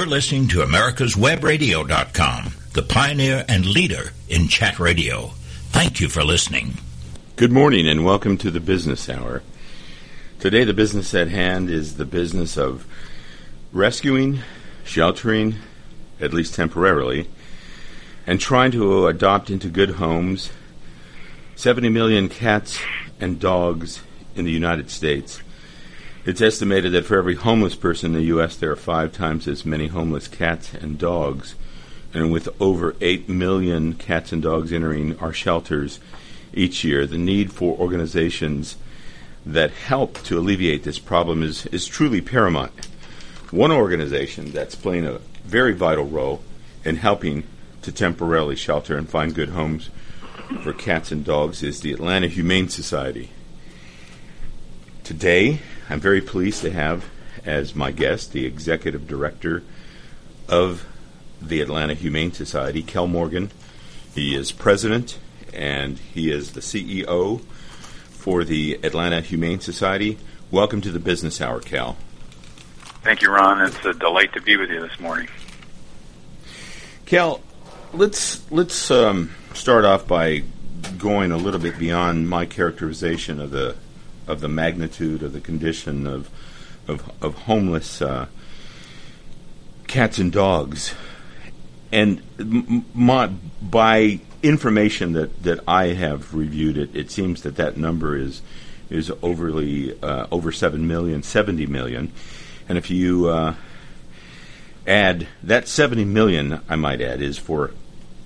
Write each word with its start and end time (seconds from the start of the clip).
You're 0.00 0.08
listening 0.08 0.48
to 0.48 0.60
America'sWebRadio.com, 0.60 2.54
the 2.72 2.82
pioneer 2.82 3.44
and 3.46 3.66
leader 3.66 4.14
in 4.30 4.48
chat 4.48 4.80
radio. 4.80 5.32
Thank 5.72 6.00
you 6.00 6.08
for 6.08 6.24
listening. 6.24 6.78
Good 7.36 7.52
morning 7.52 7.86
and 7.86 8.02
welcome 8.02 8.38
to 8.38 8.50
the 8.50 8.60
Business 8.60 9.10
Hour. 9.10 9.42
Today, 10.38 10.64
the 10.64 10.72
business 10.72 11.14
at 11.14 11.28
hand 11.28 11.68
is 11.68 11.98
the 11.98 12.06
business 12.06 12.56
of 12.56 12.86
rescuing, 13.74 14.38
sheltering, 14.84 15.56
at 16.18 16.32
least 16.32 16.54
temporarily, 16.54 17.28
and 18.26 18.40
trying 18.40 18.70
to 18.70 19.06
adopt 19.06 19.50
into 19.50 19.68
good 19.68 19.90
homes 19.90 20.50
70 21.56 21.90
million 21.90 22.30
cats 22.30 22.80
and 23.20 23.38
dogs 23.38 24.00
in 24.34 24.46
the 24.46 24.50
United 24.50 24.90
States. 24.90 25.42
It's 26.22 26.42
estimated 26.42 26.92
that 26.92 27.06
for 27.06 27.16
every 27.16 27.34
homeless 27.34 27.74
person 27.74 28.14
in 28.14 28.20
the 28.20 28.26
U.S., 28.26 28.54
there 28.54 28.70
are 28.70 28.76
five 28.76 29.10
times 29.10 29.48
as 29.48 29.64
many 29.64 29.86
homeless 29.86 30.28
cats 30.28 30.74
and 30.74 30.98
dogs. 30.98 31.54
And 32.12 32.30
with 32.30 32.48
over 32.60 32.94
8 33.00 33.26
million 33.28 33.94
cats 33.94 34.30
and 34.30 34.42
dogs 34.42 34.70
entering 34.70 35.18
our 35.18 35.32
shelters 35.32 35.98
each 36.52 36.84
year, 36.84 37.06
the 37.06 37.16
need 37.16 37.52
for 37.52 37.78
organizations 37.78 38.76
that 39.46 39.70
help 39.70 40.22
to 40.24 40.38
alleviate 40.38 40.82
this 40.82 40.98
problem 40.98 41.42
is, 41.42 41.64
is 41.66 41.86
truly 41.86 42.20
paramount. 42.20 42.86
One 43.50 43.72
organization 43.72 44.50
that's 44.52 44.74
playing 44.74 45.06
a 45.06 45.20
very 45.44 45.72
vital 45.72 46.04
role 46.04 46.42
in 46.84 46.96
helping 46.96 47.44
to 47.80 47.92
temporarily 47.92 48.56
shelter 48.56 48.98
and 48.98 49.08
find 49.08 49.34
good 49.34 49.50
homes 49.50 49.88
for 50.62 50.74
cats 50.74 51.10
and 51.12 51.24
dogs 51.24 51.62
is 51.62 51.80
the 51.80 51.92
Atlanta 51.92 52.28
Humane 52.28 52.68
Society. 52.68 53.30
Today, 55.02 55.60
I'm 55.90 55.98
very 55.98 56.20
pleased 56.20 56.62
to 56.62 56.70
have 56.70 57.04
as 57.44 57.74
my 57.74 57.90
guest 57.90 58.32
the 58.32 58.46
executive 58.46 59.08
director 59.08 59.64
of 60.48 60.86
the 61.42 61.60
Atlanta 61.60 61.94
Humane 61.94 62.30
Society, 62.30 62.80
Kel 62.80 63.08
Morgan. 63.08 63.50
He 64.14 64.36
is 64.36 64.52
president 64.52 65.18
and 65.52 65.98
he 65.98 66.30
is 66.30 66.52
the 66.52 66.60
CEO 66.60 67.40
for 68.08 68.44
the 68.44 68.78
Atlanta 68.84 69.20
Humane 69.20 69.58
Society. 69.58 70.16
Welcome 70.52 70.80
to 70.82 70.92
the 70.92 71.00
Business 71.00 71.40
Hour, 71.40 71.58
Cal. 71.58 71.96
Thank 73.02 73.22
you, 73.22 73.30
Ron. 73.32 73.60
It's 73.66 73.84
a 73.84 73.92
delight 73.92 74.32
to 74.34 74.40
be 74.40 74.56
with 74.56 74.70
you 74.70 74.86
this 74.86 75.00
morning. 75.00 75.26
Cal, 77.04 77.40
let's 77.92 78.48
let's 78.52 78.92
um, 78.92 79.32
start 79.54 79.84
off 79.84 80.06
by 80.06 80.44
going 80.98 81.32
a 81.32 81.36
little 81.36 81.58
bit 81.58 81.80
beyond 81.80 82.28
my 82.28 82.46
characterization 82.46 83.40
of 83.40 83.50
the 83.50 83.74
of 84.30 84.40
the 84.40 84.48
magnitude 84.48 85.22
of 85.22 85.32
the 85.32 85.40
condition 85.40 86.06
of 86.06 86.30
of, 86.88 87.10
of 87.22 87.34
homeless 87.34 88.02
uh, 88.02 88.26
cats 89.86 90.18
and 90.18 90.32
dogs, 90.32 90.94
and 91.92 92.22
my, 92.94 93.26
by 93.60 94.20
information 94.42 95.12
that, 95.12 95.42
that 95.42 95.60
I 95.66 95.88
have 95.88 96.34
reviewed, 96.34 96.76
it 96.76 96.94
it 96.94 97.10
seems 97.10 97.42
that 97.42 97.56
that 97.56 97.76
number 97.76 98.16
is 98.16 98.42
is 98.88 99.12
overly 99.22 100.00
uh, 100.02 100.26
over 100.30 100.50
seven 100.50 100.86
million, 100.86 101.22
70 101.22 101.66
million, 101.66 102.12
and 102.68 102.78
if 102.78 102.90
you 102.90 103.28
uh, 103.28 103.54
add 104.86 105.28
that 105.42 105.68
70 105.68 106.04
million, 106.04 106.60
I 106.68 106.76
might 106.76 107.00
add, 107.00 107.22
is 107.22 107.38
for 107.38 107.72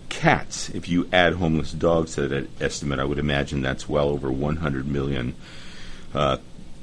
cats. 0.09 0.71
If 0.71 0.89
you 0.89 1.09
add 1.13 1.35
homeless 1.35 1.73
dogs 1.73 2.15
to 2.15 2.29
that 2.29 2.49
estimate, 2.63 2.99
I 2.99 3.05
would 3.05 3.19
imagine 3.19 3.63
that's 3.63 3.89
well 3.89 4.09
over 4.09 4.31
100 4.31 4.87
million 4.87 5.35
uh, 6.15 6.39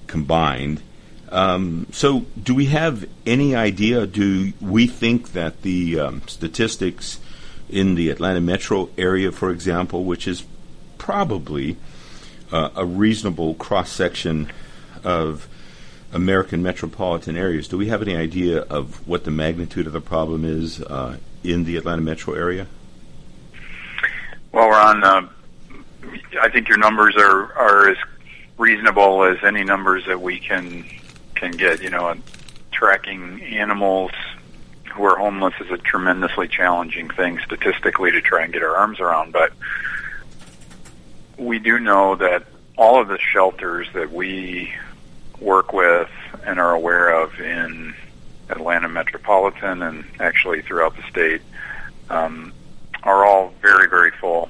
combined. 0.08 0.82
Um, 1.30 1.88
so, 1.92 2.26
do 2.42 2.54
we 2.54 2.66
have 2.66 3.08
any 3.26 3.56
idea? 3.56 4.06
Do 4.06 4.52
we 4.60 4.88
think 4.88 5.32
that 5.32 5.62
the 5.62 6.00
um, 6.00 6.22
statistics 6.28 7.20
in 7.70 7.96
the 7.96 8.10
Atlanta 8.10 8.42
metro 8.42 8.90
area, 8.98 9.32
for 9.32 9.50
example, 9.50 10.04
which 10.04 10.28
is 10.28 10.44
probably 10.98 11.78
uh, 12.52 12.70
a 12.76 12.86
reasonable 12.86 13.54
cross 13.54 13.90
section 13.90 14.52
of 15.04 15.48
American 16.12 16.62
metropolitan 16.62 17.38
areas, 17.38 17.70
do 17.70 17.78
we 17.78 17.88
have 17.88 18.02
any 18.02 18.16
idea 18.16 18.60
of 18.64 19.08
what 19.08 19.24
the 19.24 19.32
magnitude 19.32 19.88
of 19.88 19.94
the 19.94 20.02
problem 20.02 20.44
is 20.44 20.82
uh, 20.82 21.18
in 21.44 21.64
the 21.64 21.78
Atlanta 21.78 22.02
metro 22.02 22.34
area? 22.34 22.68
Well, 24.52 24.70
Ron, 24.70 25.04
uh, 25.04 25.30
I 26.42 26.50
think 26.50 26.68
your 26.68 26.78
numbers 26.78 27.16
are, 27.18 27.54
are 27.54 27.90
as 27.90 27.98
reasonable 28.62 29.24
as 29.24 29.44
any 29.44 29.64
numbers 29.64 30.06
that 30.06 30.22
we 30.22 30.40
can 30.40 30.86
can 31.36 31.52
get. 31.52 31.82
You 31.82 31.90
know, 31.90 32.16
tracking 32.72 33.42
animals 33.42 34.12
who 34.94 35.04
are 35.04 35.18
homeless 35.18 35.56
is 35.60 35.72
a 35.72 35.78
tremendously 35.78 36.48
challenging 36.48 37.10
thing 37.10 37.40
statistically 37.40 38.12
to 38.12 38.22
try 38.22 38.44
and 38.44 38.54
get 38.54 38.62
our 38.62 38.76
arms 38.76 39.00
around. 39.00 39.34
But 39.34 39.52
we 41.38 41.60
do 41.60 41.80
know 41.80 42.16
that 42.16 42.46
all 42.78 43.02
of 43.02 43.08
the 43.08 43.18
shelters 43.18 43.88
that 43.94 44.12
we 44.12 44.74
work 45.40 45.74
with 45.74 46.10
and 46.46 46.60
are 46.60 46.72
aware 46.72 47.10
of 47.22 47.40
in 47.40 47.96
Atlanta 48.50 48.90
metropolitan 48.90 49.82
and 49.82 50.06
actually 50.20 50.62
throughout 50.62 50.96
the 50.96 51.04
state 51.10 51.42
um, 52.10 52.54
are 53.02 53.26
all 53.26 53.54
very, 53.62 53.90
very 53.90 54.12
full. 54.12 54.50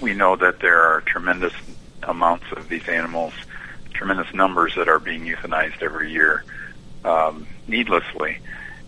We 0.00 0.14
know 0.14 0.34
that 0.36 0.58
there 0.60 0.82
are 0.82 1.02
tremendous 1.02 1.52
amounts 2.06 2.46
of 2.52 2.68
these 2.68 2.88
animals, 2.88 3.32
tremendous 3.92 4.32
numbers 4.34 4.74
that 4.76 4.88
are 4.88 4.98
being 4.98 5.24
euthanized 5.24 5.82
every 5.82 6.10
year 6.12 6.44
um, 7.04 7.46
needlessly. 7.66 8.38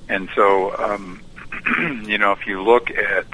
And 0.09 0.29
so, 0.35 0.77
um, 0.77 1.23
you 2.07 2.19
know, 2.19 2.33
if 2.33 2.47
you 2.47 2.63
look 2.63 2.91
at 2.91 3.27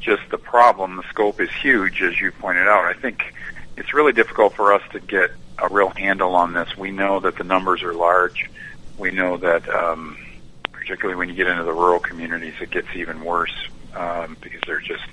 just 0.00 0.22
the 0.30 0.38
problem, 0.38 0.96
the 0.96 1.02
scope 1.10 1.40
is 1.40 1.50
huge, 1.50 2.02
as 2.02 2.20
you 2.20 2.32
pointed 2.32 2.66
out. 2.66 2.84
I 2.84 2.94
think 2.94 3.34
it's 3.76 3.94
really 3.94 4.12
difficult 4.12 4.54
for 4.54 4.72
us 4.72 4.82
to 4.92 5.00
get 5.00 5.30
a 5.58 5.68
real 5.68 5.90
handle 5.90 6.34
on 6.34 6.52
this. 6.52 6.76
We 6.76 6.90
know 6.90 7.20
that 7.20 7.36
the 7.36 7.44
numbers 7.44 7.82
are 7.82 7.92
large. 7.92 8.48
We 8.96 9.10
know 9.10 9.36
that, 9.38 9.68
um, 9.68 10.16
particularly 10.72 11.18
when 11.18 11.28
you 11.28 11.34
get 11.34 11.46
into 11.46 11.64
the 11.64 11.72
rural 11.72 12.00
communities, 12.00 12.54
it 12.60 12.70
gets 12.70 12.88
even 12.94 13.22
worse 13.22 13.54
um, 13.94 14.36
because 14.40 14.60
there's 14.66 14.86
just 14.86 15.04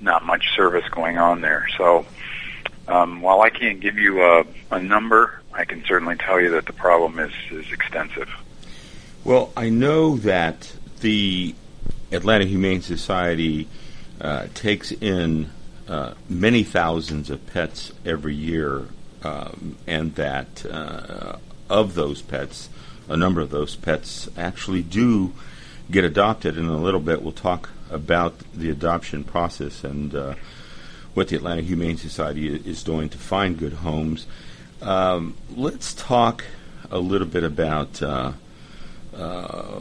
not 0.00 0.24
much 0.24 0.54
service 0.56 0.88
going 0.90 1.18
on 1.18 1.42
there. 1.42 1.66
So, 1.76 2.06
um, 2.90 3.20
while 3.20 3.40
I 3.40 3.50
can't 3.50 3.80
give 3.80 3.96
you 3.96 4.22
a, 4.22 4.44
a 4.70 4.80
number, 4.80 5.40
I 5.52 5.64
can 5.64 5.84
certainly 5.84 6.16
tell 6.16 6.40
you 6.40 6.50
that 6.50 6.66
the 6.66 6.72
problem 6.72 7.18
is, 7.18 7.32
is 7.50 7.70
extensive. 7.72 8.28
Well, 9.24 9.52
I 9.56 9.70
know 9.70 10.16
that 10.18 10.72
the 11.00 11.54
Atlanta 12.10 12.44
Humane 12.44 12.82
Society 12.82 13.68
uh, 14.20 14.48
takes 14.54 14.90
in 14.92 15.50
uh, 15.88 16.14
many 16.28 16.64
thousands 16.64 17.30
of 17.30 17.46
pets 17.46 17.92
every 18.04 18.34
year, 18.34 18.86
um, 19.22 19.76
and 19.86 20.14
that 20.16 20.66
uh, 20.66 21.36
of 21.68 21.94
those 21.94 22.22
pets, 22.22 22.68
a 23.08 23.16
number 23.16 23.40
of 23.40 23.50
those 23.50 23.76
pets 23.76 24.28
actually 24.36 24.82
do 24.82 25.32
get 25.90 26.04
adopted. 26.04 26.56
And 26.56 26.66
in 26.66 26.74
a 26.74 26.78
little 26.78 27.00
bit, 27.00 27.22
we'll 27.22 27.32
talk 27.32 27.70
about 27.90 28.38
the 28.54 28.70
adoption 28.70 29.24
process 29.24 29.84
and 29.84 30.14
uh, 30.14 30.34
what 31.14 31.28
the 31.28 31.36
Atlanta 31.36 31.62
Humane 31.62 31.96
Society 31.96 32.48
is 32.48 32.82
doing 32.82 33.08
to 33.08 33.18
find 33.18 33.58
good 33.58 33.74
homes. 33.74 34.26
Um, 34.82 35.36
let's 35.54 35.94
talk 35.94 36.44
a 36.90 36.98
little 36.98 37.26
bit 37.26 37.44
about 37.44 38.02
uh, 38.02 38.32
uh, 39.14 39.80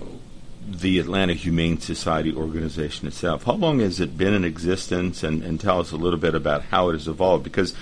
the 0.68 1.00
Atlanta 1.00 1.34
Humane 1.34 1.79
Society 1.79 2.34
organization 2.34 3.07
itself. 3.07 3.45
How 3.45 3.53
long 3.53 3.79
has 3.79 4.00
it 4.00 4.18
been 4.18 4.34
in 4.34 4.44
existence, 4.44 5.23
and, 5.23 5.44
and 5.44 5.59
tell 5.59 5.79
us 5.79 5.91
a 5.91 5.97
little 5.97 6.19
bit 6.19 6.35
about 6.35 6.63
how 6.63 6.89
it 6.89 6.94
has 6.94 7.07
evolved? 7.07 7.44
Because 7.44 7.73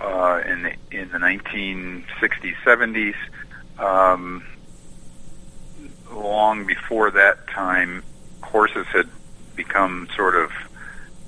uh, 0.00 0.42
in 0.46 0.62
the 0.62 0.72
in 0.90 1.10
the 1.10 1.18
1960s, 1.18 2.54
70s. 2.64 3.14
Um, 3.78 4.44
long 6.12 6.66
before 6.66 7.10
that 7.10 7.46
time, 7.48 8.02
horses 8.42 8.86
had 8.88 9.08
become 9.56 10.08
sort 10.14 10.36
of 10.36 10.52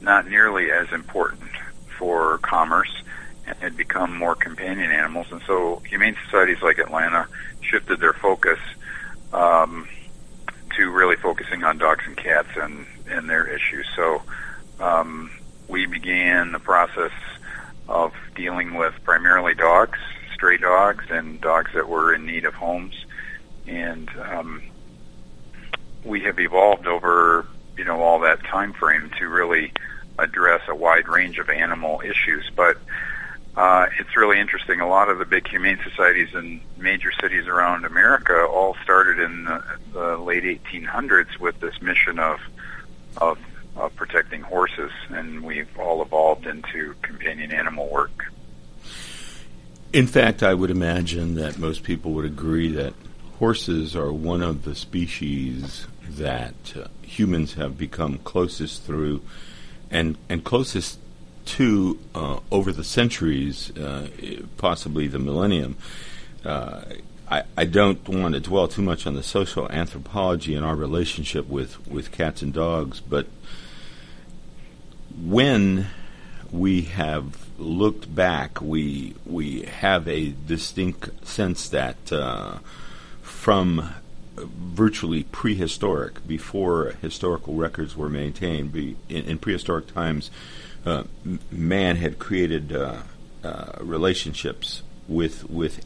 not 0.00 0.28
nearly 0.28 0.70
as 0.70 0.92
important 0.92 1.50
for 1.98 2.38
commerce 2.38 3.01
had 3.44 3.76
become 3.76 4.16
more 4.16 4.34
companion 4.34 4.90
animals. 4.90 5.26
And 5.30 5.42
so 5.46 5.82
humane 5.88 6.16
societies 6.24 6.62
like 6.62 6.78
Atlanta 6.78 7.26
shifted 7.60 8.00
their 8.00 8.12
focus 8.12 8.58
um, 9.32 9.88
to 10.76 10.90
really 10.90 11.16
focusing 11.16 11.64
on 11.64 11.78
dogs 11.78 12.04
and 12.06 12.16
cats 12.16 12.48
and, 12.56 12.86
and 13.08 13.28
their 13.28 13.46
issues. 13.46 13.86
So 13.96 14.22
um, 14.80 15.30
we 15.68 15.86
began 15.86 16.52
the 16.52 16.58
process 16.58 17.12
of 17.88 18.12
dealing 18.34 18.74
with 18.74 18.94
primarily 19.04 19.54
dogs, 19.54 19.98
stray 20.34 20.56
dogs, 20.56 21.04
and 21.10 21.40
dogs 21.40 21.72
that 21.74 21.88
were 21.88 22.14
in 22.14 22.26
need 22.26 22.44
of 22.44 22.54
homes. 22.54 22.94
And 23.66 24.08
um, 24.18 24.62
we 26.04 26.20
have 26.22 26.38
evolved 26.38 26.86
over 26.86 27.46
you 27.76 27.84
know 27.84 28.02
all 28.02 28.20
that 28.20 28.42
time 28.44 28.72
frame 28.72 29.10
to 29.18 29.28
really 29.28 29.72
address 30.18 30.62
a 30.68 30.74
wide 30.74 31.08
range 31.08 31.38
of 31.38 31.48
animal 31.48 32.02
issues. 32.04 32.50
But 32.54 32.78
uh, 33.56 33.86
it's 33.98 34.16
really 34.16 34.40
interesting. 34.40 34.80
A 34.80 34.88
lot 34.88 35.08
of 35.08 35.18
the 35.18 35.24
big 35.24 35.46
humane 35.46 35.78
societies 35.88 36.34
in 36.34 36.60
major 36.78 37.12
cities 37.20 37.46
around 37.46 37.84
America 37.84 38.44
all 38.44 38.76
started 38.82 39.18
in 39.18 39.44
the, 39.44 39.62
the 39.92 40.16
late 40.16 40.44
1800s 40.44 41.38
with 41.38 41.58
this 41.60 41.80
mission 41.82 42.18
of, 42.18 42.40
of 43.18 43.38
of 43.76 43.94
protecting 43.96 44.42
horses, 44.42 44.90
and 45.08 45.42
we've 45.42 45.78
all 45.78 46.02
evolved 46.02 46.46
into 46.46 46.94
companion 47.02 47.52
animal 47.52 47.88
work. 47.88 48.26
In 49.92 50.06
fact, 50.06 50.42
I 50.42 50.54
would 50.54 50.70
imagine 50.70 51.34
that 51.36 51.58
most 51.58 51.82
people 51.82 52.12
would 52.12 52.24
agree 52.24 52.70
that 52.72 52.94
horses 53.38 53.96
are 53.96 54.12
one 54.12 54.42
of 54.42 54.64
the 54.64 54.74
species 54.74 55.86
that 56.08 56.54
uh, 56.76 56.88
humans 57.02 57.54
have 57.54 57.78
become 57.78 58.18
closest 58.18 58.84
through 58.84 59.22
and, 59.90 60.16
and 60.28 60.44
closest 60.44 60.98
to 61.44 61.98
uh, 62.14 62.40
over 62.50 62.72
the 62.72 62.84
centuries, 62.84 63.76
uh, 63.76 64.08
possibly 64.56 65.06
the 65.06 65.18
millennium. 65.18 65.76
Uh, 66.44 66.82
I, 67.28 67.42
I, 67.56 67.64
don't 67.64 68.06
want 68.08 68.34
to 68.34 68.40
dwell 68.40 68.68
too 68.68 68.82
much 68.82 69.06
on 69.06 69.14
the 69.14 69.22
social 69.22 69.70
anthropology 69.70 70.54
and 70.54 70.64
our 70.64 70.74
relationship 70.74 71.48
with, 71.48 71.86
with 71.86 72.10
cats 72.10 72.42
and 72.42 72.52
dogs, 72.52 73.00
but 73.00 73.26
when 75.20 75.86
we 76.50 76.82
have 76.82 77.48
looked 77.58 78.12
back, 78.14 78.60
we 78.60 79.14
we 79.24 79.62
have 79.62 80.08
a 80.08 80.34
distinct 80.46 81.26
sense 81.26 81.68
that 81.68 82.12
uh, 82.12 82.58
from 83.22 83.94
virtually 84.36 85.24
prehistoric, 85.24 86.26
before 86.26 86.94
historical 87.02 87.54
records 87.54 87.96
were 87.96 88.08
maintained, 88.08 88.72
be, 88.72 88.96
in, 89.08 89.24
in 89.24 89.38
prehistoric 89.38 89.92
times, 89.92 90.30
uh, 90.84 91.04
man 91.50 91.96
had 91.96 92.18
created 92.18 92.72
uh, 92.72 92.96
uh, 93.44 93.72
relationships 93.80 94.82
with 95.08 95.48
with 95.50 95.84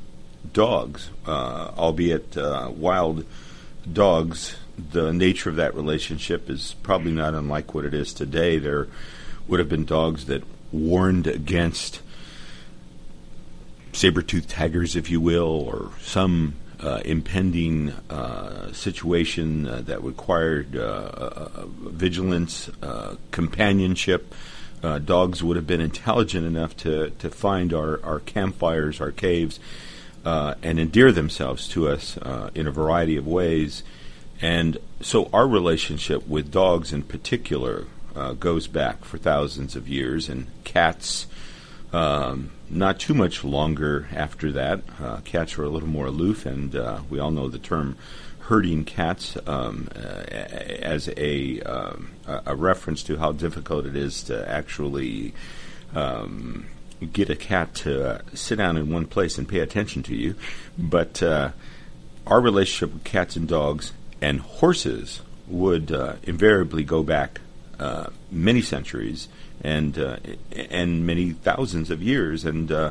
dogs, 0.53 1.11
uh, 1.27 1.71
albeit 1.77 2.37
wild 2.37 3.25
dogs. 3.91 4.57
The 4.79 5.13
nature 5.13 5.49
of 5.49 5.57
that 5.57 5.75
relationship 5.75 6.51
is 6.51 6.75
probably 6.83 7.13
not 7.13 7.35
unlike 7.35 7.75
what 7.75 7.87
it 7.87 7.95
is 7.95 8.13
today. 8.13 8.59
There 8.59 8.89
would 9.49 9.59
have 9.59 9.69
been 9.69 9.87
dogs 9.87 10.27
that 10.27 10.43
warned 10.71 11.27
against 11.27 12.01
saber-toothed 13.93 14.51
tigers, 14.51 14.95
if 14.95 15.11
you 15.11 15.19
will, 15.21 15.45
or 15.67 15.93
some 16.03 16.57
uh, 16.79 17.01
impending 17.07 17.91
uh, 18.11 18.71
situation 18.75 19.67
uh, 19.67 19.81
that 19.81 20.03
required 20.03 20.77
vigilance, 21.91 22.69
companionship. 23.31 24.35
Dogs 25.05 25.43
would 25.43 25.57
have 25.57 25.67
been 25.67 25.81
intelligent 25.81 26.47
enough 26.47 26.77
to, 26.79 27.11
to 27.11 27.31
find 27.31 27.73
our, 27.73 28.01
our 28.05 28.21
campfires, 28.21 29.01
our 29.01 29.13
caves, 29.13 29.59
and 30.25 30.79
endear 30.79 31.13
themselves 31.13 31.69
to 31.69 31.89
us 31.89 32.19
in 32.55 32.67
a 32.67 32.71
variety 32.71 33.17
of 33.17 33.27
ways. 33.27 33.83
And 34.41 34.79
so 35.01 35.31
our 35.33 35.49
relationship 35.49 36.27
with 36.29 36.51
dogs 36.51 36.93
in 36.93 37.03
particular 37.03 37.87
uh, 38.15 38.33
goes 38.33 38.67
back 38.67 39.05
for 39.05 39.19
thousands 39.19 39.77
of 39.77 39.89
years, 39.89 40.29
and 40.29 40.47
cats 40.65 41.27
um, 41.93 42.51
not 42.69 42.99
too 42.99 43.15
much 43.15 43.45
longer 43.45 44.09
after 44.13 44.51
that. 44.53 44.81
Uh, 45.01 45.19
cats 45.19 45.57
were 45.57 45.65
a 45.65 45.69
little 45.69 45.89
more 45.89 46.07
aloof, 46.07 46.47
and 46.47 46.75
uh, 46.75 47.01
we 47.09 47.19
all 47.19 47.31
know 47.31 47.49
the 47.49 47.59
term 47.59 47.97
herding 48.49 48.85
cats 48.85 49.37
um, 49.47 49.89
uh, 49.97 49.99
as 49.99 51.09
a, 51.17 51.61
um, 51.63 52.11
a 52.27 52.55
reference 52.55 53.03
to 53.03 53.17
how 53.17 53.33
difficult 53.33 53.87
it 53.87 53.97
is 53.97 54.23
to 54.23 54.49
actually 54.49 55.35
um, 55.95 56.67
get 57.13 57.29
a 57.29 57.37
cat 57.37 57.75
to 57.75 58.09
uh, 58.09 58.19
sit 58.35 58.57
down 58.57 58.77
in 58.77 58.93
one 58.93 59.05
place 59.05 59.37
and 59.37 59.49
pay 59.49 59.61
attention 59.61 60.03
to 60.03 60.15
you. 60.15 60.35
But 60.79 61.23
uh, 61.23 61.51
our 62.27 62.41
relationship 62.41 62.95
with 62.95 63.05
cats 63.05 63.35
and 63.35 63.49
dogs 63.49 63.93
and 64.21 64.41
horses 64.41 65.23
would 65.49 65.91
uh, 65.91 66.15
invariably 66.23 66.85
go 66.85 67.03
back 67.03 67.41
many 68.31 68.63
centuries 68.63 69.29
and 69.63 69.99
uh, 69.99 70.17
and 70.71 71.07
many 71.07 71.33
thousands 71.33 71.91
of 71.91 72.03
years. 72.03 72.45
And 72.45 72.71
uh, 72.71 72.91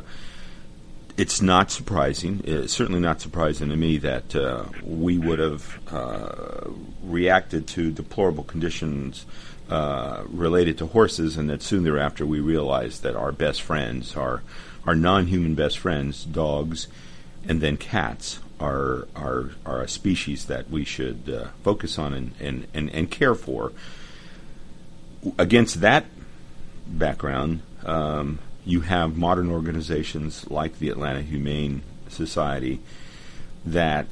it's 1.16 1.40
not 1.40 1.70
surprising, 1.70 2.42
it's 2.44 2.72
certainly 2.72 3.00
not 3.00 3.20
surprising 3.20 3.70
to 3.70 3.76
me 3.76 3.98
that 3.98 4.36
uh, 4.36 4.64
we 4.84 5.18
would 5.18 5.38
have 5.38 5.78
uh, 5.92 6.70
reacted 7.02 7.66
to 7.68 7.90
deplorable 7.90 8.44
conditions 8.44 9.24
uh, 9.70 10.22
related 10.28 10.78
to 10.78 10.86
horses, 10.86 11.36
and 11.36 11.48
that 11.48 11.62
soon 11.62 11.84
thereafter 11.84 12.26
we 12.26 12.40
realized 12.40 13.02
that 13.02 13.16
our 13.16 13.32
best 13.32 13.62
friends, 13.62 14.16
our 14.16 14.42
our 14.86 14.94
non-human 14.94 15.54
best 15.56 15.78
friends, 15.78 16.24
dogs, 16.24 16.86
and 17.48 17.60
then 17.60 17.76
cats, 17.76 18.38
are 18.60 19.08
are 19.16 19.50
are 19.64 19.82
a 19.82 19.88
species 19.88 20.44
that 20.46 20.70
we 20.70 20.84
should 20.84 21.28
uh, 21.28 21.48
focus 21.64 21.98
on 21.98 22.14
and, 22.14 22.32
and, 22.38 22.66
and, 22.74 22.90
and 22.90 23.10
care 23.10 23.34
for. 23.34 23.72
Against 25.38 25.80
that 25.80 26.04
background, 26.86 27.62
um, 27.84 28.38
you 28.66 28.80
have 28.80 29.16
modern 29.16 29.50
organizations 29.50 30.50
like 30.50 30.78
the 30.78 30.90
Atlanta 30.90 31.22
Humane 31.22 31.82
Society 32.08 32.80
that 33.64 34.06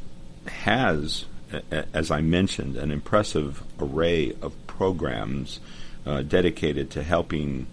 has, 0.46 1.24
as 1.70 2.10
I 2.10 2.20
mentioned, 2.20 2.76
an 2.76 2.92
impressive 2.92 3.62
array 3.80 4.32
of 4.40 4.54
programs 4.68 5.58
uh, 6.06 6.22
dedicated 6.22 6.90
to 6.92 7.02
helping 7.02 7.66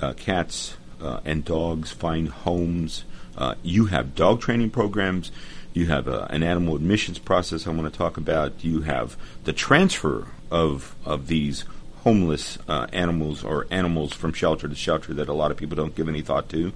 uh, 0.00 0.12
cats 0.12 0.76
uh, 1.02 1.20
and 1.24 1.44
dogs 1.44 1.90
find 1.90 2.28
homes. 2.28 3.04
Uh, 3.36 3.56
you 3.64 3.86
have 3.86 4.14
dog 4.14 4.40
training 4.40 4.70
programs. 4.70 5.32
You 5.72 5.86
have 5.86 6.06
uh, 6.06 6.28
an 6.30 6.44
animal 6.44 6.76
admissions 6.76 7.18
process 7.18 7.66
I 7.66 7.70
want 7.70 7.92
to 7.92 7.98
talk 7.98 8.16
about. 8.16 8.64
You 8.64 8.82
have 8.82 9.16
the 9.42 9.52
transfer 9.52 10.28
of 10.50 10.94
of 11.04 11.26
these 11.26 11.64
homeless 12.04 12.58
uh, 12.68 12.86
animals 12.92 13.42
or 13.42 13.66
animals 13.70 14.12
from 14.12 14.32
shelter 14.32 14.68
to 14.68 14.74
shelter 14.74 15.14
that 15.14 15.28
a 15.28 15.32
lot 15.32 15.50
of 15.50 15.56
people 15.56 15.74
don't 15.74 15.96
give 15.96 16.08
any 16.08 16.20
thought 16.20 16.48
to. 16.50 16.72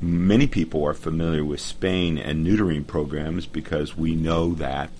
Many 0.00 0.46
people 0.46 0.84
are 0.84 0.94
familiar 0.94 1.44
with 1.44 1.60
spaying 1.60 2.18
and 2.18 2.44
neutering 2.44 2.86
programs 2.86 3.46
because 3.46 3.96
we 3.96 4.14
know 4.14 4.54
that 4.54 4.90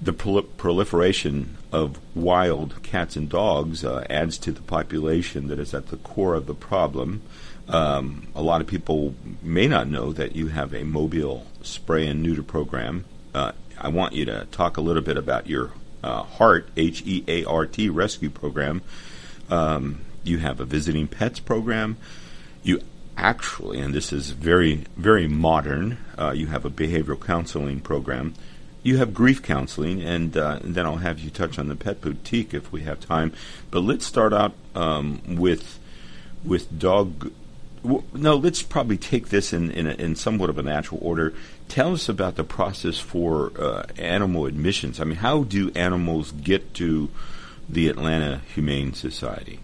the 0.00 0.12
prol- 0.12 0.46
proliferation 0.56 1.56
of 1.70 1.98
wild 2.16 2.82
cats 2.82 3.14
and 3.14 3.28
dogs 3.28 3.84
uh, 3.84 4.04
adds 4.10 4.36
to 4.38 4.52
the 4.52 4.62
population 4.62 5.48
that 5.48 5.58
is 5.58 5.72
at 5.72 5.88
the 5.88 5.96
core 5.98 6.34
of 6.34 6.46
the 6.46 6.54
problem. 6.54 7.22
Um, 7.68 8.26
a 8.34 8.42
lot 8.42 8.60
of 8.60 8.66
people 8.66 9.14
may 9.42 9.68
not 9.68 9.86
know 9.86 10.12
that 10.12 10.34
you 10.34 10.48
have 10.48 10.74
a 10.74 10.82
mobile 10.82 11.46
spay 11.62 12.10
and 12.10 12.22
neuter 12.22 12.42
program. 12.42 13.04
Uh, 13.34 13.52
I 13.78 13.88
want 13.88 14.14
you 14.14 14.24
to 14.24 14.46
talk 14.50 14.76
a 14.76 14.80
little 14.80 15.02
bit 15.02 15.16
about 15.16 15.46
your 15.46 15.72
uh, 16.02 16.22
HEART, 16.24 16.68
H 16.76 17.02
E 17.06 17.24
A 17.28 17.44
R 17.44 17.66
T, 17.66 17.88
rescue 17.88 18.30
program. 18.30 18.82
Um, 19.50 20.00
you 20.24 20.38
have 20.38 20.60
a 20.60 20.64
visiting 20.64 21.08
pets 21.08 21.40
program. 21.40 21.96
You 22.62 22.80
actually, 23.16 23.80
and 23.80 23.94
this 23.94 24.12
is 24.12 24.30
very, 24.30 24.84
very 24.96 25.28
modern, 25.28 25.98
uh, 26.18 26.30
you 26.30 26.46
have 26.46 26.64
a 26.64 26.70
behavioral 26.70 27.20
counseling 27.20 27.80
program. 27.80 28.34
You 28.82 28.96
have 28.96 29.14
grief 29.14 29.42
counseling, 29.42 30.02
and, 30.02 30.36
uh, 30.36 30.58
and, 30.62 30.74
then 30.74 30.86
I'll 30.86 30.96
have 30.96 31.20
you 31.20 31.30
touch 31.30 31.58
on 31.58 31.68
the 31.68 31.76
pet 31.76 32.00
boutique 32.00 32.52
if 32.52 32.72
we 32.72 32.82
have 32.82 32.98
time. 32.98 33.32
But 33.70 33.80
let's 33.80 34.04
start 34.04 34.32
out 34.32 34.54
um, 34.74 35.20
with 35.36 35.78
with 36.44 36.76
dog 36.76 37.30
no, 37.84 38.36
let's 38.36 38.62
probably 38.62 38.96
take 38.96 39.28
this 39.28 39.52
in, 39.52 39.70
in, 39.70 39.86
a, 39.86 39.94
in, 39.94 40.14
somewhat 40.14 40.50
of 40.50 40.58
a 40.58 40.62
natural 40.62 41.00
order. 41.02 41.34
Tell 41.68 41.94
us 41.94 42.08
about 42.08 42.36
the 42.36 42.44
process 42.44 42.98
for 42.98 43.52
uh, 43.58 43.84
animal 43.96 44.46
admissions. 44.46 45.00
I 45.00 45.04
mean, 45.04 45.16
how 45.16 45.44
do 45.44 45.70
animals 45.74 46.32
get 46.32 46.74
to 46.74 47.10
the 47.68 47.88
Atlanta 47.88 48.42
Humane 48.54 48.92
Society? 48.92 49.60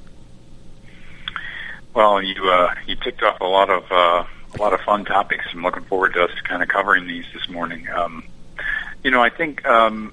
Well, 1.95 2.23
you 2.23 2.49
uh, 2.49 2.75
you 2.87 2.97
ticked 2.97 3.23
off 3.23 3.41
a 3.41 3.47
lot 3.47 3.71
of 3.71 3.85
uh, 3.91 4.25
a 4.55 4.59
lot 4.59 4.73
of 4.73 4.81
fun 4.81 5.05
topics. 5.05 5.45
I'm 5.53 5.63
looking 5.63 5.85
forward 5.85 6.15
to 6.15 6.25
us 6.25 6.31
kind 6.45 6.63
of 6.63 6.69
covering 6.69 7.07
these 7.07 7.27
this 7.35 7.49
morning. 7.49 7.89
Um, 7.89 8.25
you 9.03 9.11
know, 9.11 9.23
I 9.23 9.31
think 9.31 9.67
um, 9.67 10.13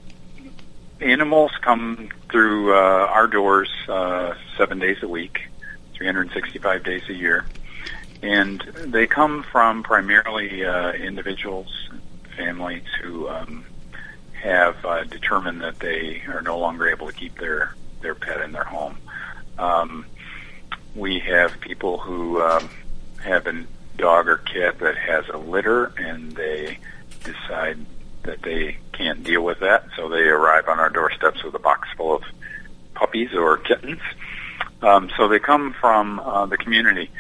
animals 1.00 1.52
come 1.62 2.10
through 2.30 2.74
uh, 2.74 3.08
our 3.08 3.28
doors 3.28 3.70
uh, 3.88 4.34
seven 4.58 4.80
days 4.80 5.02
a 5.02 5.08
week, 5.08 5.48
365 5.94 6.84
days 6.84 7.04
a 7.10 7.14
year 7.14 7.46
and 8.26 8.60
they 8.88 9.06
come 9.06 9.44
from 9.44 9.84
primarily 9.84 10.66
uh, 10.66 10.94
individuals, 10.94 11.90
families 12.36 12.84
who 13.00 13.30
um, 13.30 13.64
have 14.42 14.84
uh, 14.84 15.04
determined 15.04 15.62
that 15.62 15.78
they 15.78 16.24
are 16.28 16.42
no 16.42 16.58
longer 16.58 16.90
able 16.90 17.06
to 17.06 17.14
keep 17.14 17.38
their 17.38 17.76
their 18.02 18.16
pet 18.16 18.42
in 18.42 18.52
their 18.52 18.64
home. 18.64 18.98
Um, 19.60 20.06
we 20.96 21.20
have 21.20 21.60
people 21.60 22.00
who 22.00 22.42
um, 22.42 22.68
have 23.24 23.46
a 23.46 23.64
dog 23.96 24.28
or 24.28 24.38
cat 24.38 24.80
that 24.80 24.98
has 24.98 25.30
a 25.30 25.38
litter, 25.38 25.94
and 25.98 26.32
they 26.32 26.80
decide 27.24 27.78
that 28.24 28.42
they 28.42 28.78
can't 28.92 29.24
deal 29.24 29.44
with 29.44 29.60
that, 29.60 29.86
so 29.96 30.10
they 30.10 30.24
arrive 30.24 30.68
on 30.68 30.80
our 30.80 30.90
doorsteps 30.90 31.44
with 31.44 31.54
a 31.54 31.60
box 31.60 31.88
full 31.96 32.16
of 32.16 32.24
puppies 32.96 33.36
or 33.36 33.58
kittens. 33.58 34.02
Um, 34.82 35.12
so 35.16 35.28
they 35.28 35.40
come 35.40 35.74
from 35.80 36.20
uh, 36.20 36.48
the 36.48 36.58
community 36.58 37.12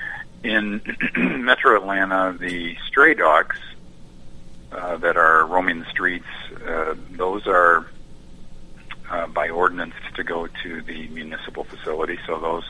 in 0.45 0.81
Metro 1.43 1.75
Atlanta, 1.75 2.37
the 2.39 2.75
stray 2.87 3.15
dogs 3.15 3.57
uh, 4.71 4.97
that 4.97 5.17
are 5.17 5.45
roaming 5.45 5.79
the 5.79 5.89
streets, 5.89 6.25
uh, 6.65 6.95
those 7.11 7.47
are 7.47 7.87
uh, 9.09 9.27
by 9.27 9.49
ordinance 9.49 9.95
to 10.15 10.23
go 10.23 10.47
to 10.63 10.81
the 10.81 11.07
municipal 11.09 11.63
facility. 11.63 12.19
So 12.27 12.39
those 12.39 12.63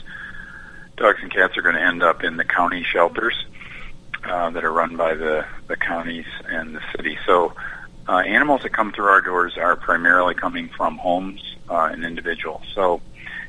dogs 0.97 1.19
and 1.21 1.31
cats 1.31 1.57
are 1.57 1.61
going 1.61 1.75
to 1.75 1.81
end 1.81 2.03
up 2.03 2.23
in 2.23 2.37
the 2.37 2.45
county 2.45 2.83
shelters 2.83 3.35
uh, 4.23 4.49
that 4.51 4.63
are 4.63 4.71
run 4.71 4.95
by 4.95 5.15
the, 5.15 5.45
the 5.67 5.75
counties 5.75 6.25
and 6.47 6.75
the 6.75 6.81
city. 6.95 7.17
So 7.25 7.53
uh, 8.07 8.19
animals 8.19 8.61
that 8.63 8.69
come 8.69 8.91
through 8.91 9.05
our 9.05 9.21
doors 9.21 9.57
are 9.57 9.75
primarily 9.75 10.35
coming 10.35 10.69
from 10.69 10.97
homes 10.97 11.41
uh, 11.69 11.89
and 11.91 12.05
individuals. 12.05 12.63
So 12.73 13.01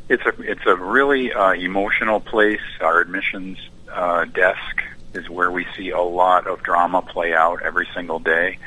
it's 0.08 0.24
a 0.24 0.32
it's 0.40 0.64
a 0.66 0.76
really 0.76 1.32
uh, 1.32 1.52
emotional 1.52 2.20
place. 2.20 2.60
Our 2.80 3.00
admissions 3.00 3.58
uh, 3.96 4.26
desk 4.26 4.82
is 5.14 5.28
where 5.28 5.50
we 5.50 5.66
see 5.76 5.90
a 5.90 6.00
lot 6.00 6.46
of 6.46 6.62
drama 6.62 7.02
play 7.02 7.32
out 7.32 7.62
every 7.62 7.88
single 7.94 8.18
day. 8.18 8.58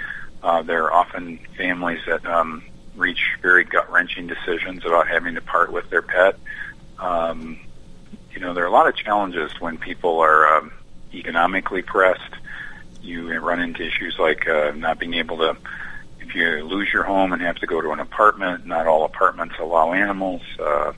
Uh, 0.41 0.63
there 0.63 0.83
are 0.85 0.93
often 0.93 1.39
families 1.55 1.99
that 2.07 2.25
um, 2.25 2.63
reach 2.95 3.37
very 3.41 3.63
gut 3.63 3.91
wrenching 3.91 4.27
decisions 4.27 4.85
about 4.85 5.07
having 5.07 5.35
to 5.35 5.41
part 5.41 5.71
with 5.71 5.89
their 5.89 6.01
pet. 6.01 6.37
Um, 6.97 7.59
you 8.31 8.39
know, 8.39 8.53
there 8.53 8.63
are 8.63 8.67
a 8.67 8.71
lot 8.71 8.87
of 8.87 8.95
challenges 8.95 9.51
when 9.59 9.77
people 9.77 10.19
are 10.19 10.57
um, 10.57 10.71
economically 11.13 11.81
pressed. 11.81 12.33
You 13.01 13.37
run 13.39 13.61
into 13.61 13.85
issues 13.85 14.17
like 14.17 14.47
uh, 14.47 14.71
not 14.75 14.99
being 14.99 15.13
able 15.13 15.37
to, 15.37 15.57
if 16.19 16.33
you 16.35 16.63
lose 16.63 16.91
your 16.91 17.03
home 17.03 17.33
and 17.33 17.41
have 17.41 17.57
to 17.57 17.67
go 17.67 17.81
to 17.81 17.91
an 17.91 17.99
apartment, 17.99 18.65
not 18.65 18.87
all 18.87 19.05
apartments 19.05 19.55
allow 19.59 19.93
animals. 19.93 20.41
Uh, 20.59 20.93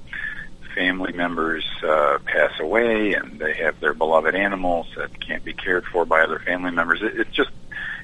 family 0.76 1.14
members 1.14 1.66
uh, 1.84 2.18
pass 2.26 2.52
away 2.60 3.14
and 3.14 3.40
they 3.40 3.54
have 3.54 3.80
their 3.80 3.94
beloved 3.94 4.36
animals 4.36 4.88
that 4.96 5.20
can't 5.20 5.44
be 5.44 5.54
cared 5.54 5.86
for 5.86 6.06
by 6.06 6.22
other 6.22 6.40
family 6.40 6.72
members. 6.72 7.02
It, 7.02 7.20
it's 7.20 7.32
just 7.32 7.52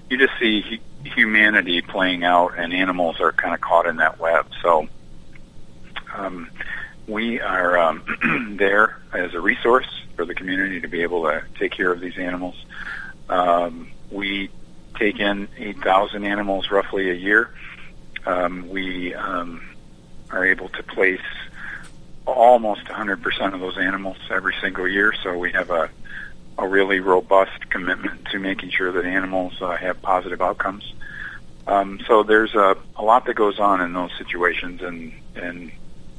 you 0.10 0.18
just 0.18 0.34
see 0.40 0.80
humanity 1.04 1.82
playing 1.82 2.24
out, 2.24 2.58
and 2.58 2.74
animals 2.74 3.20
are 3.20 3.32
kind 3.32 3.54
of 3.54 3.62
caught 3.62 3.86
in 3.86 3.98
that 3.98 4.20
web. 4.20 4.48
So 4.62 4.88
um, 6.16 6.50
we 7.08 7.40
are 7.42 7.78
um, 7.78 8.56
there 8.58 9.00
as 9.14 9.34
a 9.34 9.42
resource 9.42 9.88
for 10.16 10.26
the 10.26 10.36
community 10.36 10.82
to 10.82 10.88
be 10.88 11.02
able 11.04 11.24
to 11.24 11.44
take 11.60 11.72
care 11.72 11.92
of 11.92 12.00
these 12.00 12.18
animals. 12.18 12.56
Um, 13.30 13.92
we 14.12 14.50
take 14.98 15.20
in 15.20 15.48
8,000 15.58 16.24
animals 16.24 16.72
roughly 16.72 17.10
a 17.10 17.14
year. 17.14 17.54
Um, 18.26 18.70
we 18.70 19.14
um, 19.14 19.76
are 20.32 20.46
able 20.46 20.70
to 20.70 20.84
place 20.84 21.22
almost 22.34 22.86
100% 22.86 23.54
of 23.54 23.60
those 23.60 23.78
animals 23.78 24.18
every 24.30 24.56
single 24.62 24.88
year. 24.88 25.14
So 25.24 25.38
we 25.38 25.52
have 25.54 25.70
a, 25.70 25.90
a 26.58 26.68
really 26.68 27.00
robust 27.00 27.70
commitment 27.70 28.26
to 28.32 28.40
making 28.40 28.72
sure 28.72 28.92
that 28.92 29.06
animals 29.06 29.62
uh, 29.62 29.76
have 29.78 30.02
positive 30.02 30.42
outcomes. 30.42 30.94
Um, 31.68 32.00
so 32.08 32.24
there's 32.24 32.56
a, 32.56 32.78
a 32.96 33.04
lot 33.04 33.26
that 33.26 33.36
goes 33.36 33.60
on 33.60 33.82
in 33.82 33.94
those 33.94 34.12
situations, 34.18 34.82
and, 34.82 35.14
and 35.36 35.72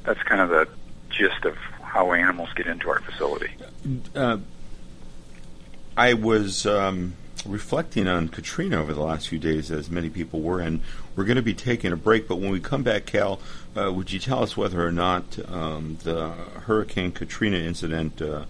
that's 0.05 0.23
kind 0.23 0.41
of 0.41 0.51
the 0.51 0.69
gist 1.11 1.45
of 1.45 1.57
how 1.83 2.13
animals 2.13 2.51
get 2.55 2.67
into 2.67 2.91
our 2.91 3.01
facility. 3.01 3.51
Uh, 4.15 4.39
I 5.97 6.15
was 6.15 6.67
um, 6.67 7.15
reflecting 7.47 8.07
on 8.07 8.29
Katrina 8.29 8.81
over 8.81 8.93
the 8.93 9.03
last 9.03 9.29
few 9.29 9.39
days, 9.39 9.71
as 9.71 9.91
many 9.91 10.11
people 10.11 10.41
were, 10.41 10.61
and 10.61 10.81
we're 11.19 11.25
going 11.25 11.35
to 11.35 11.43
be 11.43 11.53
taking 11.53 11.91
a 11.91 11.97
break. 11.97 12.29
But 12.29 12.37
when 12.37 12.51
we 12.51 12.61
come 12.61 12.85
back, 12.85 13.07
Cal, 13.07 13.41
uh, 13.77 13.93
would 13.93 14.13
you 14.13 14.21
tell 14.21 14.41
us 14.41 14.57
whether 14.57 14.87
or 14.87 14.93
not 14.93 15.37
um, 15.51 15.99
the 16.05 16.29
Hurricane 16.29 17.11
Katrina 17.11 17.57
incident 17.57 18.23
uh, 18.23 18.45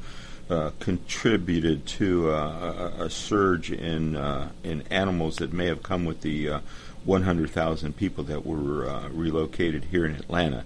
uh, 0.51 0.73
contributed 0.79 1.87
to 1.87 2.31
uh, 2.31 2.93
a, 2.99 3.05
a, 3.05 3.11
surge 3.11 3.73
in 3.73 4.17
uh, 4.17 4.51
in 4.63 4.83
animals 4.91 5.37
that 5.37 5.51
may 5.51 5.65
have 5.65 5.83
come 5.83 6.05
with 6.05 6.21
the 6.21 6.51
uh, 6.51 6.61
100,000 7.07 7.97
people 7.97 8.23
that 8.25 8.45
were 8.45 9.09
relocated 9.13 9.85
here 9.85 10.05
in 10.05 10.15
Atlanta? 10.15 10.65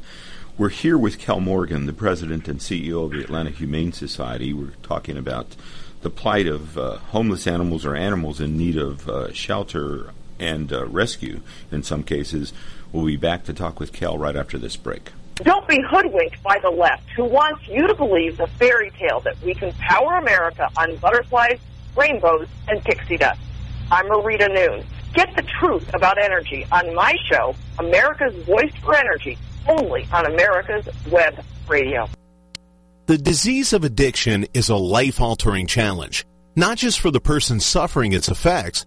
We're 0.59 0.71
here 0.71 0.99
with 0.99 1.21
Cal 1.21 1.39
Morgan, 1.39 1.87
the 1.87 1.93
president 1.93 2.49
and 2.49 2.59
CEO 2.59 3.05
of 3.05 3.13
the 3.13 3.21
Atlanta 3.21 3.51
Humane 3.51 3.93
Society. 3.93 4.53
We're 4.53 4.73
talking 4.83 5.17
about 5.17 5.55
the 6.01 6.11
plight 6.11 6.49
of 6.49 6.75
homeless 7.11 7.47
animals 7.47 7.87
or 7.87 7.95
animals 7.95 8.41
in 8.41 8.59
need 8.59 8.77
of 8.77 9.09
shelter 9.37 10.13
and 10.43 10.73
uh, 10.73 10.85
rescue 10.87 11.41
in 11.71 11.83
some 11.83 12.03
cases. 12.03 12.53
We'll 12.93 13.07
be 13.07 13.17
back 13.17 13.45
to 13.45 13.55
talk 13.55 13.81
with 13.81 13.93
Cal 13.93 14.19
right 14.19 14.37
after 14.37 14.59
this 14.59 14.77
break. 14.77 15.13
Don't 15.37 15.67
be 15.67 15.81
hoodwinked 15.89 16.43
by 16.43 16.59
the 16.63 16.71
left 16.71 17.09
who 17.17 17.25
wants 17.25 17.67
you 17.67 17.87
to 17.87 17.95
believe 17.95 18.37
the 18.37 18.47
fairy 18.59 18.91
tale 18.99 19.21
that 19.21 19.41
we 19.43 19.55
can 19.55 19.73
power 19.75 20.19
America 20.19 20.69
on 20.77 20.97
butterflies, 20.97 21.59
rainbows, 21.97 22.49
and 22.69 22.85
pixie 22.85 23.17
dust. 23.17 23.41
I'm 23.91 24.07
Marita 24.07 24.53
Noon. 24.53 24.85
Get 25.15 25.35
the 25.37 25.43
truth 25.43 25.89
about 25.95 26.19
energy 26.19 26.67
on 26.71 26.95
my 26.95 27.17
show, 27.31 27.55
America's 27.79 28.35
Voice 28.45 28.73
for 28.83 28.97
Energy, 28.97 29.39
only 29.69 30.07
on 30.13 30.27
America's 30.27 30.89
Web 31.11 31.43
Radio. 31.69 32.09
The 33.07 33.19
disease 33.19 33.73
of 33.73 33.85
addiction 33.85 34.47
is 34.55 34.69
a 34.69 34.77
life 34.77 35.21
altering 35.21 35.67
challenge, 35.67 36.25
not 36.57 36.79
just 36.79 37.01
for 37.01 37.11
the 37.11 37.21
person 37.21 37.59
suffering 37.59 38.13
its 38.13 38.29
effects 38.29 38.87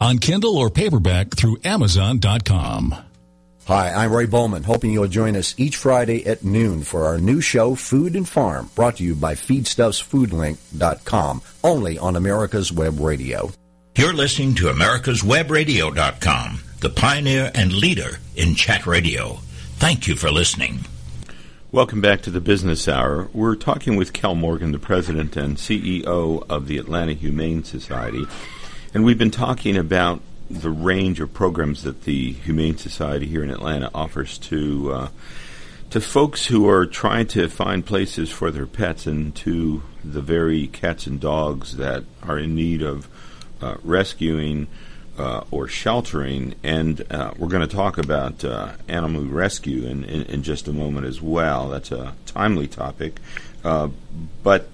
on 0.00 0.18
Kindle 0.18 0.56
or 0.56 0.70
paperback 0.70 1.34
through 1.34 1.58
Amazon.com. 1.64 2.94
Hi, 3.66 3.92
I'm 3.92 4.14
Ray 4.14 4.24
Bowman, 4.24 4.62
hoping 4.62 4.92
you'll 4.92 5.08
join 5.08 5.36
us 5.36 5.54
each 5.58 5.76
Friday 5.76 6.26
at 6.26 6.42
noon 6.42 6.82
for 6.82 7.04
our 7.04 7.18
new 7.18 7.42
show, 7.42 7.74
Food 7.74 8.16
and 8.16 8.26
Farm, 8.26 8.70
brought 8.74 8.96
to 8.96 9.04
you 9.04 9.14
by 9.14 9.34
FeedstuffsFoodLink.com, 9.34 11.42
only 11.62 11.98
on 11.98 12.16
America's 12.16 12.72
Web 12.72 12.98
Radio. 12.98 13.50
You're 13.94 14.14
listening 14.14 14.54
to 14.54 14.72
America'sWebRadio.com, 14.72 16.60
the 16.80 16.88
pioneer 16.88 17.50
and 17.54 17.74
leader 17.74 18.20
in 18.36 18.54
chat 18.54 18.86
radio. 18.86 19.34
Thank 19.76 20.08
you 20.08 20.16
for 20.16 20.30
listening. 20.30 20.78
Welcome 21.70 22.00
back 22.00 22.22
to 22.22 22.30
the 22.30 22.40
Business 22.40 22.88
Hour. 22.88 23.28
We're 23.34 23.54
talking 23.54 23.96
with 23.96 24.14
Kel 24.14 24.34
Morgan, 24.34 24.72
the 24.72 24.78
president 24.78 25.36
and 25.36 25.58
CEO 25.58 26.42
of 26.48 26.68
the 26.68 26.78
Atlanta 26.78 27.12
Humane 27.12 27.64
Society. 27.64 28.24
And 28.94 29.04
we've 29.04 29.18
been 29.18 29.30
talking 29.30 29.76
about 29.76 30.22
the 30.50 30.70
range 30.70 31.20
of 31.20 31.34
programs 31.34 31.82
that 31.82 32.04
the 32.04 32.32
Humane 32.32 32.78
Society 32.78 33.26
here 33.26 33.42
in 33.42 33.50
Atlanta 33.50 33.90
offers 33.94 34.38
to 34.38 34.92
uh, 34.92 35.08
to 35.90 36.00
folks 36.00 36.46
who 36.46 36.66
are 36.68 36.86
trying 36.86 37.26
to 37.28 37.48
find 37.48 37.84
places 37.84 38.30
for 38.30 38.50
their 38.50 38.66
pets 38.66 39.06
and 39.06 39.34
to 39.36 39.82
the 40.02 40.22
very 40.22 40.66
cats 40.66 41.06
and 41.06 41.20
dogs 41.20 41.76
that 41.76 42.04
are 42.22 42.38
in 42.38 42.54
need 42.54 42.80
of 42.80 43.08
uh, 43.60 43.76
rescuing 43.82 44.68
uh, 45.18 45.44
or 45.50 45.68
sheltering. 45.68 46.54
And 46.62 47.04
uh, 47.10 47.32
we're 47.36 47.48
going 47.48 47.66
to 47.66 47.74
talk 47.74 47.98
about 47.98 48.42
uh, 48.42 48.72
animal 48.86 49.24
rescue 49.24 49.86
in, 49.86 50.04
in, 50.04 50.22
in, 50.22 50.42
just 50.42 50.68
a 50.68 50.72
moment 50.72 51.06
as 51.06 51.20
well. 51.20 51.68
That's 51.68 51.90
a 51.90 52.14
timely 52.24 52.68
topic. 52.68 53.18
Uh, 53.64 53.88
but 54.42 54.68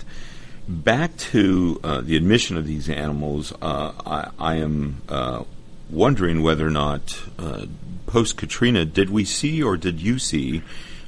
back 0.68 1.16
to 1.16 1.80
uh, 1.84 2.00
the 2.00 2.16
admission 2.16 2.56
of 2.56 2.66
these 2.66 2.88
animals, 2.88 3.52
uh, 3.60 3.92
I, 4.06 4.30
I, 4.38 4.54
am 4.56 5.02
uh, 5.08 5.44
wondering 5.90 6.42
whether 6.42 6.66
or 6.66 6.70
not 6.70 7.20
uh, 7.38 7.66
post 8.06 8.36
Katrina, 8.36 8.84
did 8.84 9.10
we 9.10 9.24
see 9.24 9.62
or 9.62 9.76
did 9.76 10.00
you 10.00 10.18
see 10.18 10.62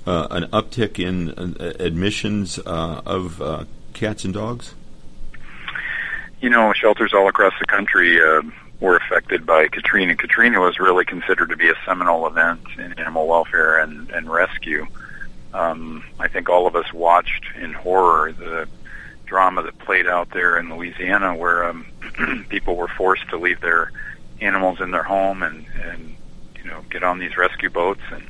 uh, 0.06 0.28
an 0.30 0.44
uptick 0.44 0.98
in 0.98 1.56
admissions 1.80 2.58
of 2.58 3.66
cats 3.92 4.24
and 4.24 4.34
dogs? 4.34 4.74
You 6.40 6.50
know, 6.50 6.72
shelters 6.74 7.14
all 7.14 7.28
across 7.28 7.54
the 7.58 7.66
country 7.66 8.20
were 8.78 8.96
affected 8.96 9.46
by 9.46 9.68
Katrina. 9.68 10.14
Katrina 10.16 10.60
was 10.60 10.78
really 10.78 11.04
considered 11.04 11.48
to 11.48 11.56
be 11.56 11.70
a 11.70 11.74
seminal 11.86 12.26
event 12.26 12.60
in 12.78 12.92
animal 12.98 13.26
welfare 13.26 13.78
and, 13.78 14.10
and 14.10 14.30
rescue. 14.30 14.86
Um, 15.54 16.04
I 16.20 16.28
think 16.28 16.50
all 16.50 16.66
of 16.66 16.76
us 16.76 16.92
watched 16.92 17.44
in 17.58 17.72
horror 17.72 18.32
the 18.32 18.68
drama 19.26 19.62
that 19.62 19.78
played 19.78 20.06
out 20.06 20.30
there 20.30 20.58
in 20.58 20.74
Louisiana, 20.74 21.34
where 21.34 21.64
um, 21.64 21.86
people 22.48 22.76
were 22.76 22.88
forced 22.88 23.28
to 23.30 23.36
leave 23.36 23.60
their 23.60 23.92
animals 24.40 24.80
in 24.80 24.90
their 24.90 25.02
home 25.02 25.42
and 25.42 25.66
and 25.82 26.14
you 26.56 26.70
know 26.70 26.82
get 26.90 27.02
on 27.02 27.18
these 27.18 27.36
rescue 27.36 27.70
boats, 27.70 28.02
and 28.10 28.24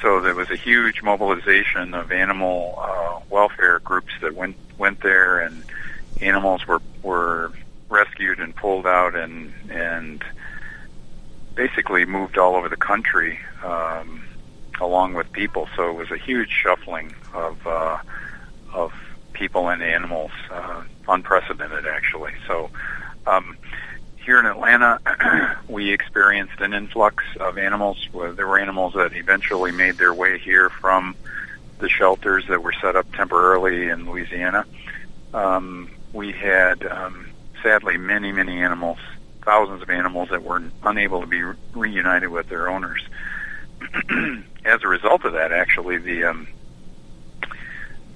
so 0.00 0.20
there 0.20 0.34
was 0.34 0.50
a 0.50 0.56
huge 0.56 1.02
mobilization 1.02 1.94
of 1.94 2.10
animal 2.10 2.78
uh, 2.78 3.20
welfare 3.30 3.78
groups 3.80 4.12
that 4.20 4.34
went 4.34 4.56
went 4.78 5.00
there, 5.00 5.40
and 5.40 5.62
animals 6.20 6.66
were 6.66 6.80
were 7.02 7.52
rescued 7.88 8.38
and 8.38 8.56
pulled 8.56 8.86
out 8.86 9.14
and 9.14 9.52
and 9.70 10.24
basically 11.54 12.04
moved 12.04 12.38
all 12.38 12.56
over 12.56 12.68
the 12.68 12.76
country 12.76 13.38
um, 13.62 14.24
along 14.80 15.14
with 15.14 15.30
people. 15.32 15.68
So 15.76 15.90
it 15.90 15.94
was 15.94 16.10
a 16.10 16.16
huge 16.16 16.50
shuffling 16.50 17.14
of 17.34 17.66
uh, 17.66 17.98
of 18.72 18.92
people 19.32 19.68
and 19.68 19.82
animals, 19.82 20.30
uh, 20.50 20.82
unprecedented 21.08 21.86
actually. 21.86 22.32
So 22.46 22.70
um, 23.26 23.56
here 24.24 24.38
in 24.38 24.46
Atlanta, 24.46 25.58
we 25.68 25.90
experienced 25.90 26.60
an 26.60 26.74
influx 26.74 27.24
of 27.40 27.58
animals. 27.58 28.08
There 28.12 28.46
were 28.46 28.58
animals 28.58 28.94
that 28.94 29.14
eventually 29.14 29.72
made 29.72 29.98
their 29.98 30.14
way 30.14 30.38
here 30.38 30.70
from 30.70 31.16
the 31.78 31.88
shelters 31.88 32.46
that 32.48 32.62
were 32.62 32.72
set 32.80 32.94
up 32.96 33.12
temporarily 33.12 33.88
in 33.88 34.08
Louisiana. 34.08 34.64
Um, 35.34 35.90
we 36.12 36.32
had, 36.32 36.86
um, 36.86 37.30
sadly, 37.62 37.96
many, 37.96 38.32
many 38.32 38.62
animals, 38.62 38.98
thousands 39.44 39.82
of 39.82 39.90
animals 39.90 40.28
that 40.30 40.42
were 40.42 40.62
unable 40.84 41.20
to 41.20 41.26
be 41.26 41.42
reunited 41.74 42.28
with 42.28 42.48
their 42.48 42.68
owners. 42.68 43.02
As 44.64 44.82
a 44.84 44.88
result 44.88 45.24
of 45.24 45.32
that, 45.32 45.50
actually, 45.50 45.98
the 45.98 46.24
um, 46.24 46.46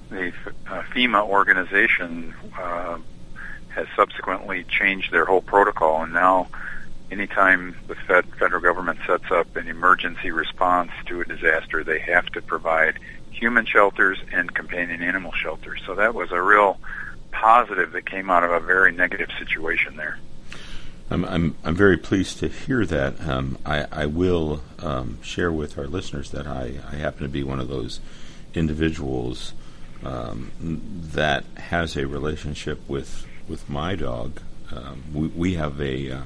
the 0.09 0.31
uh, 0.67 0.81
FEMA 0.93 1.23
organization 1.23 2.33
uh, 2.57 2.97
has 3.69 3.87
subsequently 3.95 4.63
changed 4.63 5.11
their 5.11 5.25
whole 5.25 5.41
protocol, 5.41 6.03
and 6.03 6.13
now 6.13 6.47
anytime 7.11 7.75
the 7.87 7.95
Fed, 7.95 8.25
federal 8.35 8.61
government 8.61 8.99
sets 9.05 9.31
up 9.31 9.55
an 9.55 9.67
emergency 9.67 10.31
response 10.31 10.91
to 11.05 11.21
a 11.21 11.25
disaster, 11.25 11.83
they 11.83 11.99
have 11.99 12.25
to 12.27 12.41
provide 12.41 12.99
human 13.31 13.65
shelters 13.65 14.17
and 14.31 14.53
companion 14.53 15.01
animal 15.01 15.31
shelters. 15.31 15.81
So 15.85 15.95
that 15.95 16.13
was 16.15 16.31
a 16.31 16.41
real 16.41 16.79
positive 17.31 17.91
that 17.91 18.05
came 18.05 18.29
out 18.29 18.43
of 18.43 18.51
a 18.51 18.59
very 18.59 18.91
negative 18.91 19.29
situation 19.37 19.95
there. 19.95 20.17
I'm 21.09 21.23
I'm, 21.23 21.55
I'm 21.63 21.75
very 21.75 21.97
pleased 21.97 22.39
to 22.39 22.49
hear 22.49 22.85
that. 22.85 23.21
Um, 23.25 23.57
I, 23.65 23.85
I 23.91 24.05
will 24.07 24.61
um, 24.79 25.19
share 25.21 25.51
with 25.51 25.77
our 25.77 25.87
listeners 25.87 26.31
that 26.31 26.47
I, 26.47 26.79
I 26.91 26.95
happen 26.95 27.23
to 27.23 27.29
be 27.29 27.43
one 27.43 27.59
of 27.59 27.69
those 27.69 28.01
individuals 28.53 29.53
um, 30.07 30.51
that 31.13 31.43
has 31.57 31.97
a 31.97 32.07
relationship 32.07 32.79
with 32.87 33.25
with 33.47 33.69
my 33.69 33.95
dog. 33.95 34.41
Um, 34.71 35.03
we, 35.13 35.27
we 35.27 35.53
have 35.55 35.79
a 35.81 36.11
uh, 36.11 36.21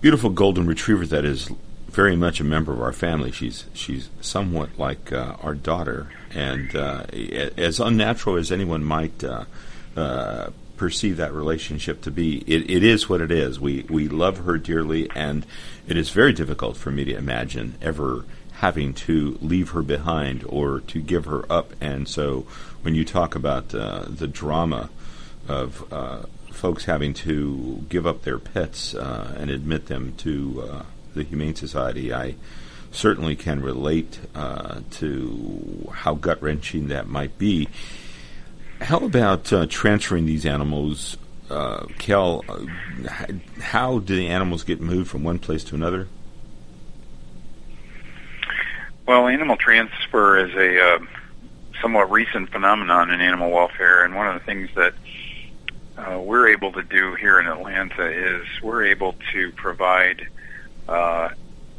beautiful 0.00 0.30
golden 0.30 0.66
retriever 0.66 1.06
that 1.06 1.24
is 1.24 1.50
very 1.88 2.16
much 2.16 2.40
a 2.40 2.44
member 2.44 2.72
of 2.72 2.80
our 2.80 2.92
family. 2.92 3.32
She's 3.32 3.64
she's 3.72 4.10
somewhat 4.20 4.78
like 4.78 5.12
uh, 5.12 5.36
our 5.42 5.54
daughter, 5.54 6.08
and 6.34 6.74
uh, 6.74 7.04
as 7.56 7.80
unnatural 7.80 8.36
as 8.36 8.52
anyone 8.52 8.84
might 8.84 9.24
uh, 9.24 9.44
uh, 9.96 10.50
perceive 10.76 11.16
that 11.18 11.32
relationship 11.32 12.02
to 12.02 12.10
be, 12.10 12.38
it, 12.46 12.70
it 12.70 12.82
is 12.82 13.08
what 13.08 13.20
it 13.20 13.30
is. 13.30 13.58
We 13.58 13.86
we 13.88 14.08
love 14.08 14.38
her 14.38 14.58
dearly, 14.58 15.08
and 15.14 15.46
it 15.86 15.96
is 15.96 16.10
very 16.10 16.32
difficult 16.32 16.76
for 16.76 16.90
me 16.90 17.04
to 17.04 17.16
imagine 17.16 17.74
ever 17.80 18.24
having 18.62 18.94
to 18.94 19.36
leave 19.42 19.70
her 19.70 19.82
behind 19.82 20.44
or 20.48 20.78
to 20.78 21.00
give 21.00 21.24
her 21.24 21.50
up. 21.52 21.72
And 21.80 22.08
so, 22.08 22.46
when 22.82 22.94
you 22.94 23.04
talk 23.04 23.34
about 23.34 23.74
uh, 23.74 24.04
the 24.08 24.26
drama 24.26 24.90
of 25.48 25.92
uh, 25.92 26.22
folks 26.52 26.84
having 26.84 27.14
to 27.14 27.84
give 27.88 28.06
up 28.06 28.22
their 28.22 28.38
pets 28.38 28.94
uh, 28.94 29.34
and 29.38 29.50
admit 29.50 29.86
them 29.86 30.14
to 30.18 30.68
uh, 30.68 30.82
the 31.14 31.22
Humane 31.22 31.54
Society, 31.54 32.12
I 32.12 32.34
certainly 32.90 33.36
can 33.36 33.62
relate 33.62 34.20
uh, 34.34 34.80
to 34.92 35.92
how 35.94 36.14
gut 36.14 36.42
wrenching 36.42 36.88
that 36.88 37.08
might 37.08 37.38
be. 37.38 37.68
How 38.80 38.98
about 38.98 39.52
uh, 39.52 39.66
transferring 39.66 40.26
these 40.26 40.44
animals? 40.44 41.16
Kel, 41.98 42.42
how 43.60 43.98
do 43.98 44.16
the 44.16 44.28
animals 44.28 44.64
get 44.64 44.80
moved 44.80 45.10
from 45.10 45.22
one 45.22 45.38
place 45.38 45.62
to 45.64 45.74
another? 45.74 46.08
Well, 49.06 49.28
animal 49.28 49.56
transfer 49.56 50.38
is 50.38 50.54
a 50.54 50.94
uh, 50.94 50.98
somewhat 51.82 52.10
recent 52.10 52.48
phenomenon 52.50 53.10
in 53.10 53.20
animal 53.20 53.50
welfare, 53.50 54.04
and 54.04 54.14
one 54.14 54.28
of 54.28 54.34
the 54.34 54.46
things 54.46 54.70
that 54.76 54.94
uh, 55.98 56.18
we're 56.18 56.48
able 56.48 56.72
to 56.72 56.82
do 56.82 57.14
here 57.16 57.40
in 57.40 57.46
Atlanta 57.46 58.06
is 58.06 58.46
we're 58.62 58.86
able 58.86 59.16
to 59.32 59.50
provide 59.52 60.26
uh, 60.88 61.28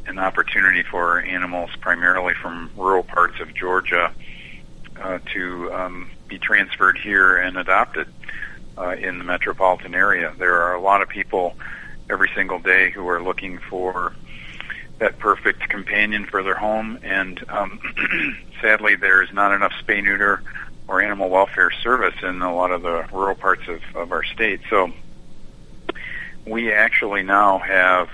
an 0.06 0.18
opportunity 0.18 0.82
for 0.82 1.20
animals, 1.20 1.70
primarily 1.80 2.34
from 2.34 2.70
rural 2.76 3.02
parts 3.02 3.40
of 3.40 3.52
Georgia, 3.54 4.12
uh, 5.00 5.18
to 5.32 5.72
um, 5.72 6.10
be 6.28 6.38
transferred 6.38 6.98
here 6.98 7.38
and 7.38 7.56
adopted 7.56 8.06
uh, 8.76 8.90
in 8.90 9.18
the 9.18 9.24
metropolitan 9.24 9.94
area. 9.94 10.34
There 10.38 10.62
are 10.62 10.74
a 10.74 10.80
lot 10.80 11.00
of 11.00 11.08
people 11.08 11.56
every 12.10 12.30
single 12.34 12.58
day 12.58 12.90
who 12.90 13.08
are 13.08 13.22
looking 13.22 13.58
for 13.70 14.12
that 14.98 15.18
perfect 15.18 15.68
companion 15.68 16.24
for 16.26 16.42
their 16.42 16.54
home, 16.54 16.98
and 17.02 17.42
um, 17.48 17.80
sadly, 18.60 18.96
there 18.96 19.22
is 19.22 19.32
not 19.32 19.52
enough 19.52 19.72
spay 19.84 20.02
neuter 20.02 20.42
or 20.86 21.00
animal 21.00 21.30
welfare 21.30 21.70
service 21.70 22.14
in 22.22 22.42
a 22.42 22.54
lot 22.54 22.70
of 22.70 22.82
the 22.82 23.04
rural 23.12 23.34
parts 23.34 23.62
of, 23.68 23.80
of 23.94 24.12
our 24.12 24.22
state. 24.22 24.60
So 24.68 24.92
we 26.46 26.72
actually 26.72 27.22
now 27.22 27.58
have 27.58 28.08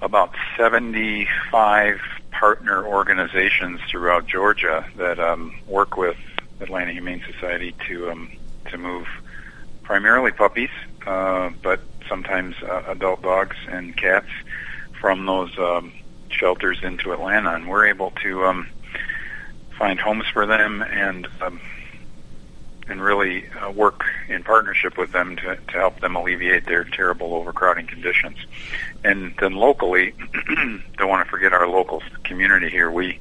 about 0.00 0.34
75 0.56 2.00
partner 2.30 2.86
organizations 2.86 3.80
throughout 3.88 4.26
Georgia 4.26 4.86
that 4.96 5.18
um, 5.18 5.58
work 5.66 5.96
with 5.96 6.16
Atlanta 6.60 6.92
Humane 6.92 7.22
Society 7.32 7.74
to 7.86 8.10
um, 8.10 8.30
to 8.70 8.78
move 8.78 9.06
primarily 9.82 10.32
puppies, 10.32 10.70
uh, 11.06 11.50
but 11.62 11.80
sometimes 12.08 12.56
uh, 12.62 12.82
adult 12.88 13.22
dogs 13.22 13.56
and 13.68 13.96
cats 13.96 14.28
from 15.00 15.26
those 15.26 15.56
um, 15.58 15.92
shelters 16.28 16.78
into 16.82 17.12
Atlanta, 17.12 17.54
and 17.54 17.68
we're 17.68 17.86
able 17.86 18.12
to 18.22 18.44
um, 18.44 18.68
find 19.78 19.98
homes 19.98 20.24
for 20.32 20.46
them 20.46 20.82
and 20.82 21.28
um, 21.40 21.60
and 22.88 23.02
really 23.02 23.48
uh, 23.50 23.70
work 23.70 24.04
in 24.28 24.44
partnership 24.44 24.96
with 24.96 25.10
them 25.12 25.36
to, 25.36 25.56
to 25.56 25.72
help 25.72 26.00
them 26.00 26.14
alleviate 26.14 26.66
their 26.66 26.84
terrible 26.84 27.34
overcrowding 27.34 27.86
conditions. 27.86 28.36
And 29.02 29.34
then 29.40 29.54
locally, 29.54 30.14
don't 30.96 31.08
want 31.08 31.26
to 31.26 31.30
forget 31.30 31.52
our 31.52 31.68
local 31.68 32.02
community 32.22 32.70
here. 32.70 32.90
We 32.90 33.18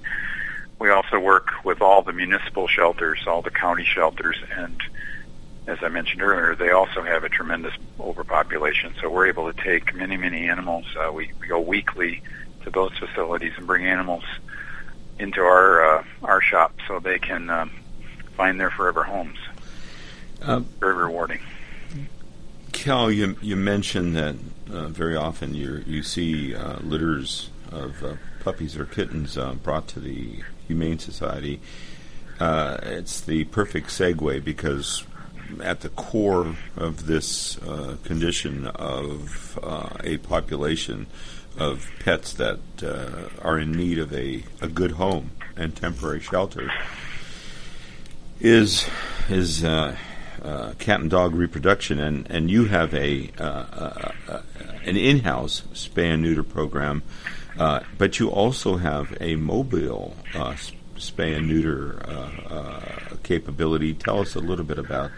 we 0.78 0.90
also 0.90 1.20
work 1.20 1.64
with 1.64 1.82
all 1.82 2.02
the 2.02 2.14
municipal 2.14 2.68
shelters, 2.68 3.24
all 3.28 3.42
the 3.42 3.50
county 3.50 3.86
shelters, 3.86 4.38
and 4.56 4.82
as 5.68 5.80
I 5.82 5.90
mentioned 5.90 6.22
earlier, 6.22 6.56
they 6.56 6.72
also 6.72 7.02
have 7.02 7.24
a 7.24 7.30
tremendous 7.30 7.74
overpopulation. 8.00 8.94
So 9.02 9.10
we're 9.10 9.28
able 9.28 9.52
to 9.52 9.64
take 9.64 9.96
many, 9.96 10.16
many 10.18 10.48
animals. 10.48 10.86
Uh, 10.96 11.12
we, 11.12 11.32
we 11.40 11.48
go 11.48 11.60
weekly 11.60 12.22
to 12.64 12.70
those 12.70 12.92
facilities 12.98 13.54
and 13.58 13.66
bring 13.66 13.86
animals 13.86 14.24
into 15.18 15.42
our 15.42 16.00
uh, 16.00 16.04
our 16.24 16.42
shop 16.42 16.74
so 16.88 17.00
they 17.00 17.20
can 17.20 17.50
um, 17.50 17.72
find 18.36 18.60
their 18.60 18.70
forever 18.70 19.04
homes. 19.04 19.38
Uh, 20.42 20.60
very 20.80 20.94
rewarding. 20.94 21.40
Cal, 22.72 23.10
you 23.10 23.38
you 23.42 23.56
mentioned 23.56 24.16
that 24.16 24.36
uh, 24.70 24.88
very 24.88 25.16
often 25.16 25.54
you 25.54 25.84
you 25.88 26.04
see 26.04 26.54
uh, 26.54 26.80
litters 26.80 27.50
of 27.72 28.04
uh, 28.04 28.16
puppies 28.42 28.76
or 28.78 28.86
kittens 28.86 29.38
uh, 29.38 29.54
brought 29.54 29.88
to 29.88 30.00
the 30.00 30.44
Humane 30.68 31.00
Society. 31.00 31.62
Uh, 32.40 32.78
it's 32.84 33.22
the 33.22 33.46
perfect 33.46 33.88
segue 33.88 34.44
because 34.44 35.06
at 35.62 35.82
the 35.82 35.90
core 35.90 36.56
of 36.76 37.06
this 37.06 37.58
condition 38.04 38.68
of 38.68 39.60
a 40.04 40.18
population 40.18 41.08
of 41.58 41.90
pets 42.00 42.34
that 42.34 42.60
are 43.42 43.60
in 43.60 43.72
need 43.72 44.00
of 44.00 44.14
a, 44.14 44.44
a 44.62 44.68
good 44.68 44.92
home 44.92 45.32
and 45.56 45.76
temporary 45.76 46.20
shelter 46.20 46.70
is 48.40 48.88
is 49.30 49.64
uh, 49.64 49.96
uh, 50.44 50.74
cat 50.78 51.00
and 51.00 51.10
dog 51.10 51.34
reproduction, 51.34 52.00
and, 52.00 52.30
and 52.30 52.52
you 52.52 52.66
have 52.66 52.94
a 52.94 53.32
uh, 53.40 53.44
uh, 53.44 54.12
uh 54.28 54.42
an 54.84 54.98
in-house 54.98 55.64
spay 55.74 56.14
and 56.14 56.22
neuter 56.22 56.44
program, 56.44 57.02
uh, 57.58 57.80
but 57.98 58.20
you 58.20 58.30
also 58.30 58.78
have 58.78 59.18
a 59.20 59.36
mobile 59.36 60.16
spay 60.96 61.36
and 61.36 61.48
neuter 61.48 61.98
capability. 63.26 63.94
Tell 63.94 64.22
us 64.22 64.36
a 64.36 64.40
little 64.40 64.64
bit 64.64 64.80
about 64.80 65.12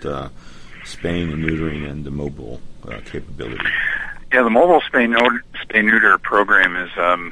spaying 0.83 1.31
and 1.31 1.43
neutering 1.43 1.87
and 1.87 2.03
the 2.03 2.11
mobile 2.11 2.59
capability. 3.05 3.65
Yeah, 4.33 4.43
the 4.43 4.49
mobile 4.49 4.81
spay, 4.81 5.07
spay 5.63 5.85
neuter 5.85 6.17
program 6.17 6.75
is 6.75 6.89
um, 6.97 7.31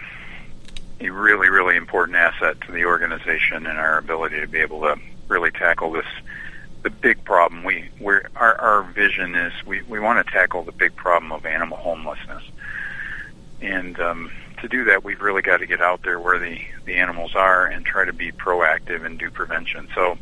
a 1.00 1.10
really, 1.10 1.50
really 1.50 1.76
important 1.76 2.18
asset 2.18 2.60
to 2.62 2.72
the 2.72 2.86
organization 2.86 3.66
and 3.66 3.78
our 3.78 3.98
ability 3.98 4.40
to 4.40 4.48
be 4.48 4.60
able 4.60 4.82
to 4.82 4.96
really 5.28 5.52
tackle 5.52 5.92
this 5.92 6.06
the 6.84 6.90
big 6.92 7.24
problem. 7.24 7.64
We 7.64 7.90
we're, 8.00 8.30
our 8.36 8.56
our 8.62 8.84
vision 8.84 9.34
is 9.36 9.52
we 9.66 9.82
we 9.84 10.00
want 10.00 10.26
to 10.26 10.32
tackle 10.32 10.64
the 10.64 10.72
big 10.72 10.96
problem 10.96 11.32
of 11.32 11.46
animal 11.46 11.78
homelessness, 11.78 12.44
and 13.60 14.00
um, 14.00 14.32
to 14.62 14.68
do 14.68 14.84
that, 14.86 15.04
we've 15.04 15.22
really 15.22 15.42
got 15.42 15.58
to 15.58 15.66
get 15.66 15.82
out 15.82 16.04
there 16.04 16.20
where 16.20 16.38
the 16.38 16.60
the 16.86 16.96
animals 16.96 17.36
are 17.36 17.66
and 17.66 17.86
try 17.86 18.06
to 18.06 18.14
be 18.14 18.32
proactive 18.32 19.04
and 19.04 19.18
do 19.18 19.32
prevention. 19.32 19.88
So 19.96 20.18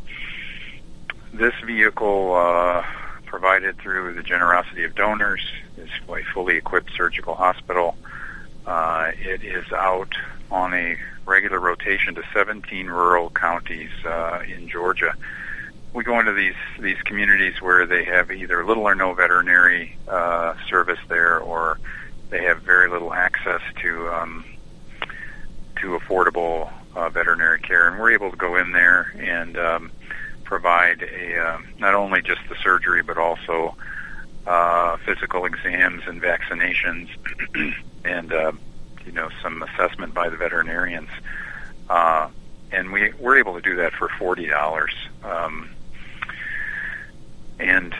this 1.34 1.54
vehicle. 1.66 2.36
Uh, 2.36 2.84
provided 3.26 3.76
through 3.80 4.14
the 4.14 4.22
generosity 4.22 4.84
of 4.84 4.94
donors 4.94 5.42
is 5.76 5.90
a 6.08 6.22
fully 6.36 6.56
equipped 6.56 6.92
surgical 6.96 7.34
hospital. 7.34 7.98
Uh, 8.68 9.12
it 9.18 9.44
is 9.44 9.66
out 9.72 10.14
on 10.52 10.72
a 10.76 10.96
regular 11.26 11.60
rotation 11.60 12.14
to 12.14 12.22
17 12.32 12.86
rural 12.86 13.32
counties 13.32 13.90
uh, 14.06 14.40
in 14.48 14.70
Georgia 14.70 15.16
we 15.94 16.04
go 16.04 16.20
into 16.20 16.34
these 16.34 16.56
these 16.80 17.00
communities 17.04 17.62
where 17.62 17.86
they 17.86 18.04
have 18.04 18.32
either 18.32 18.66
little 18.66 18.88
or 18.88 18.96
no 18.96 19.14
veterinary 19.14 19.96
uh, 20.08 20.56
service 20.68 21.00
there, 21.08 21.40
or 21.40 21.80
they 22.30 22.44
have 22.44 22.62
very 22.62 22.90
little 22.90 23.14
access 23.14 23.62
to 23.82 24.10
um, 24.10 24.44
to 25.82 25.98
affordable 25.98 26.72
uh, 26.96 27.10
veterinary 27.10 27.60
care, 27.60 27.88
and 27.88 28.00
we're 28.00 28.12
able 28.12 28.32
to 28.32 28.38
go 28.38 28.56
in 28.56 28.72
there 28.72 29.14
and 29.20 29.58
um, 29.58 29.92
provide 30.44 31.02
a 31.04 31.40
uh, 31.40 31.60
not 31.80 31.96
only 31.96 32.22
just 32.22 32.42
the 32.50 32.56
surgery 32.64 33.02
but 33.02 33.18
also 33.18 33.76
uh, 34.46 34.98
physical 35.06 35.46
exams 35.46 36.04
and 36.06 36.22
vaccinations, 36.22 37.10
and 38.06 38.34
uh, 38.34 38.52
you 39.06 39.12
know 39.12 39.30
some 39.42 39.64
assessment 39.64 40.14
by 40.14 40.30
the 40.30 40.38
veterinarians. 40.38 41.10
Uh, 41.90 42.30
and 42.72 42.92
we 42.92 43.14
we're 43.20 43.38
able 43.38 43.54
to 43.56 43.62
do 43.62 43.76
that 43.78 43.94
for 43.94 44.10
forty 44.20 44.48
dollars. 44.48 44.94
Um, 45.24 45.70
and 47.60 47.96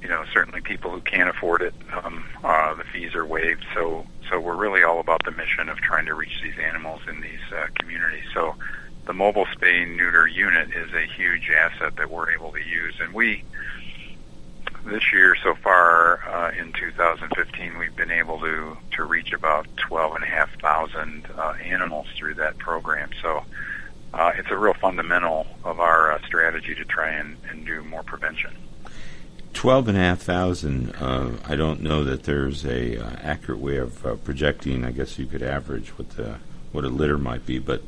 you 0.00 0.08
know 0.08 0.24
certainly 0.32 0.60
people 0.60 0.90
who 0.90 1.00
can't 1.00 1.28
afford 1.28 1.62
it, 1.62 1.74
um, 2.02 2.24
uh, 2.42 2.74
the 2.74 2.84
fees 2.84 3.14
are 3.14 3.26
waived. 3.26 3.64
So 3.74 4.06
so 4.30 4.40
we're 4.40 4.56
really 4.56 4.82
all 4.82 5.00
about 5.00 5.24
the 5.24 5.32
mission 5.32 5.68
of 5.68 5.78
trying 5.78 6.06
to 6.06 6.14
reach 6.14 6.40
these 6.42 6.58
animals 6.58 7.00
in 7.08 7.20
these 7.20 7.40
uh, 7.54 7.66
communities. 7.74 8.24
So 8.32 8.54
the 9.10 9.14
mobile 9.14 9.46
spay 9.46 9.88
neuter 9.96 10.28
unit 10.28 10.70
is 10.70 10.94
a 10.94 11.04
huge 11.04 11.50
asset 11.50 11.96
that 11.96 12.08
we're 12.08 12.30
able 12.30 12.52
to 12.52 12.62
use, 12.62 12.94
and 13.00 13.12
we 13.12 13.42
this 14.84 15.12
year 15.12 15.34
so 15.42 15.52
far 15.56 16.22
uh, 16.28 16.52
in 16.56 16.72
2015 16.72 17.76
we've 17.76 17.96
been 17.96 18.12
able 18.12 18.38
to 18.38 18.76
to 18.92 19.02
reach 19.02 19.32
about 19.32 19.66
12 19.78 20.14
and 20.14 20.22
a 20.22 20.28
half 20.28 20.48
thousand 20.60 21.26
uh, 21.36 21.54
animals 21.60 22.06
through 22.16 22.34
that 22.34 22.56
program. 22.58 23.10
So 23.20 23.42
uh, 24.14 24.30
it's 24.36 24.48
a 24.52 24.56
real 24.56 24.74
fundamental 24.74 25.44
of 25.64 25.80
our 25.80 26.12
uh, 26.12 26.24
strategy 26.24 26.76
to 26.76 26.84
try 26.84 27.08
and, 27.08 27.36
and 27.50 27.66
do 27.66 27.82
more 27.82 28.04
prevention. 28.04 28.52
Twelve 29.54 29.88
and 29.88 29.98
a 29.98 30.00
half 30.00 30.20
thousand. 30.20 30.94
Uh, 31.00 31.32
I 31.44 31.56
don't 31.56 31.80
know 31.80 32.04
that 32.04 32.22
there's 32.22 32.64
a 32.64 32.96
uh, 32.96 33.16
accurate 33.20 33.58
way 33.58 33.78
of 33.78 34.06
uh, 34.06 34.14
projecting. 34.14 34.84
I 34.84 34.92
guess 34.92 35.18
you 35.18 35.26
could 35.26 35.42
average 35.42 35.88
what 35.98 36.10
the 36.10 36.36
what 36.70 36.84
a 36.84 36.88
litter 36.88 37.18
might 37.18 37.44
be, 37.44 37.58
but 37.58 37.82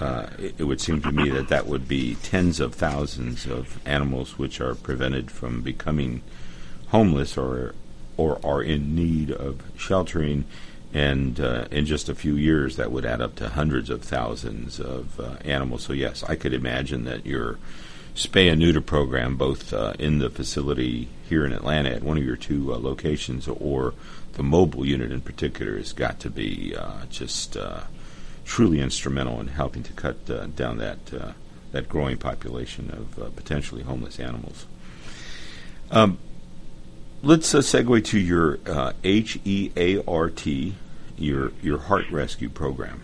uh, 0.00 0.26
it, 0.38 0.54
it, 0.58 0.64
would 0.64 0.80
seem 0.80 1.00
to 1.02 1.12
me 1.12 1.30
that 1.30 1.48
that 1.48 1.66
would 1.66 1.86
be 1.86 2.16
tens 2.16 2.58
of 2.58 2.74
thousands 2.74 3.46
of 3.46 3.78
animals 3.86 4.38
which 4.38 4.60
are 4.60 4.74
prevented 4.74 5.30
from 5.30 5.62
becoming 5.62 6.22
homeless 6.88 7.36
or 7.36 7.74
or 8.16 8.40
are 8.44 8.62
in 8.62 8.94
need 8.94 9.30
of 9.30 9.60
sheltering 9.76 10.44
and 10.92 11.40
uh, 11.40 11.66
in 11.70 11.86
just 11.86 12.08
a 12.08 12.14
few 12.14 12.36
years 12.36 12.76
that 12.76 12.92
would 12.92 13.04
add 13.04 13.20
up 13.20 13.34
to 13.34 13.48
hundreds 13.48 13.90
of 13.90 14.02
thousands 14.02 14.78
of 14.78 15.18
uh, 15.18 15.36
animals. 15.44 15.82
So 15.82 15.92
yes, 15.92 16.22
I 16.22 16.36
could 16.36 16.54
imagine 16.54 17.04
that 17.04 17.26
your 17.26 17.58
spay 18.14 18.48
and 18.48 18.60
neuter 18.60 18.80
program, 18.80 19.36
both 19.36 19.72
uh, 19.72 19.94
in 19.98 20.20
the 20.20 20.30
facility 20.30 21.08
here 21.28 21.44
in 21.44 21.52
Atlanta 21.52 21.90
at 21.90 22.04
one 22.04 22.16
of 22.16 22.24
your 22.24 22.36
two 22.36 22.72
uh, 22.72 22.78
locations, 22.78 23.48
or 23.48 23.94
the 24.34 24.44
mobile 24.44 24.86
unit 24.86 25.10
in 25.10 25.20
particular, 25.20 25.76
has 25.76 25.92
got 25.92 26.20
to 26.20 26.30
be 26.30 26.76
just 27.10 27.56
truly 28.44 28.80
instrumental 28.80 29.40
in 29.40 29.48
helping 29.48 29.82
to 29.82 29.92
cut 29.92 30.56
down 30.56 30.78
that 30.78 30.98
that 31.72 31.88
growing 31.88 32.16
population 32.16 32.90
of 32.90 33.34
potentially 33.36 33.82
homeless 33.82 34.20
animals. 34.20 34.66
Um, 35.90 36.18
let's 37.22 37.52
segue 37.52 38.04
to 38.04 38.18
your 38.18 38.58
H 39.02 39.38
E 39.44 39.72
A 39.76 40.04
R 40.04 40.30
T 40.30 40.74
your 41.16 41.52
your 41.62 41.78
heart 41.78 42.10
rescue 42.10 42.48
program. 42.48 43.02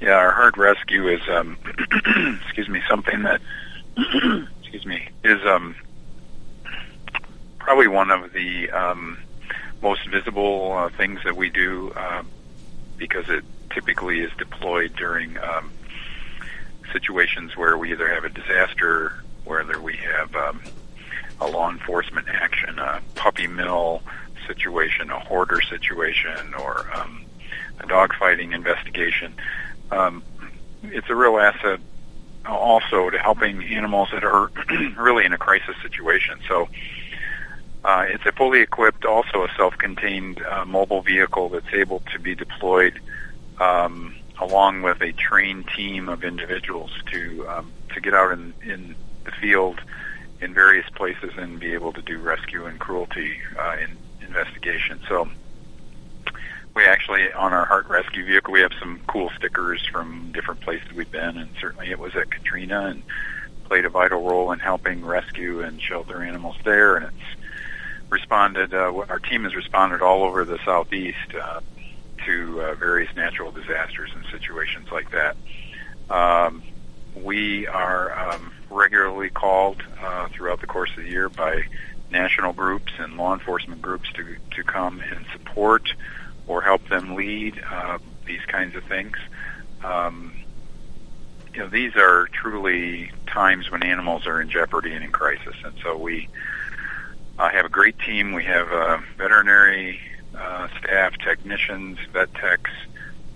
Yeah, 0.00 0.12
our 0.12 0.32
heart 0.32 0.56
rescue 0.56 1.08
is 1.08 1.20
um, 1.28 1.56
excuse 2.44 2.68
me 2.68 2.82
something 2.88 3.22
that 3.22 3.40
excuse 4.60 4.84
me 4.84 5.08
is 5.24 5.44
um, 5.46 5.74
probably 7.58 7.88
one 7.88 8.10
of 8.10 8.32
the 8.32 8.70
um, 8.70 9.18
most 9.82 10.06
visible 10.08 10.72
uh, 10.72 10.88
things 10.90 11.20
that 11.24 11.36
we 11.36 11.50
do 11.50 11.92
uh, 11.96 12.22
because 12.96 13.28
it 13.28 13.44
typically 13.70 14.20
is 14.20 14.30
deployed 14.38 14.94
during 14.96 15.36
um, 15.38 15.70
situations 16.92 17.56
where 17.56 17.76
we 17.76 17.92
either 17.92 18.08
have 18.08 18.24
a 18.24 18.28
disaster, 18.28 19.22
whether 19.44 19.80
we 19.80 19.96
have 19.96 20.34
um, 20.34 20.60
a 21.40 21.46
law 21.46 21.70
enforcement 21.70 22.28
action, 22.28 22.78
a 22.78 23.00
puppy 23.14 23.46
mill 23.46 24.02
situation, 24.46 25.10
a 25.10 25.18
hoarder 25.18 25.60
situation, 25.60 26.54
or 26.54 26.88
um, 26.94 27.24
a 27.80 27.86
dogfighting 27.86 28.54
investigation. 28.54 29.34
Um, 29.90 30.22
it's 30.84 31.10
a 31.10 31.14
real 31.14 31.38
asset 31.38 31.80
also 32.44 33.10
to 33.10 33.18
helping 33.18 33.62
animals 33.64 34.08
that 34.12 34.24
are 34.24 34.50
really 34.98 35.24
in 35.24 35.32
a 35.32 35.38
crisis 35.38 35.74
situation. 35.82 36.38
So 36.48 36.68
uh, 37.86 38.04
it's 38.08 38.26
a 38.26 38.32
fully 38.32 38.60
equipped, 38.60 39.04
also 39.04 39.44
a 39.44 39.48
self-contained 39.56 40.42
uh, 40.42 40.64
mobile 40.64 41.02
vehicle 41.02 41.48
that's 41.48 41.72
able 41.72 42.02
to 42.12 42.18
be 42.18 42.34
deployed 42.34 43.00
um, 43.60 44.12
along 44.40 44.82
with 44.82 45.00
a 45.00 45.12
trained 45.12 45.68
team 45.68 46.08
of 46.08 46.24
individuals 46.24 46.90
to 47.12 47.46
um, 47.48 47.72
to 47.94 48.00
get 48.00 48.12
out 48.12 48.32
in, 48.32 48.52
in 48.64 48.96
the 49.24 49.30
field 49.30 49.80
in 50.40 50.52
various 50.52 50.88
places 50.90 51.30
and 51.38 51.60
be 51.60 51.74
able 51.74 51.92
to 51.92 52.02
do 52.02 52.18
rescue 52.18 52.66
and 52.66 52.80
cruelty 52.80 53.38
uh, 53.56 53.76
in 53.80 53.96
investigation. 54.26 55.00
So 55.08 55.28
we 56.74 56.84
actually 56.84 57.32
on 57.34 57.52
our 57.52 57.64
heart 57.66 57.88
rescue 57.88 58.26
vehicle 58.26 58.52
we 58.52 58.62
have 58.62 58.72
some 58.80 59.00
cool 59.06 59.30
stickers 59.36 59.86
from 59.86 60.32
different 60.32 60.60
places 60.60 60.92
we've 60.92 61.10
been 61.12 61.38
and 61.38 61.50
certainly 61.60 61.90
it 61.90 62.00
was 62.00 62.16
at 62.16 62.32
Katrina 62.32 62.86
and 62.86 63.04
played 63.64 63.84
a 63.84 63.88
vital 63.88 64.28
role 64.28 64.50
in 64.52 64.58
helping 64.58 65.04
rescue 65.04 65.62
and 65.62 65.80
shelter 65.80 66.22
animals 66.22 66.56
there 66.64 66.96
and 66.96 67.06
it's 67.06 67.35
responded 68.10 68.72
uh, 68.74 68.92
our 69.08 69.18
team 69.18 69.44
has 69.44 69.54
responded 69.54 70.02
all 70.02 70.22
over 70.24 70.44
the 70.44 70.58
southeast 70.64 71.34
uh, 71.40 71.60
to 72.24 72.62
uh, 72.62 72.74
various 72.74 73.14
natural 73.16 73.50
disasters 73.50 74.10
and 74.14 74.24
situations 74.30 74.88
like 74.90 75.10
that 75.10 75.36
um, 76.10 76.62
we 77.14 77.66
are 77.66 78.30
um, 78.30 78.52
regularly 78.70 79.30
called 79.30 79.82
uh, 80.00 80.28
throughout 80.28 80.60
the 80.60 80.66
course 80.66 80.90
of 80.96 81.04
the 81.04 81.10
year 81.10 81.28
by 81.28 81.62
national 82.10 82.52
groups 82.52 82.92
and 82.98 83.16
law 83.16 83.34
enforcement 83.34 83.82
groups 83.82 84.10
to 84.12 84.36
to 84.52 84.62
come 84.62 85.00
and 85.00 85.26
support 85.32 85.92
or 86.46 86.62
help 86.62 86.86
them 86.88 87.14
lead 87.14 87.60
uh, 87.70 87.98
these 88.24 88.44
kinds 88.46 88.76
of 88.76 88.84
things. 88.84 89.16
Um, 89.84 90.32
you 91.52 91.60
know, 91.60 91.68
these 91.68 91.96
are 91.96 92.28
truly 92.28 93.10
times 93.26 93.70
when 93.70 93.82
animals 93.82 94.26
are 94.26 94.40
in 94.40 94.48
jeopardy 94.48 94.92
and 94.92 95.04
in 95.04 95.10
crisis, 95.10 95.56
and 95.64 95.74
so 95.82 95.96
we 95.96 96.28
uh, 97.38 97.48
have 97.48 97.64
a 97.64 97.68
great 97.70 97.98
team. 97.98 98.32
We 98.32 98.44
have 98.44 98.70
uh, 98.72 98.98
veterinary 99.16 100.00
uh, 100.36 100.68
staff, 100.78 101.16
technicians, 101.18 101.98
vet 102.12 102.32
techs, 102.34 102.70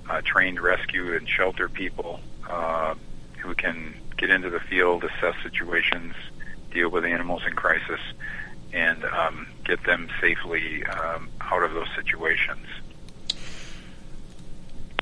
uh, 0.09 0.21
trained 0.25 0.61
rescue 0.61 1.15
and 1.17 1.29
shelter 1.29 1.69
people 1.69 2.21
uh, 2.49 2.95
who 3.39 3.55
can 3.55 3.95
get 4.17 4.31
into 4.31 4.51
the 4.51 4.61
field, 4.61 5.05
assess 5.05 5.35
situations, 5.43 6.15
deal 6.73 6.89
with 6.89 7.05
animals 7.05 7.43
in 7.47 7.55
crisis, 7.55 8.01
and 8.73 9.05
um, 9.05 9.47
get 9.65 9.83
them 9.85 10.09
safely 10.21 10.85
um, 10.87 11.29
out 11.41 11.63
of 11.63 11.73
those 11.73 11.89
situations 11.97 12.67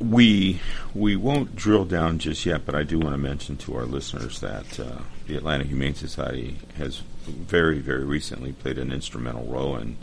we 0.00 0.60
we 0.94 1.16
won't 1.16 1.56
drill 1.56 1.84
down 1.84 2.18
just 2.18 2.46
yet, 2.46 2.64
but 2.64 2.74
I 2.74 2.82
do 2.82 2.98
want 2.98 3.14
to 3.14 3.18
mention 3.18 3.56
to 3.58 3.76
our 3.76 3.84
listeners 3.84 4.40
that 4.40 4.78
uh, 4.80 5.02
the 5.28 5.36
Atlanta 5.36 5.64
Humane 5.64 5.94
Society 5.94 6.56
has 6.78 7.02
very 7.26 7.78
very 7.78 8.04
recently 8.04 8.52
played 8.52 8.78
an 8.78 8.90
instrumental 8.90 9.44
role 9.44 9.76
in 9.76 9.96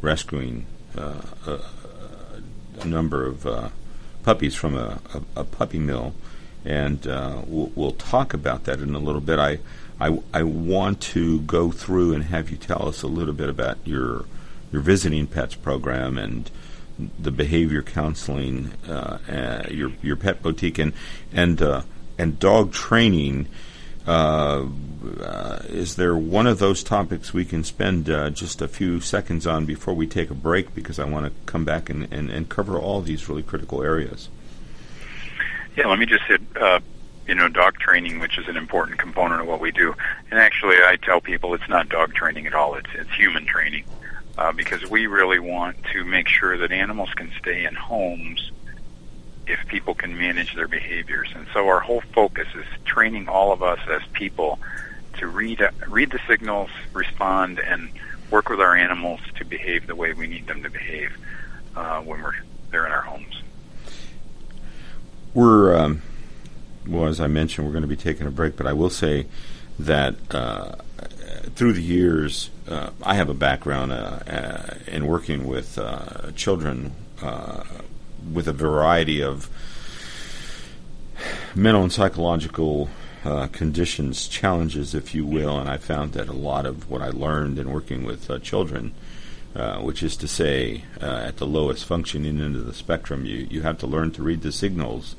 rescuing 0.00 0.66
uh, 0.96 1.22
a, 1.46 1.60
a, 2.80 2.84
number 2.84 3.26
of 3.26 3.46
uh, 3.46 3.68
puppies 4.22 4.54
from 4.54 4.76
a, 4.76 5.00
a, 5.34 5.44
puppy 5.44 5.78
mill, 5.78 6.14
and 6.64 7.06
uh, 7.06 7.40
we'll, 7.46 7.72
we'll, 7.74 7.92
talk 7.92 8.34
about 8.34 8.64
that 8.64 8.80
in 8.80 8.94
a 8.94 8.98
little 8.98 9.20
bit. 9.20 9.38
I, 9.38 9.58
I 9.98 10.20
I 10.32 10.42
want 10.42 11.00
to 11.12 11.40
go 11.40 11.70
through 11.70 12.14
and 12.14 12.24
have 12.24 12.50
you 12.50 12.56
tell 12.56 12.86
us 12.86 13.02
a 13.02 13.08
little 13.08 13.34
bit 13.34 13.48
about 13.48 13.78
your 13.84 14.26
your 14.70 14.82
visiting 14.82 15.26
pets 15.26 15.54
program 15.54 16.18
and 16.18 16.50
the 17.18 17.30
behavior 17.30 17.82
counseling, 17.82 18.72
uh, 18.88 19.64
your 19.70 19.92
your 20.02 20.16
pet 20.16 20.42
boutique, 20.42 20.78
and 20.78 20.92
and 21.32 21.62
uh, 21.62 21.82
and 22.18 22.38
dog 22.38 22.72
training. 22.72 23.48
Uh, 24.06 24.66
uh, 25.20 25.58
is 25.68 25.96
there 25.96 26.16
one 26.16 26.46
of 26.46 26.58
those 26.58 26.82
topics 26.82 27.32
we 27.32 27.44
can 27.44 27.64
spend 27.64 28.08
uh, 28.08 28.30
just 28.30 28.62
a 28.62 28.68
few 28.68 29.00
seconds 29.00 29.46
on 29.46 29.66
before 29.66 29.94
we 29.94 30.06
take 30.06 30.30
a 30.30 30.34
break? 30.34 30.74
Because 30.74 30.98
I 30.98 31.04
want 31.04 31.26
to 31.26 31.32
come 31.50 31.64
back 31.64 31.90
and, 31.90 32.12
and, 32.12 32.30
and 32.30 32.48
cover 32.48 32.78
all 32.78 33.00
these 33.00 33.28
really 33.28 33.42
critical 33.42 33.82
areas. 33.82 34.28
Yeah, 35.76 35.88
let 35.88 35.98
me 35.98 36.06
just 36.06 36.24
hit 36.24 36.40
you 37.26 37.34
know, 37.34 37.48
dog 37.48 37.78
training, 37.78 38.20
which 38.20 38.38
is 38.38 38.46
an 38.48 38.56
important 38.56 38.98
component 38.98 39.40
of 39.40 39.46
what 39.46 39.60
we 39.60 39.72
do. 39.72 39.94
And 40.30 40.38
actually, 40.38 40.76
I 40.76 40.96
tell 40.96 41.20
people 41.20 41.54
it's 41.54 41.68
not 41.68 41.88
dog 41.88 42.14
training 42.14 42.46
at 42.46 42.54
all; 42.54 42.74
it's 42.76 42.90
it's 42.94 43.12
human 43.14 43.46
training 43.46 43.84
uh, 44.38 44.52
because 44.52 44.88
we 44.88 45.06
really 45.06 45.38
want 45.38 45.76
to 45.92 46.04
make 46.04 46.28
sure 46.28 46.56
that 46.58 46.72
animals 46.72 47.12
can 47.14 47.30
stay 47.38 47.64
in 47.64 47.74
homes 47.74 48.52
if 49.46 49.66
people 49.68 49.94
can 49.94 50.16
manage 50.16 50.54
their 50.54 50.68
behaviors. 50.68 51.30
And 51.34 51.46
so 51.52 51.68
our 51.68 51.80
whole 51.80 52.02
focus 52.12 52.48
is 52.54 52.66
training 52.84 53.28
all 53.28 53.52
of 53.52 53.62
us 53.62 53.80
as 53.88 54.02
people 54.12 54.58
to 55.18 55.26
read 55.26 55.66
read 55.88 56.10
the 56.10 56.20
signals, 56.26 56.70
respond, 56.92 57.58
and 57.58 57.88
work 58.30 58.48
with 58.48 58.60
our 58.60 58.76
animals 58.76 59.20
to 59.36 59.44
behave 59.44 59.86
the 59.86 59.94
way 59.94 60.12
we 60.12 60.26
need 60.26 60.46
them 60.46 60.62
to 60.62 60.70
behave 60.70 61.16
uh, 61.76 62.00
when 62.00 62.22
we're 62.22 62.34
they're 62.70 62.86
in 62.86 62.92
our 62.92 63.02
homes. 63.02 63.42
We're 65.32 65.76
um, 65.76 66.02
well, 66.86 67.06
as 67.06 67.20
I 67.20 67.26
mentioned, 67.26 67.66
we're 67.66 67.72
going 67.72 67.82
to 67.82 67.88
be 67.88 67.96
taking 67.96 68.26
a 68.26 68.30
break, 68.30 68.56
but 68.56 68.66
I 68.66 68.72
will 68.72 68.90
say 68.90 69.26
that 69.78 70.14
uh, 70.30 70.76
through 71.54 71.74
the 71.74 71.82
years, 71.82 72.50
uh, 72.68 72.90
I 73.02 73.14
have 73.14 73.28
a 73.28 73.34
background 73.34 73.92
uh, 73.92 74.20
uh 74.26 74.74
in 74.86 75.06
working 75.06 75.46
with 75.46 75.78
uh, 75.78 76.32
children 76.32 76.92
with 78.32 78.48
a 78.48 78.52
variety 78.52 79.22
of 79.22 79.48
mental 81.54 81.82
and 81.82 81.92
psychological 81.92 82.88
uh, 83.24 83.46
conditions, 83.48 84.28
challenges, 84.28 84.94
if 84.94 85.14
you 85.14 85.24
will, 85.26 85.58
and 85.58 85.68
I 85.68 85.78
found 85.78 86.12
that 86.12 86.28
a 86.28 86.32
lot 86.32 86.66
of 86.66 86.90
what 86.90 87.02
I 87.02 87.08
learned 87.08 87.58
in 87.58 87.70
working 87.70 88.04
with 88.04 88.30
uh, 88.30 88.38
children. 88.38 88.94
Uh, 89.54 89.80
which 89.80 90.02
is 90.02 90.18
to 90.18 90.28
say, 90.28 90.84
at 91.00 91.38
the 91.38 91.46
lowest 91.46 91.86
functioning 91.86 92.42
end 92.42 92.56
of 92.56 92.66
the 92.66 92.74
spectrum, 92.74 93.24
you, 93.24 93.46
you 93.50 93.62
have 93.62 93.78
to 93.78 93.86
learn 93.86 94.10
to 94.10 94.22
read 94.22 94.42
the 94.42 94.52
signals. 94.52 95.16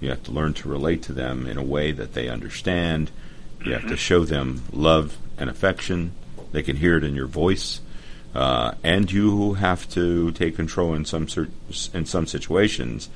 You 0.00 0.10
have 0.10 0.22
to 0.24 0.30
learn 0.30 0.54
to 0.54 0.68
relate 0.68 1.02
to 1.04 1.12
them 1.12 1.44
in 1.44 1.58
a 1.58 1.62
way 1.64 1.90
that 1.90 2.14
they 2.14 2.28
understand. 2.28 3.10
You 3.64 3.72
have 3.72 3.88
to 3.88 3.96
show 3.96 4.24
them 4.24 4.62
love 4.72 5.18
and 5.36 5.50
affection. 5.50 6.12
They 6.52 6.62
can 6.62 6.76
hear 6.76 6.98
it 6.98 7.02
in 7.04 7.16
your 7.16 7.26
voice, 7.26 7.80
uh, 8.34 8.72
and 8.82 9.10
you 9.10 9.54
have 9.54 9.88
to 9.90 10.32
take 10.32 10.56
control 10.56 10.94
in 10.94 11.04
some 11.04 11.26
in 11.94 12.06
some 12.06 12.26
situations. 12.26 13.08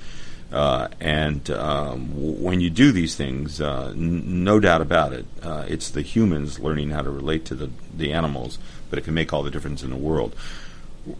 Uh, 0.52 0.88
and 1.00 1.50
um, 1.50 2.10
w- 2.10 2.34
when 2.34 2.60
you 2.60 2.70
do 2.70 2.92
these 2.92 3.16
things, 3.16 3.60
uh, 3.60 3.88
n- 3.88 4.44
no 4.44 4.60
doubt 4.60 4.80
about 4.80 5.12
it, 5.12 5.26
uh, 5.42 5.64
it's 5.66 5.90
the 5.90 6.02
humans 6.02 6.60
learning 6.60 6.90
how 6.90 7.02
to 7.02 7.10
relate 7.10 7.44
to 7.44 7.56
the, 7.56 7.70
the 7.96 8.12
animals, 8.12 8.58
but 8.88 8.98
it 8.98 9.02
can 9.02 9.14
make 9.14 9.32
all 9.32 9.42
the 9.42 9.50
difference 9.50 9.82
in 9.82 9.90
the 9.90 9.96
world. 9.96 10.34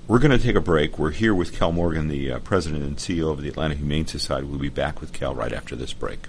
We're 0.07 0.21
going 0.21 0.31
to 0.31 0.39
take 0.39 0.55
a 0.55 0.61
break. 0.61 0.99
We're 0.99 1.11
here 1.11 1.35
with 1.35 1.53
Cal 1.53 1.73
Morgan, 1.73 2.07
the 2.07 2.33
uh, 2.33 2.39
president 2.41 2.85
and 2.85 2.97
CEO 2.97 3.31
of 3.33 3.43
the 3.43 3.49
Atlanta 3.49 3.75
Humane 3.75 4.07
Society. 4.07 4.47
We'll 4.47 4.59
be 4.59 4.69
back 4.69 5.01
with 5.01 5.13
Cal 5.13 5.35
right 5.35 5.53
after 5.53 5.75
this 5.75 5.93
break. 5.93 6.29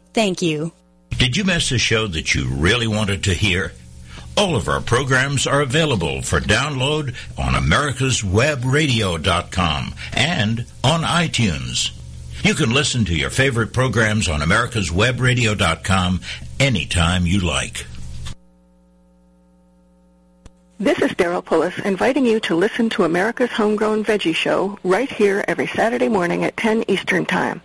Thank 0.13 0.41
you. 0.41 0.71
Did 1.17 1.37
you 1.37 1.43
miss 1.43 1.71
a 1.71 1.77
show 1.77 2.07
that 2.07 2.33
you 2.33 2.47
really 2.47 2.87
wanted 2.87 3.23
to 3.25 3.33
hear? 3.33 3.73
All 4.37 4.55
of 4.55 4.67
our 4.67 4.81
programs 4.81 5.45
are 5.45 5.61
available 5.61 6.21
for 6.21 6.39
download 6.39 7.15
on 7.37 7.53
americaswebradio.com 7.53 9.93
and 10.13 10.65
on 10.83 11.01
iTunes. 11.01 11.91
You 12.43 12.55
can 12.55 12.71
listen 12.71 13.05
to 13.05 13.15
your 13.15 13.29
favorite 13.29 13.71
programs 13.71 14.27
on 14.27 14.39
americaswebradio.com 14.39 16.21
anytime 16.59 17.27
you 17.27 17.41
like. 17.41 17.85
This 20.79 20.99
is 20.99 21.11
Daryl 21.11 21.45
Pullis 21.45 21.77
inviting 21.85 22.25
you 22.25 22.39
to 22.39 22.55
listen 22.55 22.89
to 22.91 23.03
America's 23.03 23.51
Homegrown 23.51 24.03
Veggie 24.03 24.33
Show 24.33 24.79
right 24.83 25.11
here 25.11 25.45
every 25.47 25.67
Saturday 25.67 26.09
morning 26.09 26.43
at 26.43 26.57
10 26.57 26.85
Eastern 26.87 27.27
Time. 27.27 27.61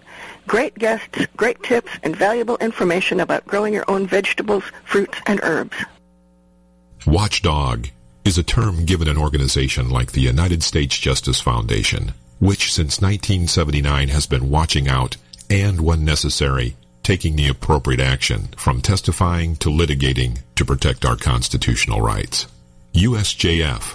Great 0.46 0.74
guests, 0.78 1.26
great 1.36 1.62
tips, 1.62 1.90
and 2.02 2.14
valuable 2.14 2.56
information 2.58 3.20
about 3.20 3.46
growing 3.46 3.74
your 3.74 3.84
own 3.88 4.06
vegetables, 4.06 4.64
fruits, 4.84 5.18
and 5.26 5.40
herbs. 5.42 5.76
Watchdog 7.06 7.88
is 8.24 8.38
a 8.38 8.42
term 8.42 8.84
given 8.84 9.08
an 9.08 9.16
organization 9.16 9.88
like 9.90 10.12
the 10.12 10.20
United 10.20 10.62
States 10.62 10.98
Justice 10.98 11.40
Foundation, 11.40 12.12
which 12.40 12.72
since 12.72 13.00
1979 13.00 14.08
has 14.08 14.26
been 14.26 14.50
watching 14.50 14.88
out 14.88 15.16
and, 15.48 15.80
when 15.80 16.04
necessary, 16.04 16.76
taking 17.02 17.36
the 17.36 17.48
appropriate 17.48 18.00
action 18.00 18.48
from 18.56 18.80
testifying 18.80 19.54
to 19.56 19.68
litigating 19.68 20.38
to 20.56 20.64
protect 20.64 21.04
our 21.04 21.14
constitutional 21.16 22.00
rights. 22.00 22.48
USJF, 22.94 23.94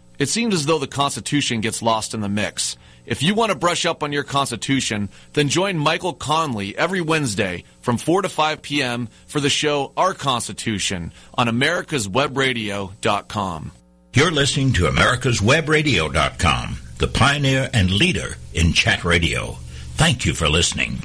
it 0.21 0.29
seems 0.29 0.53
as 0.53 0.67
though 0.67 0.77
the 0.77 0.85
Constitution 0.85 1.61
gets 1.61 1.81
lost 1.81 2.13
in 2.13 2.21
the 2.21 2.29
mix. 2.29 2.77
If 3.07 3.23
you 3.23 3.33
want 3.33 3.51
to 3.51 3.57
brush 3.57 3.87
up 3.87 4.03
on 4.03 4.11
your 4.11 4.23
Constitution, 4.23 5.09
then 5.33 5.49
join 5.49 5.79
Michael 5.79 6.13
Conley 6.13 6.77
every 6.77 7.01
Wednesday 7.01 7.63
from 7.79 7.97
4 7.97 8.21
to 8.21 8.29
5 8.29 8.61
p.m. 8.61 9.09
for 9.25 9.39
the 9.39 9.49
show 9.49 9.93
Our 9.97 10.13
Constitution 10.13 11.11
on 11.33 11.47
americaswebradio.com. 11.47 13.71
You're 14.13 14.29
listening 14.29 14.73
to 14.73 14.83
americaswebradio.com, 14.83 16.77
the 16.99 17.07
pioneer 17.07 17.67
and 17.73 17.89
leader 17.89 18.37
in 18.53 18.73
chat 18.73 19.03
radio. 19.03 19.53
Thank 19.95 20.27
you 20.27 20.35
for 20.35 20.47
listening. 20.47 21.01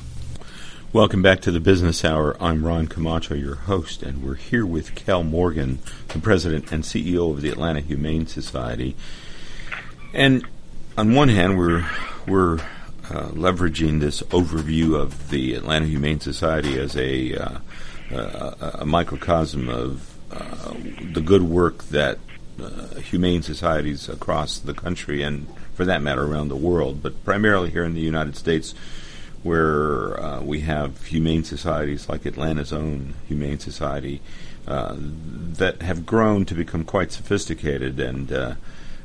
Welcome 0.96 1.20
back 1.20 1.42
to 1.42 1.50
the 1.50 1.60
Business 1.60 2.06
Hour. 2.06 2.38
I'm 2.40 2.64
Ron 2.64 2.86
Camacho, 2.86 3.34
your 3.34 3.56
host, 3.56 4.02
and 4.02 4.24
we're 4.24 4.34
here 4.34 4.64
with 4.64 4.94
Cal 4.94 5.22
Morgan, 5.22 5.78
the 6.08 6.18
president 6.18 6.72
and 6.72 6.84
CEO 6.84 7.30
of 7.30 7.42
the 7.42 7.50
Atlanta 7.50 7.80
Humane 7.80 8.26
Society. 8.26 8.96
And 10.14 10.42
on 10.96 11.14
one 11.14 11.28
hand, 11.28 11.58
we're 11.58 11.86
we're 12.26 12.60
uh, 13.10 13.28
leveraging 13.28 14.00
this 14.00 14.22
overview 14.22 14.98
of 14.98 15.28
the 15.28 15.52
Atlanta 15.52 15.84
Humane 15.84 16.20
Society 16.20 16.78
as 16.78 16.96
a 16.96 17.34
uh, 17.34 17.58
uh, 18.10 18.70
a 18.78 18.86
microcosm 18.86 19.68
of 19.68 20.16
uh, 20.30 20.72
the 21.12 21.20
good 21.20 21.42
work 21.42 21.84
that 21.88 22.18
uh, 22.58 22.94
humane 23.00 23.42
societies 23.42 24.08
across 24.08 24.58
the 24.58 24.72
country 24.72 25.22
and, 25.22 25.46
for 25.74 25.84
that 25.84 26.00
matter, 26.00 26.24
around 26.24 26.48
the 26.48 26.56
world, 26.56 27.02
but 27.02 27.22
primarily 27.22 27.68
here 27.68 27.84
in 27.84 27.92
the 27.92 28.00
United 28.00 28.34
States, 28.34 28.74
where 29.46 30.20
uh, 30.20 30.40
we 30.40 30.60
have 30.60 31.06
humane 31.06 31.44
societies 31.44 32.08
like 32.08 32.26
Atlanta's 32.26 32.72
own 32.72 33.14
Humane 33.28 33.58
Society 33.58 34.20
that 34.66 35.80
have 35.80 36.04
grown 36.04 36.44
to 36.44 36.54
become 36.54 36.82
quite 36.84 37.12
sophisticated 37.12 38.00
and 38.00 38.32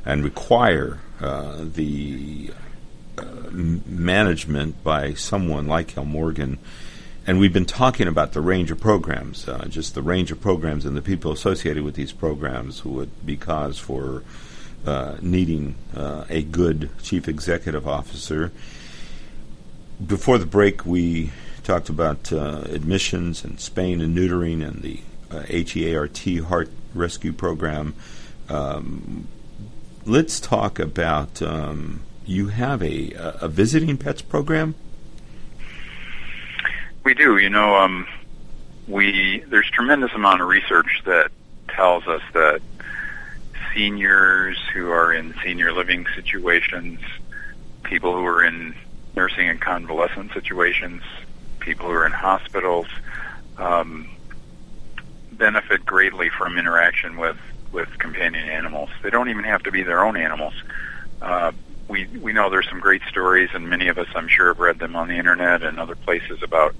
and 0.04 0.24
require 0.24 0.98
uh, 1.20 1.58
the 1.60 2.50
uh, 3.18 3.24
management 3.52 4.82
by 4.82 5.14
someone 5.14 5.66
like 5.66 5.88
Cal 5.88 6.04
Morgan. 6.04 6.58
And 7.24 7.38
we've 7.38 7.52
been 7.52 7.66
talking 7.66 8.08
about 8.08 8.32
the 8.32 8.40
range 8.40 8.72
of 8.72 8.80
programs, 8.80 9.48
uh, 9.48 9.66
just 9.68 9.94
the 9.94 10.02
range 10.02 10.32
of 10.32 10.40
programs 10.40 10.84
and 10.84 10.96
the 10.96 11.02
people 11.02 11.30
associated 11.30 11.84
with 11.84 11.94
these 11.94 12.10
programs 12.10 12.80
who 12.80 12.90
would 12.90 13.24
be 13.24 13.36
cause 13.36 13.78
for 13.78 14.24
uh, 14.84 15.16
needing 15.20 15.76
uh, 15.96 16.24
a 16.28 16.42
good 16.42 16.90
chief 17.00 17.28
executive 17.28 17.86
officer. 17.86 18.50
Before 20.04 20.38
the 20.38 20.46
break, 20.46 20.84
we 20.84 21.30
talked 21.62 21.88
about 21.88 22.32
uh, 22.32 22.62
admissions 22.66 23.44
and 23.44 23.60
spaying 23.60 24.00
and 24.00 24.16
neutering 24.16 24.66
and 24.66 24.82
the 24.82 25.00
HEART 25.30 26.18
Heart 26.48 26.70
Rescue 26.94 27.32
Program. 27.32 27.94
Um, 28.48 29.28
let's 30.04 30.40
talk 30.40 30.78
about 30.78 31.40
um, 31.40 32.02
you 32.26 32.48
have 32.48 32.82
a, 32.82 33.12
a 33.16 33.48
visiting 33.48 33.96
pets 33.96 34.22
program. 34.22 34.74
We 37.04 37.14
do. 37.14 37.38
You 37.38 37.50
know, 37.50 37.76
um, 37.76 38.06
we 38.86 39.44
there's 39.48 39.70
tremendous 39.70 40.12
amount 40.12 40.40
of 40.40 40.48
research 40.48 41.02
that 41.04 41.30
tells 41.68 42.06
us 42.06 42.22
that 42.32 42.60
seniors 43.74 44.58
who 44.72 44.90
are 44.90 45.12
in 45.12 45.34
senior 45.42 45.72
living 45.72 46.06
situations, 46.14 47.00
people 47.82 48.14
who 48.14 48.24
are 48.26 48.44
in 48.44 48.74
nursing 49.14 49.48
and 49.48 49.60
convalescent 49.60 50.32
situations, 50.32 51.02
people 51.60 51.86
who 51.86 51.92
are 51.92 52.06
in 52.06 52.12
hospitals, 52.12 52.86
um, 53.58 54.08
benefit 55.32 55.84
greatly 55.84 56.28
from 56.28 56.58
interaction 56.58 57.16
with 57.16 57.36
with 57.72 57.88
companion 57.98 58.48
animals. 58.48 58.90
They 59.02 59.10
don't 59.10 59.30
even 59.30 59.44
have 59.44 59.62
to 59.62 59.70
be 59.70 59.82
their 59.82 60.04
own 60.04 60.16
animals. 60.16 60.54
Uh, 61.20 61.52
we 61.88 62.06
we 62.20 62.32
know 62.32 62.50
there's 62.50 62.68
some 62.68 62.80
great 62.80 63.02
stories, 63.08 63.50
and 63.54 63.68
many 63.68 63.88
of 63.88 63.98
us, 63.98 64.08
I'm 64.14 64.28
sure, 64.28 64.48
have 64.48 64.58
read 64.58 64.78
them 64.78 64.96
on 64.96 65.08
the 65.08 65.16
internet 65.16 65.62
and 65.62 65.78
other 65.78 65.94
places 65.94 66.42
about 66.42 66.74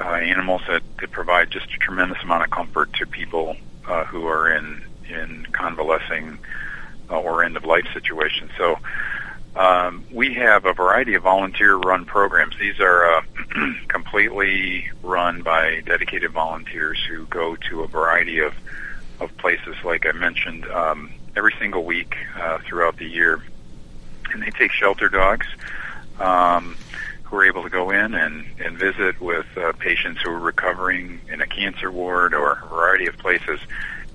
uh, 0.00 0.04
animals 0.04 0.62
that, 0.68 0.82
that 1.00 1.10
provide 1.10 1.50
just 1.50 1.66
a 1.74 1.78
tremendous 1.78 2.22
amount 2.22 2.44
of 2.44 2.50
comfort 2.50 2.92
to 2.94 3.06
people 3.06 3.56
uh, 3.86 4.04
who 4.04 4.26
are 4.26 4.50
in 4.50 4.82
in 5.08 5.46
convalescing 5.52 6.38
uh, 7.10 7.18
or 7.18 7.42
end 7.42 7.56
of 7.56 7.64
life 7.64 7.86
situations. 7.92 8.50
So. 8.56 8.78
Um, 9.58 10.04
we 10.12 10.34
have 10.34 10.66
a 10.66 10.72
variety 10.72 11.14
of 11.14 11.24
volunteer-run 11.24 12.04
programs. 12.04 12.56
These 12.60 12.78
are 12.78 13.16
uh, 13.16 13.22
completely 13.88 14.88
run 15.02 15.42
by 15.42 15.80
dedicated 15.80 16.30
volunteers 16.30 17.04
who 17.08 17.26
go 17.26 17.56
to 17.68 17.82
a 17.82 17.88
variety 17.88 18.38
of 18.38 18.54
of 19.20 19.36
places, 19.36 19.74
like 19.84 20.06
I 20.06 20.12
mentioned, 20.12 20.64
um, 20.66 21.12
every 21.36 21.52
single 21.58 21.84
week 21.84 22.16
uh, 22.40 22.58
throughout 22.58 22.98
the 22.98 23.06
year. 23.06 23.42
And 24.32 24.40
they 24.40 24.50
take 24.50 24.70
shelter 24.70 25.08
dogs 25.08 25.48
um, 26.20 26.76
who 27.24 27.36
are 27.36 27.44
able 27.44 27.64
to 27.64 27.68
go 27.68 27.90
in 27.90 28.14
and, 28.14 28.46
and 28.60 28.78
visit 28.78 29.20
with 29.20 29.46
uh, 29.56 29.72
patients 29.72 30.22
who 30.22 30.30
are 30.30 30.38
recovering 30.38 31.20
in 31.32 31.40
a 31.40 31.48
cancer 31.48 31.90
ward 31.90 32.32
or 32.32 32.60
a 32.62 32.66
variety 32.68 33.06
of 33.06 33.16
places. 33.18 33.58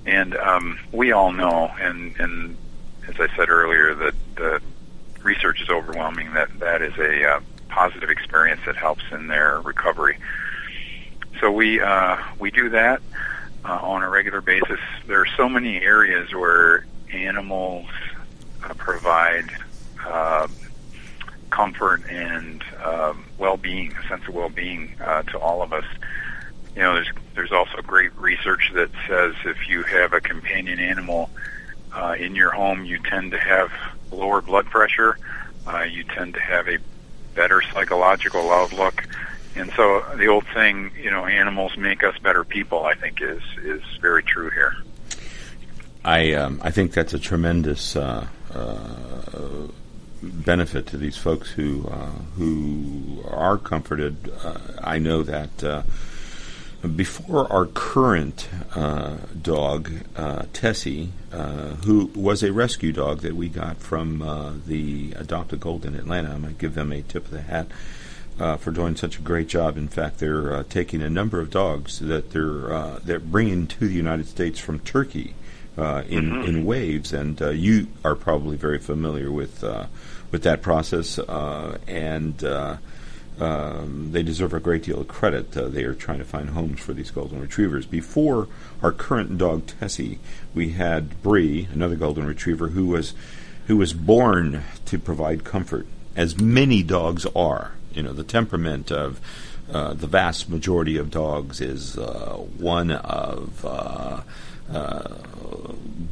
And 0.06 0.36
um, 0.36 0.78
we 0.90 1.12
all 1.12 1.32
know, 1.32 1.70
and, 1.78 2.16
and 2.18 2.56
as 3.08 3.16
I 3.20 3.34
said 3.36 3.50
earlier, 3.50 3.94
that 3.94 4.14
the 4.36 4.62
research 5.24 5.62
is 5.62 5.68
overwhelming 5.68 6.32
that 6.34 6.58
that 6.60 6.82
is 6.82 6.96
a 6.98 7.24
uh, 7.28 7.40
positive 7.68 8.10
experience 8.10 8.60
that 8.66 8.76
helps 8.76 9.02
in 9.10 9.26
their 9.26 9.60
recovery. 9.60 10.18
So 11.40 11.50
we 11.50 11.80
uh, 11.80 12.16
we 12.38 12.50
do 12.50 12.68
that 12.70 13.02
uh, 13.64 13.78
on 13.82 14.02
a 14.02 14.08
regular 14.08 14.40
basis. 14.40 14.80
There 15.06 15.20
are 15.20 15.28
so 15.36 15.48
many 15.48 15.80
areas 15.80 16.32
where 16.32 16.86
animals 17.12 17.86
uh, 18.62 18.74
provide 18.74 19.50
uh, 20.06 20.48
comfort 21.50 22.02
and 22.08 22.62
um, 22.82 23.24
well-being, 23.38 23.92
a 23.92 24.08
sense 24.08 24.26
of 24.28 24.34
well-being 24.34 24.94
uh, 25.00 25.22
to 25.22 25.38
all 25.38 25.62
of 25.62 25.72
us. 25.72 25.84
You 26.74 26.82
know, 26.82 26.94
there's 26.94 27.10
there's 27.34 27.52
also 27.52 27.82
great 27.82 28.16
research 28.16 28.70
that 28.74 28.90
says 29.08 29.34
if 29.44 29.68
you 29.68 29.82
have 29.82 30.12
a 30.12 30.20
companion 30.20 30.78
animal 30.78 31.30
in 32.18 32.34
your 32.34 32.50
home, 32.50 32.84
you 32.84 32.98
tend 32.98 33.32
to 33.32 33.38
have 33.38 33.70
lower 34.10 34.40
blood 34.40 34.66
pressure. 34.66 35.18
Uh, 35.66 35.82
you 35.82 36.04
tend 36.04 36.34
to 36.34 36.40
have 36.40 36.68
a 36.68 36.78
better 37.34 37.62
psychological 37.72 38.52
outlook. 38.52 39.04
And 39.56 39.72
so 39.76 40.04
the 40.16 40.26
old 40.26 40.44
saying, 40.52 40.92
you 41.00 41.10
know, 41.10 41.26
animals 41.26 41.76
make 41.76 42.02
us 42.02 42.18
better 42.18 42.44
people, 42.44 42.84
I 42.84 42.94
think 42.94 43.22
is 43.22 43.42
is 43.62 43.82
very 44.00 44.22
true 44.22 44.50
here. 44.50 44.76
I 46.04 46.32
um, 46.32 46.60
I 46.62 46.70
think 46.70 46.92
that's 46.92 47.14
a 47.14 47.18
tremendous 47.18 47.96
uh, 47.96 48.26
uh, 48.52 49.68
benefit 50.22 50.86
to 50.88 50.96
these 50.96 51.16
folks 51.16 51.50
who 51.50 51.86
uh, 51.88 52.10
who 52.36 53.24
are 53.28 53.56
comforted. 53.56 54.32
Uh, 54.42 54.58
I 54.82 54.98
know 54.98 55.22
that 55.22 55.64
uh, 55.64 55.82
before 56.88 57.50
our 57.52 57.66
current 57.66 58.48
uh, 58.74 59.16
dog 59.40 59.90
Tessie, 60.52 61.10
who 61.84 62.10
was 62.14 62.42
a 62.42 62.52
rescue 62.52 62.92
dog 62.92 63.20
that 63.20 63.34
we 63.34 63.48
got 63.48 63.78
from 63.78 64.62
the 64.66 65.12
Adopt 65.16 65.52
a 65.52 65.56
Golden 65.56 65.94
Atlanta, 65.94 66.30
I 66.30 66.38
might 66.38 66.58
give 66.58 66.74
them 66.74 66.92
a 66.92 67.02
tip 67.02 67.24
of 67.26 67.30
the 67.30 67.42
hat 67.42 67.66
uh, 68.38 68.56
for 68.56 68.70
doing 68.70 68.96
such 68.96 69.18
a 69.18 69.22
great 69.22 69.48
job. 69.48 69.76
In 69.76 69.88
fact, 69.88 70.18
they're 70.18 70.52
uh, 70.54 70.64
taking 70.68 71.02
a 71.02 71.10
number 71.10 71.40
of 71.40 71.50
dogs 71.50 72.00
that 72.00 72.30
they're 72.32 72.72
uh, 72.72 72.98
they're 73.04 73.20
bringing 73.20 73.66
to 73.68 73.86
the 73.86 73.94
United 73.94 74.26
States 74.26 74.58
from 74.58 74.80
Turkey 74.80 75.34
uh, 75.78 76.02
in 76.08 76.30
Mhm. 76.30 76.48
in 76.48 76.64
waves, 76.64 77.12
and 77.12 77.40
uh, 77.40 77.50
you 77.50 77.88
are 78.04 78.14
probably 78.14 78.56
very 78.56 78.78
familiar 78.78 79.30
with 79.30 79.62
uh, 79.62 79.86
with 80.30 80.42
that 80.42 80.62
process, 80.62 81.18
uh, 81.18 81.78
and. 81.86 82.42
Um, 83.40 84.12
they 84.12 84.22
deserve 84.22 84.54
a 84.54 84.60
great 84.60 84.84
deal 84.84 85.00
of 85.00 85.08
credit. 85.08 85.56
Uh, 85.56 85.68
they 85.68 85.82
are 85.84 85.94
trying 85.94 86.18
to 86.18 86.24
find 86.24 86.50
homes 86.50 86.80
for 86.80 86.92
these 86.92 87.10
golden 87.10 87.40
retrievers. 87.40 87.84
Before 87.84 88.46
our 88.80 88.92
current 88.92 89.36
dog 89.38 89.66
Tessie, 89.66 90.20
we 90.54 90.70
had 90.70 91.20
Bree, 91.22 91.68
another 91.72 91.96
golden 91.96 92.26
retriever, 92.26 92.68
who 92.68 92.86
was 92.86 93.14
who 93.66 93.76
was 93.76 93.92
born 93.92 94.62
to 94.84 94.98
provide 94.98 95.42
comfort, 95.42 95.86
as 96.14 96.38
many 96.38 96.82
dogs 96.82 97.26
are. 97.34 97.72
You 97.92 98.02
know, 98.02 98.12
the 98.12 98.24
temperament 98.24 98.92
of 98.92 99.20
uh, 99.72 99.94
the 99.94 100.06
vast 100.06 100.48
majority 100.48 100.96
of 100.96 101.10
dogs 101.10 101.60
is 101.60 101.96
uh, 101.96 102.36
one 102.58 102.90
of 102.90 103.64
uh, 103.64 104.20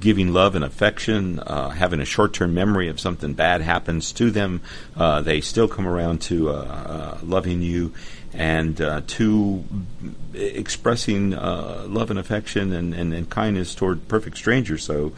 giving 0.03 0.33
love 0.33 0.55
and 0.57 0.65
affection, 0.65 1.39
uh, 1.39 1.71
having 1.71 2.01
a 2.01 2.05
short-term 2.05 2.53
memory 2.53 2.89
of 2.89 2.99
something 2.99 3.35
bad 3.35 3.61
happens 3.61 4.13
to 4.13 4.31
them, 4.31 4.61
uh, 4.97 5.23
they 5.23 5.41
still 5.41 5.69
come 5.69 5.87
around 5.87 6.21
to 6.21 6.51
uh, 6.51 6.53
uh, 6.53 7.19
loving 7.23 7.63
you 7.63 7.93
and 8.35 8.81
uh, 8.81 9.01
to 9.07 9.63
expressing 10.35 11.35
uh, 11.35 11.85
love 11.87 12.11
and 12.11 12.19
affection 12.19 12.73
and, 12.73 12.95
and, 12.95 13.15
and 13.15 13.31
kindness 13.31 13.75
toward 13.75 14.07
perfect 14.09 14.37
strangers. 14.37 14.85
So. 14.85 15.13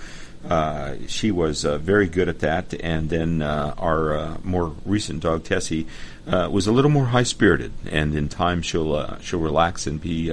Uh, 0.47 0.99
she 1.07 1.31
was 1.31 1.65
uh, 1.65 1.79
very 1.79 2.07
good 2.07 2.29
at 2.29 2.41
that, 2.41 2.75
and 2.83 3.09
then 3.09 3.41
uh, 3.41 3.75
our 3.79 4.15
uh, 4.15 4.37
more 4.45 4.77
recent 4.85 5.23
dog 5.23 5.43
Tessie 5.43 5.87
uh, 6.27 6.51
was 6.53 6.67
a 6.67 6.73
little 6.73 6.91
more 6.91 7.07
high 7.07 7.23
spirited, 7.23 7.73
and 7.91 8.15
in 8.15 8.29
time 8.29 8.61
she'll 8.61 8.95
uh, 8.95 9.19
she'll 9.21 9.41
relax 9.41 9.87
and 9.87 10.03
be 10.03 10.31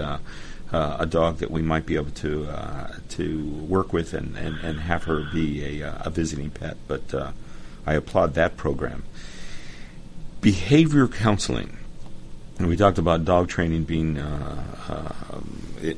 uh, 0.71 0.97
a 0.99 1.05
dog 1.05 1.37
that 1.37 1.51
we 1.51 1.61
might 1.61 1.85
be 1.85 1.95
able 1.95 2.11
to 2.11 2.45
uh, 2.45 2.93
to 3.09 3.45
work 3.67 3.91
with 3.91 4.13
and, 4.13 4.37
and, 4.37 4.57
and 4.59 4.79
have 4.79 5.03
her 5.03 5.25
be 5.31 5.81
a, 5.81 5.89
uh, 5.89 6.03
a 6.05 6.09
visiting 6.09 6.49
pet. 6.49 6.77
But 6.87 7.13
uh, 7.13 7.31
I 7.85 7.93
applaud 7.93 8.33
that 8.35 8.57
program. 8.57 9.03
Behavior 10.39 11.07
counseling. 11.07 11.77
And 12.57 12.67
we 12.67 12.77
talked 12.77 12.99
about 12.99 13.25
dog 13.25 13.47
training 13.47 13.85
being, 13.85 14.19
uh, 14.19 14.63
uh, 14.87 15.39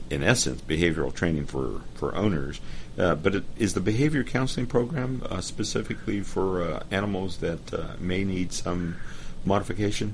in 0.10 0.24
essence, 0.24 0.62
behavioral 0.62 1.14
training 1.14 1.46
for, 1.46 1.82
for 1.96 2.16
owners. 2.16 2.62
But 2.96 3.36
it, 3.36 3.44
is 3.58 3.74
the 3.74 3.82
behavior 3.82 4.24
counseling 4.24 4.68
program 4.68 5.24
specifically 5.42 6.22
for 6.22 6.82
animals 6.90 7.38
that 7.38 8.00
may 8.00 8.24
need 8.24 8.54
some 8.54 8.96
modification? 9.44 10.14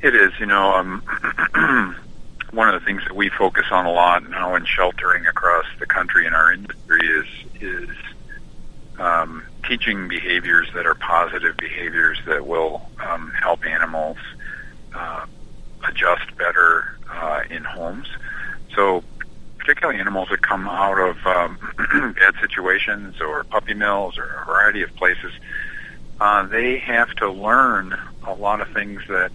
It 0.00 0.14
is, 0.14 0.32
you 0.38 0.46
know, 0.46 0.74
um, 0.74 1.94
one 2.52 2.68
of 2.68 2.80
the 2.80 2.84
things 2.84 3.02
that 3.04 3.14
we 3.14 3.28
focus 3.28 3.66
on 3.70 3.86
a 3.86 3.92
lot 3.92 4.28
now 4.28 4.54
in 4.54 4.64
sheltering 4.64 5.26
across 5.26 5.66
the 5.78 5.86
country 5.86 6.26
in 6.26 6.34
our 6.34 6.52
industry 6.52 7.00
is 7.00 7.26
is 7.60 7.88
um, 8.98 9.44
teaching 9.66 10.08
behaviors 10.08 10.68
that 10.74 10.86
are 10.86 10.94
positive 10.94 11.56
behaviors 11.56 12.18
that 12.26 12.46
will 12.46 12.82
um, 13.06 13.32
help 13.40 13.64
animals 13.64 14.16
uh, 14.94 15.24
adjust 15.88 16.36
better 16.36 16.84
uh, 17.10 17.42
in 17.50 17.64
homes. 17.64 18.08
So, 18.74 19.04
particularly 19.58 20.00
animals 20.00 20.28
that 20.30 20.42
come 20.42 20.66
out 20.68 20.98
of 20.98 21.16
um, 21.26 21.58
bad 22.18 22.34
situations 22.40 23.20
or 23.20 23.44
puppy 23.44 23.74
mills 23.74 24.18
or 24.18 24.24
a 24.42 24.46
variety 24.46 24.82
of 24.82 24.94
places, 24.96 25.32
uh, 26.20 26.46
they 26.46 26.78
have 26.78 27.10
to 27.16 27.30
learn 27.30 27.96
a 28.26 28.34
lot 28.34 28.60
of 28.60 28.68
things 28.70 29.02
that 29.08 29.30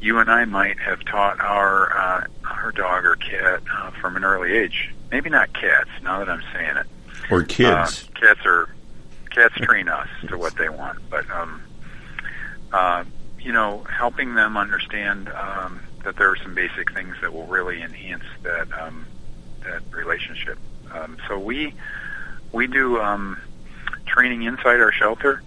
you 0.00 0.18
and 0.18 0.30
I 0.30 0.44
might 0.44 0.78
have 0.80 1.04
taught 1.04 1.40
our 1.40 1.96
uh, 1.96 2.24
our 2.44 2.72
dog 2.72 3.04
or 3.04 3.16
cat 3.16 3.62
uh, 3.74 3.90
from 3.92 4.16
an 4.16 4.24
early 4.24 4.52
age. 4.52 4.92
Maybe 5.10 5.30
not 5.30 5.52
cats. 5.52 5.90
Now 6.02 6.18
that 6.18 6.28
I'm 6.28 6.42
saying 6.52 6.76
it, 6.76 6.86
Or 7.30 7.42
kids? 7.42 8.08
uh, 8.08 8.18
cats 8.20 8.40
are 8.44 8.68
cats 9.30 9.54
train 9.56 9.88
us 9.88 10.08
to 10.28 10.38
what 10.38 10.56
they 10.56 10.68
want, 10.68 10.98
but 11.10 11.28
um, 11.30 11.62
uh, 12.72 13.04
you 13.40 13.52
know, 13.52 13.84
helping 13.84 14.34
them 14.34 14.56
understand 14.56 15.28
um, 15.30 15.80
that 16.04 16.16
there 16.16 16.28
are 16.30 16.36
some 16.36 16.54
basic 16.54 16.92
things 16.92 17.14
that 17.20 17.32
will 17.32 17.46
really 17.46 17.82
enhance 17.82 18.24
that 18.42 18.68
um, 18.78 19.06
that 19.64 19.82
relationship. 19.92 20.58
Um, 20.92 21.18
so 21.28 21.38
we 21.38 21.74
we 22.52 22.66
do 22.66 23.00
um, 23.00 23.40
training 24.06 24.42
inside 24.42 24.80
our 24.80 24.92
shelter 24.92 25.42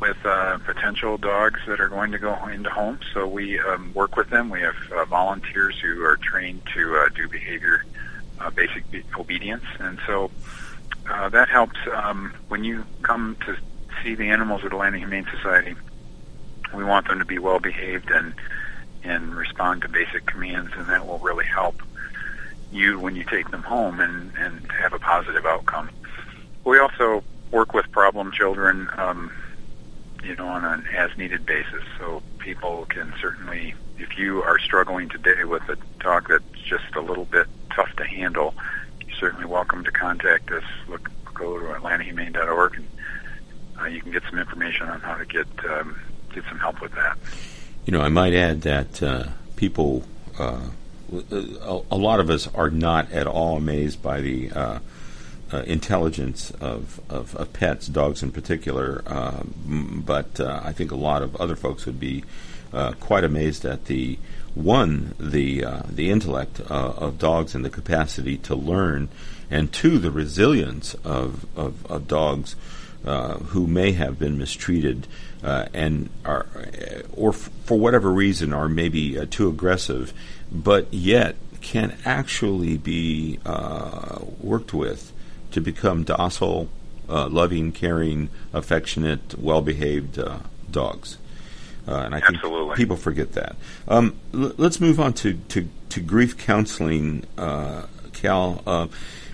with 0.00 0.16
uh, 0.24 0.58
potential 0.58 1.18
dogs 1.18 1.60
that 1.66 1.80
are 1.80 1.88
going 1.88 2.12
to 2.12 2.18
go 2.18 2.34
into 2.48 2.70
homes. 2.70 3.02
So 3.12 3.26
we 3.26 3.60
um, 3.60 3.92
work 3.94 4.16
with 4.16 4.30
them. 4.30 4.50
We 4.50 4.60
have 4.60 4.74
uh, 4.94 5.04
volunteers 5.04 5.76
who 5.82 6.02
are 6.04 6.16
trained 6.16 6.62
to 6.74 6.96
uh, 6.96 7.08
do 7.14 7.28
behavior, 7.28 7.84
uh, 8.40 8.50
basic 8.50 8.90
be- 8.90 9.04
obedience, 9.18 9.64
and 9.78 9.98
so 10.06 10.30
uh, 11.10 11.28
that 11.30 11.48
helps 11.48 11.78
um, 11.92 12.32
when 12.48 12.64
you 12.64 12.86
come 13.02 13.36
to 13.46 13.56
see 14.02 14.14
the 14.14 14.30
animals 14.30 14.62
at 14.64 14.72
Atlanta 14.72 14.98
Humane 14.98 15.26
Society. 15.36 15.74
We 16.74 16.84
want 16.84 17.08
them 17.08 17.18
to 17.18 17.24
be 17.24 17.38
well 17.38 17.58
behaved 17.60 18.10
and 18.10 18.34
and 19.04 19.34
respond 19.34 19.82
to 19.82 19.88
basic 19.88 20.26
commands, 20.26 20.72
and 20.76 20.88
that 20.88 21.06
will 21.06 21.18
really 21.18 21.44
help 21.44 21.74
you 22.70 22.98
when 22.98 23.16
you 23.16 23.24
take 23.24 23.50
them 23.50 23.62
home 23.62 24.00
and 24.00 24.32
and 24.38 24.70
have 24.80 24.92
a 24.92 24.98
positive 24.98 25.44
outcome. 25.44 25.90
We 26.64 26.78
also 26.78 27.22
work 27.50 27.74
with 27.74 27.90
problem 27.90 28.32
children, 28.32 28.88
um, 28.96 29.30
you 30.22 30.36
know, 30.36 30.48
on 30.48 30.64
an 30.64 30.86
as 30.96 31.16
needed 31.16 31.44
basis. 31.46 31.82
So 31.98 32.22
people 32.38 32.86
can 32.88 33.12
certainly, 33.20 33.74
if 33.98 34.18
you 34.18 34.42
are 34.42 34.58
struggling 34.58 35.08
today 35.08 35.44
with 35.44 35.62
a 35.68 35.76
dog 36.00 36.28
that's 36.28 36.44
just 36.64 36.94
a 36.94 37.00
little 37.00 37.24
bit 37.24 37.46
tough 37.74 37.94
to 37.96 38.04
handle, 38.04 38.54
you're 39.00 39.16
certainly 39.16 39.46
welcome 39.46 39.84
to 39.84 39.90
contact 39.90 40.50
us. 40.50 40.64
Look, 40.88 41.10
go 41.34 41.58
to 41.58 41.66
AtlantaHumane.org 41.66 42.76
and 42.76 42.88
uh, 43.80 43.84
you 43.86 44.00
can 44.00 44.12
get 44.12 44.22
some 44.28 44.38
information 44.38 44.88
on 44.88 45.00
how 45.00 45.16
to 45.16 45.24
get 45.24 45.46
um, 45.68 46.00
get 46.34 46.44
some 46.48 46.58
help 46.58 46.80
with 46.80 46.92
that. 46.92 47.16
You 47.84 47.92
know, 47.92 48.00
I 48.00 48.08
might 48.08 48.32
add 48.32 48.62
that 48.62 49.02
uh, 49.02 49.24
people, 49.56 50.04
uh, 50.38 50.60
a, 51.30 51.80
a 51.90 51.96
lot 51.96 52.20
of 52.20 52.30
us 52.30 52.48
are 52.54 52.70
not 52.70 53.10
at 53.10 53.26
all 53.26 53.56
amazed 53.56 54.02
by 54.02 54.20
the 54.20 54.50
uh, 55.52 55.62
intelligence 55.66 56.50
of, 56.60 57.00
of, 57.10 57.36
of 57.36 57.52
pets, 57.52 57.86
dogs 57.86 58.22
in 58.22 58.32
particular. 58.32 59.02
Um, 59.06 60.02
but 60.06 60.40
uh, 60.40 60.60
I 60.64 60.72
think 60.72 60.90
a 60.90 60.96
lot 60.96 61.22
of 61.22 61.36
other 61.36 61.56
folks 61.56 61.86
would 61.86 62.00
be 62.00 62.24
uh, 62.72 62.92
quite 62.92 63.24
amazed 63.24 63.64
at 63.64 63.84
the 63.84 64.18
one, 64.54 65.14
the 65.18 65.64
uh, 65.64 65.82
the 65.88 66.10
intellect 66.10 66.60
uh, 66.60 66.92
of 66.96 67.18
dogs 67.18 67.54
and 67.54 67.64
the 67.64 67.70
capacity 67.70 68.36
to 68.38 68.54
learn, 68.54 69.08
and 69.50 69.72
two, 69.72 69.98
the 69.98 70.10
resilience 70.10 70.94
of 71.04 71.46
of, 71.56 71.84
of 71.90 72.06
dogs 72.06 72.54
uh, 73.06 73.34
who 73.38 73.66
may 73.66 73.92
have 73.92 74.18
been 74.18 74.38
mistreated 74.38 75.06
and 75.42 76.08
are, 76.24 76.46
or 77.14 77.30
f- 77.30 77.50
for 77.64 77.78
whatever 77.78 78.10
reason, 78.10 78.52
are 78.52 78.68
maybe 78.68 79.26
too 79.26 79.48
aggressive, 79.48 80.12
but 80.50 80.92
yet 80.92 81.34
can 81.60 81.96
actually 82.04 82.76
be 82.76 83.38
worked 84.40 84.72
with 84.74 85.12
to 85.52 85.60
become 85.60 86.04
docile, 86.04 86.68
uh, 87.08 87.28
loving, 87.28 87.72
caring, 87.72 88.28
affectionate, 88.52 89.38
well-behaved 89.38 90.18
uh, 90.18 90.38
dogs. 90.70 91.18
Uh, 91.86 91.96
and 91.96 92.14
I 92.14 92.20
think 92.20 92.38
people 92.76 92.96
forget 92.96 93.32
that. 93.32 93.56
Um, 93.88 94.16
l- 94.32 94.52
let's 94.56 94.80
move 94.80 95.00
on 95.00 95.12
to, 95.14 95.34
to, 95.48 95.68
to 95.88 96.00
grief 96.00 96.38
counseling, 96.38 97.24
uh, 97.36 97.86
Cal. 98.12 98.62
Uh, 98.66 98.86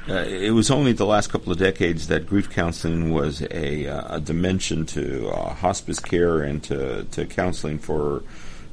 uh, 0.08 0.24
it 0.24 0.52
was 0.52 0.70
only 0.70 0.92
the 0.92 1.04
last 1.04 1.28
couple 1.28 1.52
of 1.52 1.58
decades 1.58 2.08
that 2.08 2.26
grief 2.26 2.48
counseling 2.48 3.12
was 3.12 3.42
a, 3.50 3.86
uh, 3.86 4.16
a 4.16 4.20
dimension 4.20 4.86
to 4.86 5.28
uh, 5.28 5.52
hospice 5.54 6.00
care 6.00 6.40
and 6.40 6.62
to, 6.64 7.04
to 7.04 7.26
counseling 7.26 7.78
for 7.78 8.22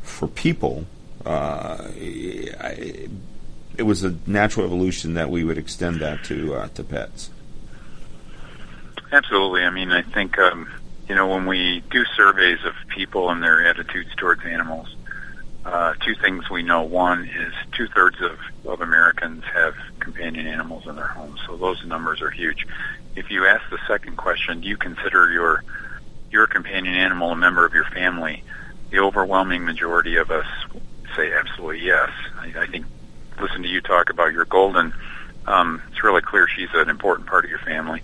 for 0.01 0.27
people. 0.27 0.85
Uh, 1.25 1.89
I, 1.89 3.09
it 3.77 3.83
was 3.83 4.03
a 4.03 4.15
natural 4.25 4.65
evolution 4.65 5.15
that 5.15 5.29
we 5.29 5.43
would 5.43 5.57
extend 5.57 5.99
that 5.99 6.23
to 6.25 6.55
uh, 6.55 6.67
to 6.69 6.83
pets. 6.83 7.31
Absolutely. 9.15 9.63
I 9.63 9.69
mean, 9.69 9.91
I 9.91 10.01
think 10.01 10.37
um, 10.39 10.67
you 11.07 11.15
know 11.15 11.27
when 11.27 11.45
we 11.45 11.81
do 11.89 12.03
surveys 12.17 12.59
of 12.65 12.73
people 12.93 13.29
and 13.29 13.41
their 13.41 13.65
attitudes 13.65 14.09
towards 14.17 14.43
animals, 14.43 14.87
uh, 15.63 15.93
two 16.05 16.15
things 16.15 16.49
we 16.49 16.63
know. 16.63 16.81
One 16.83 17.23
is 17.23 17.53
two 17.71 17.87
thirds 17.87 18.17
of, 18.21 18.37
of 18.65 18.81
Americans 18.81 19.43
have 19.53 19.73
companion 20.01 20.47
animals 20.47 20.83
in 20.85 20.97
their 20.97 21.07
homes, 21.07 21.39
so 21.47 21.55
those 21.55 21.81
numbers 21.85 22.21
are 22.21 22.29
huge. 22.29 22.67
If 23.15 23.31
you 23.31 23.45
ask 23.47 23.61
the 23.71 23.79
second 23.87 24.17
question, 24.17 24.59
do 24.59 24.67
you 24.67 24.75
consider 24.75 25.31
your 25.31 25.63
your 26.29 26.45
companion 26.47 26.95
animal 26.95 27.31
a 27.31 27.37
member 27.37 27.65
of 27.65 27.73
your 27.73 27.85
family? 27.85 28.43
The 28.91 28.99
overwhelming 28.99 29.63
majority 29.63 30.17
of 30.17 30.29
us 30.29 30.45
say 31.15 31.31
absolutely 31.33 31.85
yes. 31.85 32.09
I, 32.37 32.63
I 32.63 32.67
think 32.67 32.85
listen 33.39 33.63
to 33.63 33.69
you 33.69 33.79
talk 33.79 34.09
about 34.09 34.33
your 34.33 34.45
golden. 34.45 34.93
Um, 35.45 35.81
it's 35.89 36.03
really 36.03 36.21
clear 36.21 36.47
she's 36.47 36.69
an 36.73 36.89
important 36.89 37.29
part 37.29 37.45
of 37.45 37.49
your 37.49 37.59
family. 37.59 38.03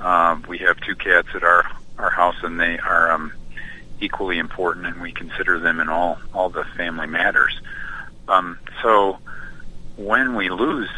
Um, 0.00 0.44
we 0.48 0.58
have 0.58 0.80
two 0.80 0.94
cats 0.94 1.28
at 1.34 1.42
our 1.42 1.64
our 1.98 2.10
house, 2.10 2.36
and 2.42 2.60
they 2.60 2.78
are 2.78 3.10
um, 3.10 3.32
equally 4.00 4.38
important, 4.38 4.86
and 4.86 5.00
we 5.00 5.12
consider 5.12 5.58
them 5.58 5.80
in 5.80 5.88
all 5.88 6.18
all 6.32 6.50
the 6.50 6.64
family 6.76 7.06
matters. 7.06 7.60
Um, 8.28 8.58
so 8.82 9.18
when 9.96 10.36
we 10.36 10.48
lose 10.48 10.90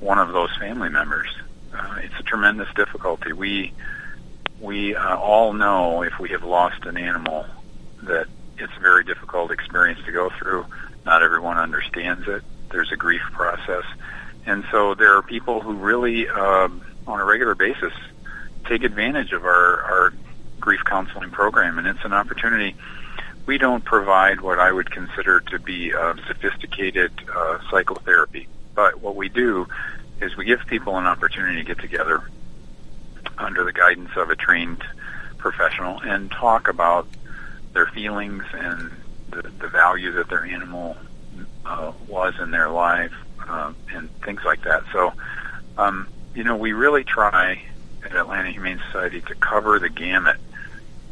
one 0.00 0.18
of 0.18 0.32
those 0.32 0.54
family 0.58 0.88
members, 0.88 1.28
uh, 1.74 1.98
it's 2.02 2.14
a 2.18 2.22
tremendous 2.22 2.68
difficulty. 2.74 3.32
We 3.32 3.72
we 4.60 4.94
uh, 4.94 5.16
all 5.16 5.52
know 5.52 6.02
if 6.02 6.18
we 6.18 6.30
have 6.30 6.44
lost 6.44 6.84
an 6.84 6.96
animal 6.96 7.46
that 8.02 8.26
it's 8.58 8.72
a 8.76 8.80
very 8.80 9.04
difficult 9.04 9.50
experience 9.50 10.00
to 10.06 10.12
go 10.12 10.30
through. 10.38 10.66
Not 11.04 11.22
everyone 11.22 11.58
understands 11.58 12.26
it. 12.26 12.42
There's 12.70 12.90
a 12.92 12.96
grief 12.96 13.22
process, 13.32 13.84
and 14.44 14.64
so 14.70 14.94
there 14.94 15.16
are 15.16 15.22
people 15.22 15.60
who 15.60 15.74
really, 15.74 16.28
um, 16.28 16.82
on 17.06 17.20
a 17.20 17.24
regular 17.24 17.54
basis, 17.54 17.92
take 18.68 18.84
advantage 18.84 19.32
of 19.32 19.44
our 19.44 19.82
our 19.82 20.12
grief 20.60 20.80
counseling 20.84 21.30
program, 21.30 21.78
and 21.78 21.86
it's 21.86 22.04
an 22.04 22.12
opportunity. 22.12 22.74
We 23.46 23.58
don't 23.58 23.84
provide 23.84 24.40
what 24.40 24.58
I 24.58 24.72
would 24.72 24.90
consider 24.90 25.40
to 25.40 25.58
be 25.58 25.94
uh, 25.94 26.14
sophisticated 26.26 27.12
uh, 27.32 27.58
psychotherapy, 27.70 28.48
but 28.74 29.00
what 29.00 29.14
we 29.14 29.28
do 29.28 29.68
is 30.20 30.36
we 30.36 30.44
give 30.44 30.60
people 30.66 30.96
an 30.96 31.06
opportunity 31.06 31.62
to 31.62 31.64
get 31.64 31.78
together 31.78 32.22
under 33.38 33.64
the 33.64 33.72
guidance 33.72 34.10
of 34.16 34.30
a 34.30 34.36
trained 34.36 34.82
professional 35.38 36.00
and 36.00 36.30
talk 36.32 36.68
about 36.68 37.06
their 37.74 37.86
feelings 37.86 38.42
and 38.52 38.90
the, 39.30 39.42
the 39.60 39.68
value 39.68 40.12
that 40.12 40.28
their 40.28 40.44
animal 40.44 40.96
uh, 41.64 41.92
was 42.08 42.34
in 42.40 42.50
their 42.50 42.70
life 42.70 43.12
uh, 43.46 43.72
and 43.92 44.08
things 44.22 44.40
like 44.44 44.62
that. 44.62 44.82
So, 44.92 45.12
um, 45.76 46.08
you 46.34 46.44
know, 46.44 46.56
we 46.56 46.72
really 46.72 47.04
try 47.04 47.62
at 48.06 48.16
Atlanta 48.16 48.50
Humane 48.50 48.80
Society 48.86 49.20
to 49.22 49.34
cover 49.34 49.78
the 49.78 49.88
gamut, 49.88 50.36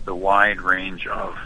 the 0.05 0.15
wide 0.15 0.61
range 0.61 1.07
of 1.07 1.37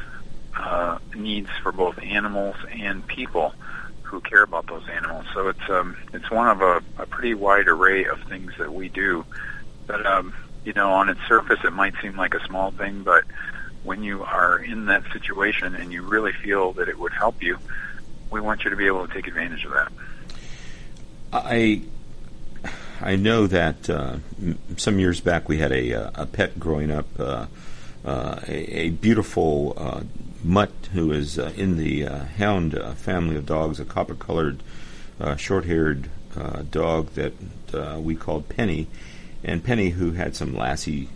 uh, 0.57 0.99
needs 1.15 1.51
for 1.63 1.73
both 1.73 1.99
animals 1.99 2.57
and 2.71 3.07
people 3.07 3.55
who 4.03 4.21
care 4.21 4.43
about 4.43 4.67
those 4.67 4.89
animals. 4.89 5.27
So 5.35 5.49
it's 5.49 5.69
um, 5.69 5.97
it's 6.13 6.31
one 6.31 6.49
of 6.49 6.63
a, 6.63 7.03
a 7.03 7.07
pretty 7.07 7.35
wide 7.35 7.69
array 7.69 8.05
of 8.05 8.21
things 8.23 8.53
that 8.59 8.73
we 8.73 8.89
do. 8.89 9.25
But 9.87 10.05
um, 10.07 10.35
you 10.65 10.73
know, 10.73 10.93
on 10.93 11.09
its 11.09 11.21
surface, 11.29 11.61
it 11.65 11.73
might 11.73 11.95
seem 12.03 12.17
like 12.17 12.35
a 12.35 12.45
small 12.47 12.71
thing, 12.71 13.03
but 13.03 13.25
when 13.85 14.03
you 14.03 14.25
are 14.25 14.59
in 14.59 14.87
that 14.87 15.05
situation 15.13 15.75
and 15.75 15.93
you 15.93 16.03
really 16.03 16.33
feel 16.33 16.73
that 16.75 16.89
it 16.89 16.99
would 16.99 17.13
help 17.13 17.43
you, 17.43 17.59
we 18.31 18.41
want 18.41 18.65
you 18.65 18.71
to 18.71 18.77
be 18.77 18.87
able 18.87 19.07
to 19.07 19.15
take 19.15 19.29
advantage 19.29 19.65
of 19.65 19.73
that. 19.73 19.93
I 21.33 21.83
I 23.01 23.15
know 23.17 23.47
that 23.47 23.89
uh, 23.89 24.17
some 24.77 24.99
years 24.99 25.21
back 25.21 25.49
we 25.49 25.59
had 25.59 25.71
a, 25.71 25.95
uh, 25.95 26.11
a 26.15 26.27
pet 26.27 26.59
growing 26.59 26.91
up, 26.91 27.07
uh, 27.19 27.47
uh, 28.05 28.41
a, 28.47 28.79
a, 28.79 28.91
beautiful 28.91 29.75
uh, 29.77 30.03
mutt 30.43 30.73
who 30.93 31.13
is 31.13 31.39
uh, 31.39 31.53
in 31.57 31.77
the 31.77 32.03
hound 32.03 32.79
family 32.97 33.37
of 33.37 33.47
dogs, 33.47 33.79
a 33.79 33.85
copper-colored, 33.85 34.63
short-haired 35.37 36.09
dog 36.71 37.11
that 37.11 37.33
we 38.01 38.17
called 38.17 38.49
Penny, 38.49 38.89
and 39.45 39.63
Penny, 39.63 39.91
who 39.91 40.13
had 40.13 40.35
some 40.35 40.57
lassie 40.57 41.09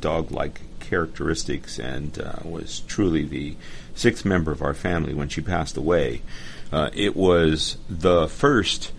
dog-like 0.00 0.60
characteristics 0.80 1.78
and 1.78 2.16
was 2.44 2.80
truly 2.80 3.24
the 3.24 3.56
sixth 3.94 4.24
member 4.24 4.52
of 4.52 4.62
our 4.62 4.74
family 4.74 5.12
when 5.12 5.28
she 5.28 5.40
passed 5.40 5.76
away. 5.76 6.22
it 6.72 7.14
was 7.14 7.76
the 7.88 8.28
first 8.28 8.92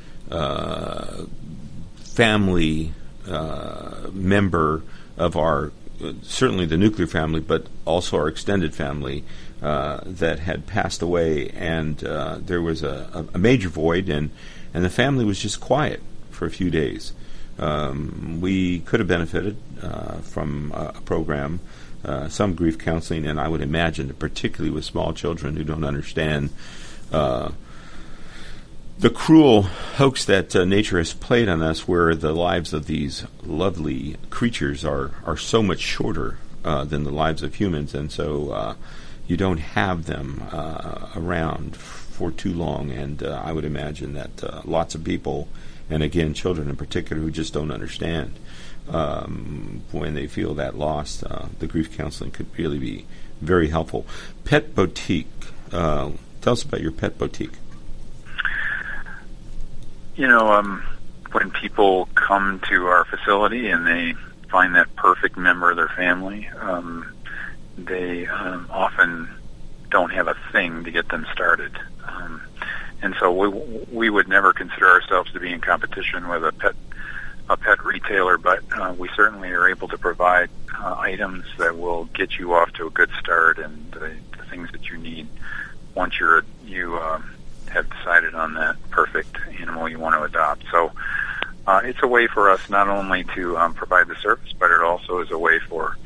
family 2.18 2.92
uh, 3.28 4.10
member 4.12 4.82
of 5.18 5.38
our 5.38 5.72
uh, 6.04 6.14
certainly 6.24 6.66
the 6.66 6.76
nuclear 6.76 7.06
family, 7.06 7.40
but 7.40 7.68
also 7.86 8.18
our 8.18 8.28
extended 8.28 8.74
family 8.74 9.24
uh, 9.62 10.00
that 10.04 10.40
had 10.40 10.66
passed 10.66 11.04
away, 11.04 11.48
and 11.50 12.04
uh, 12.04 12.40
there 12.40 12.60
was 12.60 12.82
a, 12.82 13.28
a, 13.36 13.38
major 13.38 13.70
void, 13.70 14.10
and 14.10 14.32
and 14.74 14.84
the 14.84 14.90
family 14.90 15.26
was 15.26 15.40
just 15.40 15.60
quiet 15.60 16.02
for 16.32 16.48
a 16.48 16.50
few 16.50 16.72
days. 16.72 17.14
Um, 17.60 18.40
we 18.42 18.80
could 18.80 19.00
have 19.00 19.08
benefited 19.08 19.56
uh, 19.84 20.18
from 20.18 20.72
a 20.72 21.00
program, 21.02 21.60
uh, 22.04 22.30
some 22.30 22.56
grief 22.56 22.80
counseling, 22.80 23.28
and 23.28 23.40
I 23.40 23.48
would 23.48 23.62
imagine 23.62 24.12
particularly 24.16 24.74
with 24.74 24.86
small 24.86 25.14
children 25.14 25.56
who 25.56 25.64
don't 25.64 25.84
understand 25.84 26.50
the 29.00 29.10
cruel 29.12 29.64
hoax 29.64 30.26
that 30.26 30.56
uh, 30.56 30.66
nature 30.66 30.98
has 30.98 31.14
played 31.14 31.48
on 31.48 31.62
us, 31.62 31.88
where 31.88 32.16
the 32.16 32.34
lives 32.34 32.74
of 32.74 32.88
these 32.88 33.26
lovely 33.44 34.18
creatures 34.30 34.84
are, 34.84 35.12
are 35.26 35.38
so 35.38 35.62
much 35.62 35.80
shorter 35.80 36.38
uh, 36.66 36.84
than 36.84 37.04
the 37.04 37.12
lives 37.12 37.44
of 37.44 37.56
humans, 37.56 37.94
and 37.94 38.12
so 38.12 38.52
uh, 38.52 38.76
you 39.28 39.38
don't 39.38 39.60
have 39.60 40.06
them 40.06 40.44
uh, 40.52 41.10
around 41.16 41.76
for 41.78 42.32
too 42.32 42.54
long. 42.54 42.90
And 42.90 43.22
uh, 43.22 43.42
I 43.46 43.54
would 43.54 43.66
imagine 43.66 44.14
that 44.14 44.44
uh, 44.44 44.62
lots 44.66 44.96
of 44.96 45.04
people, 45.04 45.48
and 45.90 46.02
again, 46.02 46.34
children 46.34 46.68
in 46.68 46.76
particular, 46.76 47.22
who 47.22 47.30
just 47.30 47.54
don't 47.54 47.72
understand, 47.72 48.40
um, 48.90 49.84
when 49.92 50.16
they 50.16 50.26
feel 50.26 50.56
that 50.56 50.76
loss, 50.76 51.18
the 51.60 51.68
grief 51.68 51.96
counseling 51.96 52.32
could 52.32 52.48
really 52.58 52.80
be 52.80 53.06
very 53.42 53.68
helpful. 53.68 54.08
Pet 54.44 54.74
Boutique. 54.74 55.28
tell 55.70 56.14
us 56.46 56.64
about 56.64 56.82
your 56.82 56.92
pet 56.92 57.20
boutique. 57.20 57.54
You 60.18 60.28
know, 60.28 60.52
um, 60.52 60.84
when 61.32 61.52
people 61.52 62.10
come 62.16 62.60
to 62.70 62.88
our 62.88 63.06
facility 63.06 63.70
and 63.70 63.86
they 63.86 64.16
find 64.50 64.74
that 64.74 64.96
perfect 64.96 65.38
member 65.38 65.70
of 65.70 65.78
their 65.78 65.90
family, 65.90 66.50
um, 66.60 67.14
they 67.78 68.26
um, 68.26 68.68
often 68.72 69.30
don't 69.92 70.12
have 70.12 70.28
a 70.28 70.36
thing 70.52 70.86
to 70.86 70.92
get 70.92 71.08
them 71.10 71.28
started. 71.32 71.72
Um, 72.08 72.42
and 73.04 73.14
so 73.20 73.32
we 73.32 73.48
we 73.92 74.10
would 74.10 74.28
never 74.28 74.54
consider 74.54 74.90
ourselves 74.90 75.32
to 75.34 75.40
be 75.40 75.54
in 75.54 75.62
competition 75.62 76.28
with 76.28 76.44
a 76.44 76.52
pet 76.52 76.74
a 77.48 77.56
pet 77.56 77.86
retailer, 77.86 78.40
but 78.40 78.64
uh, 78.76 78.96
we 78.98 79.10
certainly 79.16 79.52
are 79.52 79.70
able 79.70 79.88
to 79.88 80.00
provide 80.00 80.50
uh, 80.80 80.96
items 80.98 81.46
that 81.60 81.78
will 81.78 82.06
get 82.06 82.40
you 82.40 82.56
off 82.56 82.74
to 82.74 82.88
a 82.88 82.90
good 82.90 83.12
start 83.20 83.60
and 83.60 83.92
the, 83.92 84.18
the 84.36 84.44
things 84.50 84.70
that 84.72 84.90
you 84.90 84.98
need 84.98 85.30
once 85.94 86.20
you're 86.20 86.44
you 86.66 86.98
um, 86.98 87.37
have 87.70 87.90
decided 87.90 88.36
on 88.36 88.54
that 88.56 88.76
perfect 88.90 89.38
animal 89.60 89.88
you 89.88 90.00
want 90.00 90.16
to 90.16 90.24
adopt. 90.24 90.64
So 90.72 90.92
uh, 91.66 91.82
it's 91.84 92.02
a 92.02 92.08
way 92.08 92.28
for 92.28 92.50
us 92.50 92.70
not 92.70 92.88
only 92.88 93.26
to 93.36 93.58
um, 93.58 93.74
provide 93.74 94.08
the 94.08 94.16
service, 94.16 94.54
but 94.58 94.72
it 94.72 94.82
also 94.82 95.20
is 95.20 95.32
a 95.32 95.38
way 95.38 95.60
for 95.60 95.98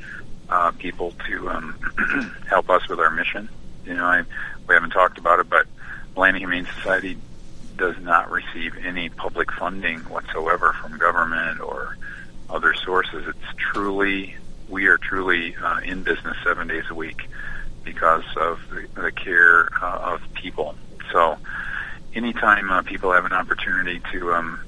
uh, 0.49 0.71
people 0.71 1.13
to 1.27 1.49
um, 1.49 2.35
help 2.49 2.69
us 2.69 2.87
with 2.89 2.99
our 2.99 3.11
mission. 3.11 3.47
You 3.85 3.95
know, 3.95 4.05
I, 4.05 4.23
we 4.67 4.73
haven't 4.73 4.89
talked 4.91 5.17
about 5.17 5.39
it, 5.39 5.49
but 5.49 5.65
Atlanta 6.11 6.39
Humane 6.39 6.67
Society 6.75 7.17
does 7.77 7.97
not 7.99 8.29
receive 8.29 8.75
any 8.83 9.09
public 9.09 9.51
funding 9.53 9.99
whatsoever 10.01 10.73
from 10.73 10.97
government 10.97 11.61
or 11.61 11.97
other 12.49 12.73
sources. 12.73 13.27
It's 13.27 13.57
truly, 13.57 14.35
we 14.67 14.87
are 14.87 14.97
truly 14.97 15.55
uh, 15.55 15.79
in 15.83 16.03
business 16.03 16.37
seven 16.43 16.67
days 16.67 16.83
a 16.89 16.95
week 16.95 17.29
because 17.83 18.25
of 18.35 18.59
the, 18.69 19.01
the 19.01 19.11
care 19.11 19.69
uh, 19.81 20.13
of 20.13 20.21
people. 20.33 20.75
Anytime 22.13 22.69
uh, 22.69 22.81
people 22.81 23.11
have 23.13 23.25
an 23.25 23.33
opportunity 23.33 24.01
to 24.11 24.33
um, 24.33 24.59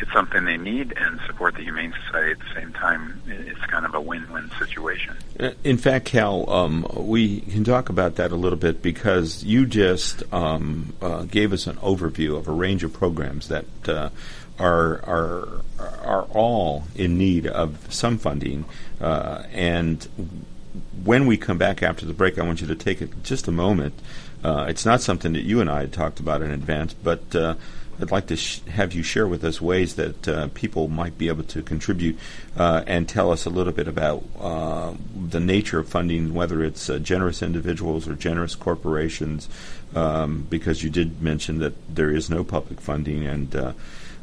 get 0.00 0.08
something 0.12 0.44
they 0.44 0.56
need 0.56 0.92
and 0.96 1.20
support 1.26 1.54
the 1.54 1.62
Humane 1.62 1.94
Society 2.06 2.32
at 2.32 2.38
the 2.38 2.54
same 2.54 2.72
time, 2.72 3.22
it's 3.26 3.60
kind 3.66 3.84
of 3.84 3.94
a 3.94 4.00
win-win 4.00 4.50
situation. 4.58 5.16
Uh, 5.38 5.50
in 5.62 5.76
fact, 5.76 6.06
Cal, 6.06 6.48
um, 6.50 6.86
we 6.94 7.40
can 7.40 7.64
talk 7.64 7.88
about 7.88 8.16
that 8.16 8.32
a 8.32 8.36
little 8.36 8.58
bit 8.58 8.82
because 8.82 9.44
you 9.44 9.66
just 9.66 10.22
um, 10.32 10.94
uh, 11.00 11.22
gave 11.24 11.52
us 11.52 11.66
an 11.66 11.76
overview 11.76 12.36
of 12.36 12.48
a 12.48 12.52
range 12.52 12.82
of 12.82 12.92
programs 12.92 13.48
that 13.48 13.66
uh, 13.86 14.10
are 14.58 15.02
are 15.04 15.62
are 16.02 16.22
all 16.30 16.84
in 16.94 17.16
need 17.16 17.46
of 17.46 17.92
some 17.92 18.18
funding, 18.18 18.64
uh, 19.00 19.42
and 19.52 20.06
when 21.04 21.26
we 21.26 21.36
come 21.36 21.58
back 21.58 21.82
after 21.82 22.04
the 22.06 22.12
break, 22.12 22.38
I 22.38 22.42
want 22.42 22.60
you 22.60 22.66
to 22.66 22.76
take 22.76 23.22
just 23.22 23.48
a 23.48 23.52
moment 23.52 23.94
uh, 24.42 24.66
it's 24.68 24.86
not 24.86 25.00
something 25.00 25.32
that 25.34 25.42
you 25.42 25.60
and 25.60 25.70
I 25.70 25.80
had 25.80 25.92
talked 25.92 26.20
about 26.20 26.42
in 26.42 26.50
advance, 26.50 26.94
but 26.94 27.34
uh, 27.34 27.54
I'd 28.00 28.10
like 28.10 28.28
to 28.28 28.36
sh- 28.36 28.60
have 28.62 28.94
you 28.94 29.02
share 29.02 29.26
with 29.26 29.44
us 29.44 29.60
ways 29.60 29.96
that 29.96 30.26
uh, 30.26 30.48
people 30.54 30.88
might 30.88 31.18
be 31.18 31.28
able 31.28 31.44
to 31.44 31.62
contribute 31.62 32.18
uh, 32.56 32.82
and 32.86 33.06
tell 33.06 33.30
us 33.30 33.44
a 33.44 33.50
little 33.50 33.74
bit 33.74 33.86
about 33.86 34.24
uh, 34.38 34.94
the 35.14 35.40
nature 35.40 35.80
of 35.80 35.88
funding, 35.88 36.32
whether 36.32 36.64
it's 36.64 36.88
uh, 36.88 36.98
generous 36.98 37.42
individuals 37.42 38.08
or 38.08 38.14
generous 38.14 38.54
corporations, 38.54 39.48
um, 39.94 40.46
because 40.48 40.82
you 40.82 40.88
did 40.88 41.20
mention 41.20 41.58
that 41.58 41.74
there 41.94 42.10
is 42.10 42.30
no 42.30 42.44
public 42.44 42.80
funding 42.80 43.26
and. 43.26 43.54
Uh, 43.54 43.72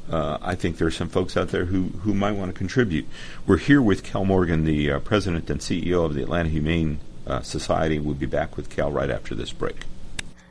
I 0.09 0.55
think 0.55 0.78
there 0.78 0.88
are 0.88 0.91
some 0.91 1.09
folks 1.09 1.36
out 1.36 1.49
there 1.49 1.65
who, 1.65 1.88
who 2.03 2.13
might 2.13 2.32
want 2.32 2.49
to 2.49 2.57
contribute. 2.57 3.05
We're 3.45 3.57
here 3.57 3.82
with 3.82 4.05
Cal 4.05 4.24
Morgan, 4.24 4.63
the 4.63 4.89
uh, 4.89 4.99
president 4.99 5.49
and 5.49 5.59
CEO 5.59 6.05
of 6.05 6.13
the 6.13 6.24
Atlanta 6.24 6.47
Humane 6.47 7.01
uh, 7.28 7.41
Society. 7.41 7.99
We'll 7.99 8.15
be 8.15 8.26
back 8.26 8.55
with 8.55 8.70
Cal 8.70 8.89
right 8.89 9.09
after 9.09 9.36
this 9.36 9.51
break. 9.51 9.76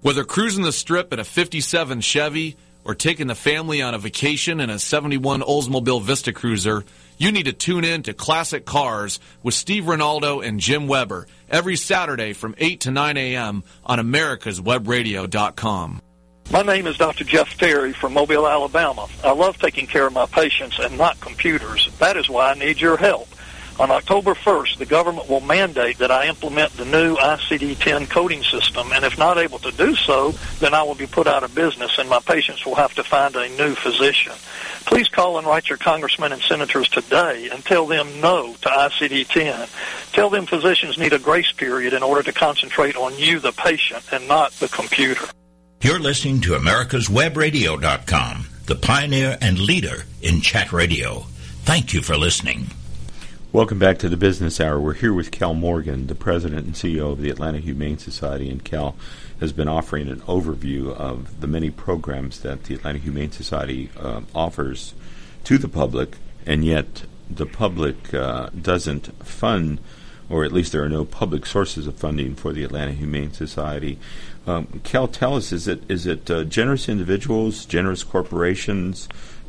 Whether 0.00 0.22
cruising 0.22 0.62
the 0.62 0.70
strip 0.70 1.12
in 1.12 1.18
a 1.18 1.24
57 1.24 2.02
Chevy 2.02 2.56
or 2.84 2.94
taking 2.94 3.26
the 3.26 3.34
family 3.34 3.82
on 3.82 3.94
a 3.94 3.98
vacation 3.98 4.60
in 4.60 4.70
a 4.70 4.78
71 4.78 5.40
Oldsmobile 5.40 6.02
Vista 6.02 6.32
Cruiser, 6.32 6.84
you 7.16 7.32
need 7.32 7.46
to 7.46 7.52
tune 7.52 7.82
in 7.82 8.04
to 8.04 8.14
Classic 8.14 8.64
Cars 8.64 9.18
with 9.42 9.54
Steve 9.54 9.82
Ronaldo 9.84 10.46
and 10.46 10.60
Jim 10.60 10.86
Weber 10.86 11.26
every 11.48 11.74
Saturday 11.74 12.32
from 12.32 12.54
8 12.58 12.78
to 12.82 12.92
9 12.92 13.16
a.m. 13.16 13.64
on 13.84 13.98
americaswebradio.com. 13.98 16.00
My 16.52 16.62
name 16.62 16.86
is 16.86 16.96
Dr. 16.96 17.24
Jeff 17.24 17.58
Terry 17.58 17.92
from 17.92 18.14
Mobile, 18.14 18.46
Alabama. 18.46 19.08
I 19.24 19.32
love 19.32 19.58
taking 19.58 19.88
care 19.88 20.06
of 20.06 20.12
my 20.12 20.26
patients 20.26 20.78
and 20.78 20.96
not 20.96 21.20
computers. 21.20 21.90
That 21.98 22.16
is 22.16 22.30
why 22.30 22.52
I 22.52 22.54
need 22.54 22.80
your 22.80 22.96
help. 22.96 23.28
On 23.78 23.92
October 23.92 24.34
1st, 24.34 24.78
the 24.78 24.86
government 24.86 25.28
will 25.28 25.40
mandate 25.40 25.98
that 25.98 26.10
I 26.10 26.26
implement 26.26 26.76
the 26.76 26.84
new 26.84 27.14
ICD-10 27.14 28.10
coding 28.10 28.42
system, 28.42 28.90
and 28.92 29.04
if 29.04 29.16
not 29.16 29.38
able 29.38 29.60
to 29.60 29.70
do 29.70 29.94
so, 29.94 30.32
then 30.58 30.74
I 30.74 30.82
will 30.82 30.96
be 30.96 31.06
put 31.06 31.28
out 31.28 31.44
of 31.44 31.54
business 31.54 31.96
and 31.96 32.08
my 32.08 32.18
patients 32.18 32.66
will 32.66 32.74
have 32.74 32.92
to 32.96 33.04
find 33.04 33.36
a 33.36 33.48
new 33.50 33.76
physician. 33.76 34.32
Please 34.84 35.08
call 35.08 35.38
and 35.38 35.46
write 35.46 35.68
your 35.68 35.78
congressmen 35.78 36.32
and 36.32 36.42
senators 36.42 36.88
today 36.88 37.50
and 37.52 37.64
tell 37.64 37.86
them 37.86 38.20
no 38.20 38.54
to 38.62 38.68
ICD-10. 38.68 40.12
Tell 40.12 40.28
them 40.28 40.46
physicians 40.46 40.98
need 40.98 41.12
a 41.12 41.20
grace 41.20 41.52
period 41.52 41.92
in 41.94 42.02
order 42.02 42.24
to 42.24 42.32
concentrate 42.32 42.96
on 42.96 43.16
you, 43.16 43.38
the 43.38 43.52
patient, 43.52 44.02
and 44.10 44.26
not 44.26 44.50
the 44.54 44.68
computer. 44.68 45.24
You're 45.82 46.00
listening 46.00 46.40
to 46.40 46.54
americaswebradio.com, 46.54 48.46
the 48.66 48.74
pioneer 48.74 49.38
and 49.40 49.60
leader 49.60 50.04
in 50.20 50.40
chat 50.40 50.72
radio. 50.72 51.20
Thank 51.62 51.92
you 51.92 52.02
for 52.02 52.16
listening. 52.16 52.70
Welcome 53.50 53.78
back 53.78 53.96
to 54.00 54.10
the 54.10 54.18
Business 54.18 54.60
Hour. 54.60 54.78
We're 54.78 54.92
here 54.92 55.14
with 55.14 55.30
Cal 55.30 55.54
Morgan, 55.54 56.06
the 56.06 56.14
president 56.14 56.66
and 56.66 56.74
CEO 56.74 57.12
of 57.12 57.22
the 57.22 57.30
Atlanta 57.30 57.60
Humane 57.60 57.96
Society, 57.96 58.50
and 58.50 58.62
Cal 58.62 58.94
has 59.40 59.54
been 59.54 59.68
offering 59.68 60.08
an 60.08 60.20
overview 60.20 60.94
of 60.94 61.40
the 61.40 61.46
many 61.46 61.70
programs 61.70 62.40
that 62.40 62.64
the 62.64 62.74
Atlanta 62.74 62.98
Humane 62.98 63.32
Society 63.32 63.88
uh, 63.98 64.20
offers 64.34 64.92
to 65.44 65.56
the 65.56 65.66
public, 65.66 66.18
and 66.44 66.62
yet 66.62 67.04
the 67.30 67.46
public 67.46 68.12
uh, 68.12 68.50
doesn't 68.50 69.06
fund, 69.24 69.80
or 70.28 70.44
at 70.44 70.52
least 70.52 70.72
there 70.72 70.84
are 70.84 70.90
no 70.90 71.06
public 71.06 71.46
sources 71.46 71.86
of 71.86 71.94
funding 71.94 72.34
for 72.34 72.52
the 72.52 72.64
Atlanta 72.64 72.92
Humane 72.92 73.32
Society. 73.32 73.98
Um, 74.46 74.82
Cal, 74.84 75.08
tell 75.08 75.36
us: 75.36 75.52
is 75.52 75.66
it 75.66 75.90
is 75.90 76.06
it 76.06 76.30
uh, 76.30 76.44
generous 76.44 76.86
individuals, 76.86 77.64
generous 77.64 78.04
corporations? 78.04 79.08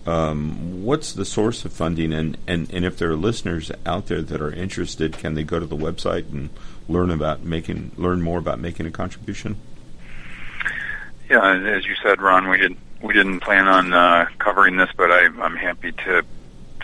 Um, 0.10 0.84
what's 0.84 1.14
the 1.14 1.24
source 1.24 1.66
of 1.66 1.72
funding, 1.72 2.14
and, 2.14 2.36
and, 2.47 2.72
and 2.74 2.84
if 2.84 2.97
there 2.97 3.12
are 3.12 3.16
listeners 3.16 3.72
out 3.86 4.07
there 4.07 4.24
that 4.24 4.41
are 4.41 4.51
interested, 4.51 5.14
can 5.14 5.36
they 5.36 5.43
go 5.43 5.60
to 5.60 5.68
the 5.68 5.78
website 5.78 6.32
and 6.32 6.49
learn 6.88 7.12
about 7.12 7.43
making 7.43 7.91
learn 7.95 8.22
more 8.24 8.39
about 8.39 8.60
making 8.60 8.88
a 8.88 8.91
contribution? 8.91 9.57
Yeah, 11.30 11.53
as 11.53 11.86
you 11.86 11.93
said, 12.01 12.22
Ron, 12.22 12.49
we 12.49 12.57
did 12.57 12.76
we 13.03 13.14
didn't 13.14 13.41
plan 13.41 13.68
on 13.68 13.93
uh, 13.93 14.26
covering 14.39 14.78
this, 14.78 14.89
but 14.97 15.12
I, 15.12 15.26
I'm 15.26 15.55
happy 15.55 15.91
to 15.91 16.24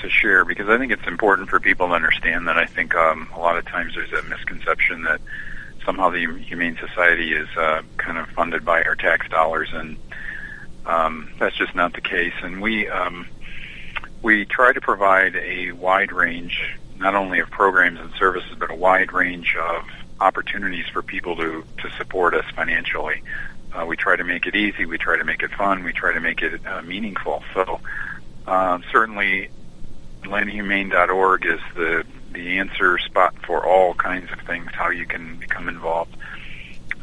to 0.01 0.09
share 0.09 0.45
because 0.45 0.69
I 0.69 0.78
think 0.78 0.91
it's 0.91 1.07
important 1.07 1.49
for 1.49 1.59
people 1.59 1.88
to 1.88 1.93
understand 1.93 2.47
that 2.47 2.57
I 2.57 2.67
think 2.67 2.93
um, 2.93 3.28
a 3.34 3.39
lot 3.39 3.57
of 3.57 3.65
times 3.65 3.95
there's 3.95 4.13
a 4.13 4.21
misconception 4.30 5.01
that 5.03 5.19
somehow 5.84 6.11
the 6.11 6.26
Humane 6.38 6.78
Society 6.78 7.34
is 7.34 7.47
uh, 7.57 7.82
kind 7.97 8.19
of 8.19 8.28
funded 8.30 8.63
by 8.63 8.84
our 8.84 8.95
tax 8.95 9.28
dollars, 9.30 9.69
and 9.73 9.97
um, 10.86 11.31
that's 11.39 11.55
just 11.55 11.75
not 11.75 11.93
the 11.93 12.01
case. 12.01 12.33
And 12.41 12.61
we 12.61 12.88
um, 12.88 13.27
we 14.21 14.45
try 14.45 14.73
to 14.73 14.81
provide 14.81 15.36
a 15.36 15.71
wide 15.71 16.11
range, 16.11 16.77
not 16.97 17.15
only 17.15 17.39
of 17.39 17.49
programs 17.49 17.99
and 17.99 18.11
services, 18.17 18.55
but 18.57 18.71
a 18.71 18.75
wide 18.75 19.13
range 19.13 19.55
of 19.55 19.86
opportunities 20.19 20.86
for 20.88 21.01
people 21.01 21.36
to 21.36 21.63
to 21.79 21.89
support 21.97 22.33
us 22.33 22.45
financially. 22.55 23.21
Uh, 23.73 23.86
we 23.86 23.97
try 23.97 24.15
to 24.15 24.23
make 24.23 24.45
it 24.45 24.55
easy. 24.55 24.86
We 24.86 24.97
try 24.97 25.17
to 25.17 25.25
make 25.25 25.43
it 25.43 25.51
fun. 25.51 25.83
We 25.83 25.91
try 25.91 26.13
to 26.13 26.21
make 26.21 26.41
it 26.41 26.65
uh, 26.65 26.81
meaningful. 26.81 27.43
So 27.53 27.81
uh, 28.47 28.79
certainly, 28.91 29.49
AtlantaHumane.org 30.23 31.45
is 31.45 31.59
the 31.75 32.05
the 32.31 32.57
answer 32.57 32.97
spot 32.97 33.33
for 33.45 33.65
all 33.65 33.93
kinds 33.93 34.31
of 34.31 34.39
things. 34.41 34.69
How 34.73 34.89
you 34.89 35.05
can 35.05 35.38
become 35.38 35.67
involved. 35.67 36.15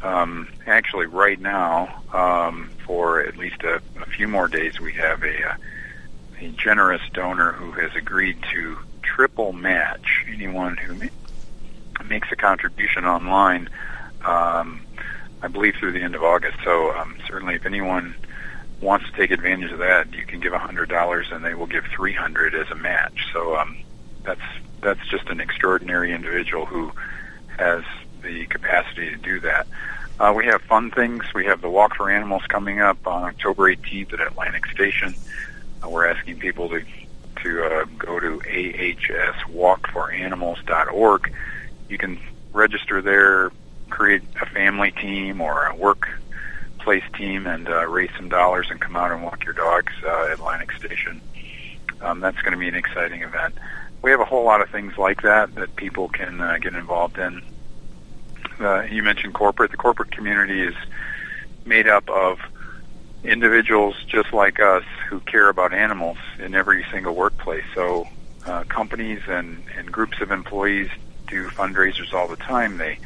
Um, 0.02 0.48
actually, 0.66 1.06
right 1.06 1.40
now, 1.40 2.02
um, 2.12 2.70
for 2.86 3.20
at 3.20 3.36
least 3.36 3.62
a, 3.62 3.80
a 4.00 4.06
few 4.06 4.26
more 4.26 4.48
days, 4.48 4.80
we 4.80 4.92
have 4.94 5.22
a, 5.22 5.42
a 5.42 5.56
a 6.40 6.48
generous 6.50 7.02
donor 7.12 7.52
who 7.52 7.70
has 7.72 7.94
agreed 7.94 8.36
to 8.52 8.76
triple 9.02 9.52
match 9.52 10.24
anyone 10.28 10.76
who 10.76 10.94
ma- 10.94 12.04
makes 12.08 12.28
a 12.32 12.36
contribution 12.36 13.04
online. 13.04 13.68
Um, 14.24 14.82
I 15.40 15.48
believe 15.48 15.74
through 15.78 15.92
the 15.92 16.02
end 16.02 16.14
of 16.14 16.22
August. 16.22 16.58
So 16.64 16.92
um, 16.96 17.16
certainly, 17.26 17.54
if 17.54 17.66
anyone 17.66 18.14
wants 18.80 19.06
to 19.06 19.12
take 19.12 19.30
advantage 19.30 19.72
of 19.72 19.78
that, 19.78 20.12
you 20.14 20.24
can 20.24 20.40
give 20.40 20.52
hundred 20.52 20.88
dollars, 20.88 21.28
and 21.30 21.44
they 21.44 21.54
will 21.54 21.66
give 21.66 21.84
three 21.86 22.12
hundred 22.12 22.54
as 22.54 22.70
a 22.70 22.76
match. 22.76 23.28
So 23.32 23.56
um, 23.56 23.76
that's 24.24 24.40
that's 24.80 25.06
just 25.08 25.28
an 25.28 25.40
extraordinary 25.40 26.12
individual 26.12 26.66
who 26.66 26.92
has 27.58 27.84
the 28.22 28.46
capacity 28.46 29.10
to 29.10 29.16
do 29.16 29.40
that. 29.40 29.66
Uh, 30.18 30.32
we 30.36 30.46
have 30.46 30.62
fun 30.62 30.90
things. 30.90 31.24
We 31.34 31.44
have 31.46 31.60
the 31.60 31.68
Walk 31.68 31.96
for 31.96 32.10
Animals 32.10 32.42
coming 32.48 32.80
up 32.80 33.06
on 33.06 33.24
October 33.24 33.74
18th 33.74 34.12
at 34.12 34.20
Atlantic 34.20 34.66
Station. 34.66 35.14
Uh, 35.82 35.88
we're 35.88 36.06
asking 36.06 36.38
people 36.38 36.68
to 36.68 36.84
to 37.42 37.64
uh, 37.64 37.84
go 37.98 38.20
to 38.20 38.38
ahswalkforanimals.org. 38.38 41.34
You 41.88 41.98
can 41.98 42.20
register 42.52 43.02
there, 43.02 43.50
create 43.90 44.22
a 44.40 44.46
family 44.46 44.92
team 44.92 45.40
or 45.40 45.66
a 45.66 45.74
workplace 45.74 47.02
team, 47.14 47.48
and 47.48 47.68
uh, 47.68 47.88
raise 47.88 48.10
some 48.16 48.28
dollars 48.28 48.68
and 48.70 48.80
come 48.80 48.94
out 48.96 49.10
and 49.10 49.24
walk 49.24 49.44
your 49.44 49.54
dogs 49.54 49.92
uh, 50.04 50.26
at 50.26 50.34
Atlantic 50.34 50.70
Station. 50.72 51.20
Um, 52.00 52.20
that's 52.20 52.40
going 52.42 52.52
to 52.52 52.58
be 52.58 52.68
an 52.68 52.74
exciting 52.74 53.22
event. 53.22 53.54
We 54.02 54.10
have 54.10 54.20
a 54.20 54.24
whole 54.24 54.44
lot 54.44 54.60
of 54.60 54.68
things 54.70 54.98
like 54.98 55.22
that 55.22 55.54
that 55.54 55.76
people 55.76 56.08
can 56.08 56.40
uh, 56.40 56.58
get 56.58 56.74
involved 56.74 57.16
in. 57.18 57.40
Uh, 58.60 58.82
you 58.82 59.02
mentioned 59.02 59.34
corporate. 59.34 59.70
The 59.70 59.76
corporate 59.76 60.10
community 60.10 60.62
is 60.62 60.74
made 61.64 61.88
up 61.88 62.08
of 62.08 62.38
individuals 63.24 63.94
just 64.06 64.32
like 64.32 64.60
us 64.60 64.84
who 65.08 65.20
care 65.20 65.48
about 65.48 65.72
animals 65.72 66.18
in 66.38 66.54
every 66.54 66.84
single 66.90 67.14
workplace. 67.14 67.64
So 67.74 68.08
uh, 68.46 68.64
companies 68.64 69.20
and, 69.28 69.62
and 69.76 69.90
groups 69.90 70.20
of 70.20 70.30
employees 70.30 70.88
do 71.28 71.48
fundraisers 71.48 72.12
all 72.12 72.28
the 72.28 72.36
time. 72.36 72.78
They 72.78 72.98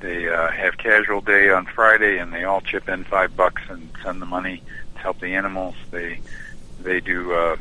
they 0.00 0.28
uh, 0.28 0.50
have 0.50 0.76
casual 0.76 1.20
day 1.20 1.50
on 1.50 1.66
Friday, 1.66 2.18
and 2.18 2.32
they 2.32 2.44
all 2.44 2.60
chip 2.60 2.88
in 2.88 3.04
five 3.04 3.36
bucks 3.36 3.62
and 3.68 3.90
send 4.02 4.20
the 4.20 4.26
money 4.26 4.62
to 4.94 5.00
help 5.00 5.20
the 5.20 5.34
animals. 5.34 5.74
They 5.90 6.20
they 6.80 7.00
do 7.00 7.32
uh, 7.32 7.56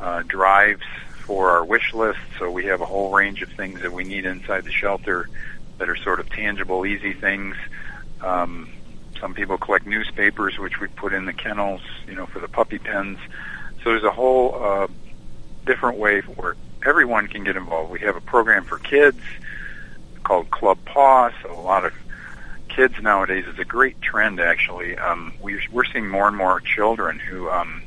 uh, 0.00 0.22
drives 0.26 0.82
for 1.24 1.50
our 1.50 1.64
wish 1.64 1.94
list, 1.94 2.18
so 2.38 2.50
we 2.50 2.64
have 2.66 2.80
a 2.80 2.86
whole 2.86 3.12
range 3.12 3.42
of 3.42 3.50
things 3.50 3.82
that 3.82 3.92
we 3.92 4.04
need 4.04 4.24
inside 4.24 4.64
the 4.64 4.72
shelter 4.72 5.28
that 5.78 5.88
are 5.88 5.96
sort 5.96 6.20
of 6.20 6.28
tangible, 6.30 6.84
easy 6.84 7.12
things. 7.12 7.56
Um, 8.20 8.70
some 9.20 9.34
people 9.34 9.58
collect 9.58 9.86
newspapers, 9.86 10.58
which 10.58 10.80
we 10.80 10.88
put 10.88 11.12
in 11.12 11.24
the 11.24 11.32
kennels, 11.32 11.80
you 12.06 12.14
know, 12.14 12.26
for 12.26 12.40
the 12.40 12.48
puppy 12.48 12.78
pens. 12.78 13.18
So 13.82 13.90
there's 13.90 14.04
a 14.04 14.10
whole 14.10 14.54
uh, 14.62 14.86
different 15.66 15.98
way 15.98 16.20
where 16.20 16.56
everyone 16.84 17.28
can 17.28 17.44
get 17.44 17.56
involved. 17.56 17.90
We 17.90 18.00
have 18.00 18.16
a 18.16 18.20
program 18.20 18.64
for 18.64 18.78
kids 18.78 19.20
called 20.22 20.50
Club 20.50 20.78
Paw. 20.84 21.30
So 21.42 21.58
a 21.58 21.60
lot 21.60 21.84
of 21.84 21.92
kids 22.68 22.94
nowadays 23.00 23.46
is 23.46 23.58
a 23.58 23.64
great 23.64 24.00
trend. 24.00 24.40
Actually, 24.40 24.96
um, 24.98 25.32
we, 25.40 25.60
we're 25.72 25.84
seeing 25.84 26.08
more 26.08 26.28
and 26.28 26.36
more 26.36 26.60
children 26.60 27.18
who 27.18 27.48
um, 27.50 27.82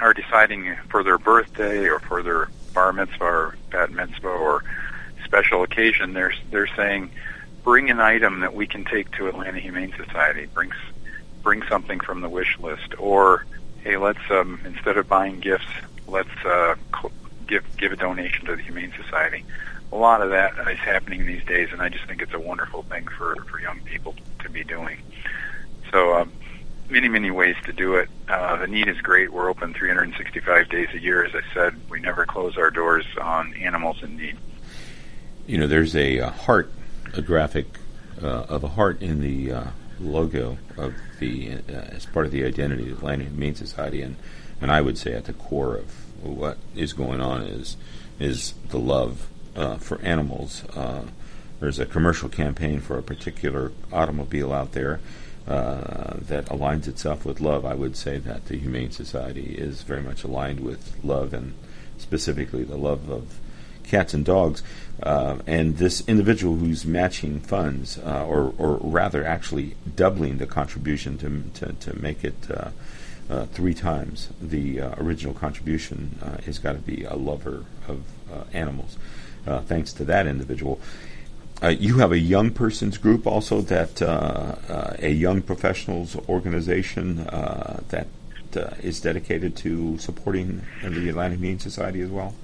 are 0.00 0.14
deciding 0.14 0.76
for 0.88 1.02
their 1.04 1.18
birthday 1.18 1.88
or 1.88 2.00
for 2.00 2.22
their 2.22 2.48
bar 2.74 2.92
mitzvah 2.92 3.24
or 3.24 3.56
bat 3.70 3.90
mitzvah 3.90 4.28
or 4.28 4.64
special 5.32 5.62
occasion. 5.62 6.12
They're 6.12 6.34
they're 6.50 6.68
saying 6.76 7.10
bring 7.64 7.88
an 7.88 8.00
item 8.00 8.40
that 8.40 8.54
we 8.54 8.66
can 8.66 8.84
take 8.84 9.10
to 9.12 9.28
Atlanta 9.28 9.60
Humane 9.60 9.94
Society. 9.96 10.46
Bring 10.52 10.70
bring 11.42 11.62
something 11.70 12.00
from 12.00 12.20
the 12.20 12.28
wish 12.28 12.58
list, 12.58 12.94
or 12.98 13.46
hey, 13.82 13.96
let's 13.96 14.30
um, 14.30 14.60
instead 14.66 14.98
of 14.98 15.08
buying 15.08 15.40
gifts, 15.40 15.64
let's 16.06 16.44
uh, 16.44 16.74
give 17.46 17.64
give 17.78 17.92
a 17.92 17.96
donation 17.96 18.44
to 18.44 18.56
the 18.56 18.62
Humane 18.62 18.92
Society. 19.02 19.42
A 19.90 19.96
lot 19.96 20.20
of 20.20 20.30
that 20.30 20.52
is 20.68 20.78
happening 20.78 21.24
these 21.24 21.44
days, 21.44 21.70
and 21.72 21.80
I 21.80 21.88
just 21.88 22.04
think 22.04 22.20
it's 22.20 22.34
a 22.34 22.40
wonderful 22.40 22.82
thing 22.82 23.08
for 23.16 23.36
for 23.46 23.58
young 23.58 23.80
people 23.80 24.14
to 24.40 24.50
be 24.50 24.64
doing. 24.64 24.98
So 25.90 26.14
um, 26.14 26.32
many, 26.90 27.08
many 27.08 27.30
ways 27.30 27.56
to 27.64 27.72
do 27.72 27.94
it. 27.94 28.10
Uh, 28.28 28.56
the 28.56 28.66
need 28.66 28.88
is 28.88 29.00
great. 29.00 29.32
We're 29.32 29.48
open 29.48 29.72
365 29.72 30.68
days 30.68 30.88
a 30.92 30.98
year. 30.98 31.24
As 31.24 31.34
I 31.34 31.40
said, 31.54 31.74
we 31.88 32.00
never 32.00 32.26
close 32.26 32.58
our 32.58 32.70
doors 32.70 33.06
on 33.18 33.54
animals 33.54 34.02
in 34.02 34.18
need. 34.18 34.36
You 35.46 35.58
know, 35.58 35.66
there's 35.66 35.96
a, 35.96 36.18
a 36.18 36.30
heart, 36.30 36.70
a 37.14 37.22
graphic 37.22 37.66
uh, 38.22 38.26
of 38.48 38.62
a 38.62 38.68
heart 38.68 39.02
in 39.02 39.20
the 39.20 39.52
uh, 39.52 39.64
logo 39.98 40.58
of 40.76 40.94
the 41.18 41.54
uh, 41.68 41.72
as 41.72 42.06
part 42.06 42.26
of 42.26 42.32
the 42.32 42.44
identity 42.44 42.90
of 42.90 42.98
Atlanta 42.98 43.24
Humane 43.24 43.54
Society, 43.56 44.02
and 44.02 44.16
and 44.60 44.70
I 44.70 44.80
would 44.80 44.96
say 44.96 45.12
at 45.14 45.24
the 45.24 45.32
core 45.32 45.76
of 45.76 45.90
what 46.22 46.58
is 46.76 46.92
going 46.92 47.20
on 47.20 47.42
is 47.42 47.76
is 48.20 48.54
the 48.68 48.78
love 48.78 49.28
uh, 49.56 49.76
for 49.76 50.00
animals. 50.02 50.64
Uh, 50.76 51.02
there's 51.58 51.78
a 51.78 51.86
commercial 51.86 52.28
campaign 52.28 52.80
for 52.80 52.98
a 52.98 53.02
particular 53.02 53.72
automobile 53.92 54.52
out 54.52 54.72
there 54.72 55.00
uh, 55.46 56.14
that 56.18 56.46
aligns 56.46 56.86
itself 56.86 57.24
with 57.24 57.40
love. 57.40 57.64
I 57.64 57.74
would 57.74 57.96
say 57.96 58.18
that 58.18 58.46
the 58.46 58.58
Humane 58.58 58.90
Society 58.90 59.56
is 59.58 59.82
very 59.82 60.02
much 60.02 60.24
aligned 60.24 60.60
with 60.60 60.96
love, 61.04 61.34
and 61.34 61.54
specifically 61.98 62.64
the 62.64 62.76
love 62.76 63.10
of 63.10 63.38
cats 63.84 64.14
and 64.14 64.24
dogs. 64.24 64.62
Uh, 65.02 65.38
and 65.48 65.78
this 65.78 66.06
individual 66.06 66.56
who's 66.56 66.84
matching 66.84 67.40
funds, 67.40 67.98
uh, 67.98 68.24
or, 68.24 68.54
or 68.56 68.76
rather 68.76 69.24
actually 69.24 69.74
doubling 69.96 70.38
the 70.38 70.46
contribution 70.46 71.18
to, 71.18 71.42
to, 71.54 71.72
to 71.74 72.00
make 72.00 72.24
it 72.24 72.50
uh, 72.50 72.70
uh 73.30 73.46
three 73.46 73.74
times 73.74 74.28
the 74.40 74.80
uh, 74.80 74.94
original 74.98 75.34
contribution, 75.34 76.18
has 76.44 76.58
got 76.58 76.72
to 76.72 76.78
be 76.78 77.04
a 77.04 77.14
lover 77.14 77.64
of 77.88 78.02
animals. 78.52 78.96
thanks 79.66 79.92
to 79.92 80.04
that 80.04 80.26
individual. 80.26 80.80
you 81.62 81.98
have 81.98 82.12
a 82.12 82.18
young 82.18 82.50
persons 82.50 82.98
group 82.98 83.26
also 83.26 83.60
that 83.60 84.00
a 84.02 85.10
young 85.10 85.42
professionals 85.42 86.16
organization 86.28 87.24
that 87.88 88.06
is 88.82 89.00
dedicated 89.00 89.56
to 89.56 89.98
supporting 89.98 90.62
the 90.82 91.08
Atlantic 91.08 91.38
Humane 91.38 91.58
Society 91.58 92.00
as 92.02 92.10
well. 92.10 92.34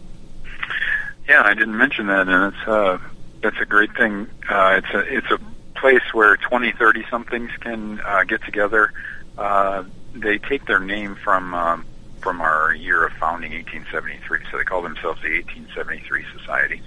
Yeah, 1.29 1.43
I 1.45 1.55
didn't 1.55 1.77
mention 1.77 2.07
that, 2.07 2.27
and 2.27 2.55
it's 2.55 2.69
uh, 2.69 2.99
that's 3.43 3.61
a 3.61 3.67
great 3.67 3.95
thing. 3.95 4.29
Uh, 4.49 4.81
it's 4.83 4.95
a 4.95 5.01
it's 5.17 5.31
a 5.31 5.39
place 5.79 6.03
where 6.13 6.37
20, 6.37 6.73
30 6.73 7.05
somethings 7.11 7.51
can 7.61 8.01
uh, 8.01 8.25
get 8.25 8.43
together. 8.45 8.93
Uh, 9.37 9.85
they 10.15 10.39
take 10.39 10.65
their 10.67 10.81
name 10.81 11.17
from 11.23 11.53
um, 11.55 11.85
from 12.21 12.41
our 12.41 12.75
year 12.75 13.05
of 13.05 13.13
founding, 13.13 13.53
1873. 13.53 14.41
So 14.51 14.57
they 14.57 14.65
call 14.65 14.81
themselves 14.81 15.21
the 15.23 15.35
1873 15.35 16.25
Society, 16.39 16.81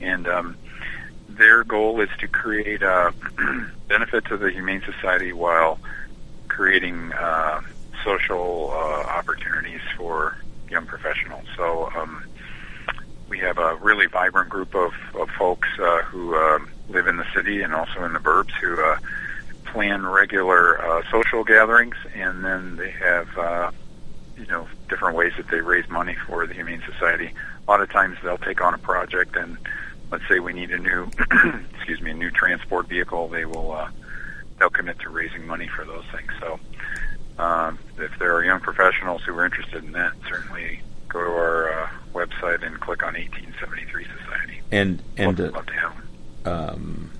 and 0.00 0.28
um, 0.28 0.56
their 1.26 1.64
goal 1.64 2.00
is 2.02 2.10
to 2.20 2.28
create 2.28 2.82
a 2.82 3.14
benefit 3.88 4.26
to 4.26 4.36
the 4.36 4.50
Humane 4.50 4.82
Society 4.84 5.32
while 5.32 5.78
creating 6.48 7.12
uh, 7.14 7.60
social 8.04 8.70
uh, 8.70 9.02
opportunities 9.18 9.80
for 9.96 10.36
young 10.70 10.84
professionals. 10.86 11.44
So 11.56 11.90
um, 11.96 12.22
we 13.28 13.38
have 13.38 13.58
a 13.58 13.76
really 13.76 14.06
vibrant 14.06 14.48
group 14.48 14.74
of, 14.74 14.92
of 15.14 15.28
folks 15.30 15.68
uh, 15.78 16.02
who 16.02 16.34
uh, 16.34 16.58
live 16.88 17.06
in 17.06 17.16
the 17.16 17.26
city 17.34 17.62
and 17.62 17.74
also 17.74 18.04
in 18.04 18.12
the 18.12 18.18
burbs 18.18 18.52
who 18.60 18.80
uh, 18.82 18.98
plan 19.66 20.06
regular 20.06 20.80
uh, 20.80 21.02
social 21.10 21.44
gatherings, 21.44 21.96
and 22.14 22.44
then 22.44 22.76
they 22.76 22.90
have 22.90 23.38
uh, 23.38 23.70
you 24.36 24.46
know 24.46 24.66
different 24.88 25.16
ways 25.16 25.32
that 25.36 25.48
they 25.48 25.60
raise 25.60 25.88
money 25.88 26.16
for 26.26 26.46
the 26.46 26.54
Humane 26.54 26.82
Society. 26.90 27.32
A 27.66 27.70
lot 27.70 27.82
of 27.82 27.90
times 27.90 28.16
they'll 28.22 28.38
take 28.38 28.62
on 28.62 28.74
a 28.74 28.78
project, 28.78 29.36
and 29.36 29.58
let's 30.10 30.26
say 30.28 30.40
we 30.40 30.52
need 30.52 30.70
a 30.70 30.78
new 30.78 31.10
excuse 31.74 32.00
me 32.00 32.12
a 32.12 32.14
new 32.14 32.30
transport 32.30 32.88
vehicle, 32.88 33.28
they 33.28 33.44
will 33.44 33.72
uh, 33.72 33.90
they'll 34.58 34.70
commit 34.70 34.98
to 35.00 35.10
raising 35.10 35.46
money 35.46 35.68
for 35.68 35.84
those 35.84 36.04
things. 36.12 36.32
So. 36.40 36.58
Um, 37.38 37.78
if 37.98 38.18
there 38.18 38.34
are 38.34 38.44
young 38.44 38.58
professionals 38.58 39.22
who 39.22 39.32
are 39.38 39.44
interested 39.44 39.84
in 39.84 39.92
that, 39.92 40.12
certainly 40.28 40.80
go 41.08 41.24
to 41.24 41.30
our 41.30 41.70
uh, 41.70 41.88
website 42.14 42.64
and 42.64 42.78
click 42.80 43.02
on 43.02 43.14
1873 43.14 44.04
Society. 44.04 44.60
And 44.70 45.02
and 45.16 45.38
love, 45.38 45.68
uh, 46.44 46.50
um, 46.50 47.10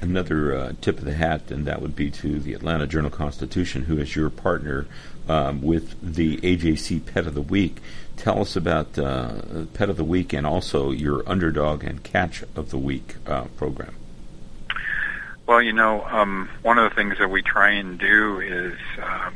another 0.00 0.56
uh, 0.56 0.72
tip 0.80 0.98
of 0.98 1.04
the 1.04 1.14
hat, 1.14 1.50
and 1.50 1.66
that 1.66 1.80
would 1.80 1.94
be 1.94 2.10
to 2.10 2.40
the 2.40 2.54
Atlanta 2.54 2.86
Journal 2.86 3.10
Constitution, 3.10 3.84
who 3.84 3.98
is 3.98 4.16
your 4.16 4.30
partner 4.30 4.86
um, 5.28 5.62
with 5.62 5.96
the 6.02 6.38
AJC 6.38 7.06
Pet 7.06 7.26
of 7.26 7.34
the 7.34 7.42
Week. 7.42 7.76
Tell 8.16 8.40
us 8.40 8.56
about 8.56 8.98
uh, 8.98 9.66
Pet 9.74 9.88
of 9.88 9.96
the 9.96 10.04
Week 10.04 10.32
and 10.32 10.46
also 10.46 10.90
your 10.90 11.22
Underdog 11.28 11.84
and 11.84 12.02
Catch 12.02 12.42
of 12.54 12.70
the 12.70 12.78
Week 12.78 13.16
uh, 13.26 13.44
program. 13.56 13.94
Well, 15.46 15.62
you 15.62 15.72
know, 15.72 16.04
um, 16.04 16.48
one 16.62 16.78
of 16.78 16.90
the 16.90 16.94
things 16.94 17.18
that 17.18 17.28
we 17.28 17.42
try 17.42 17.70
and 17.72 17.98
do 17.98 18.40
is 18.40 18.78
um, 19.02 19.34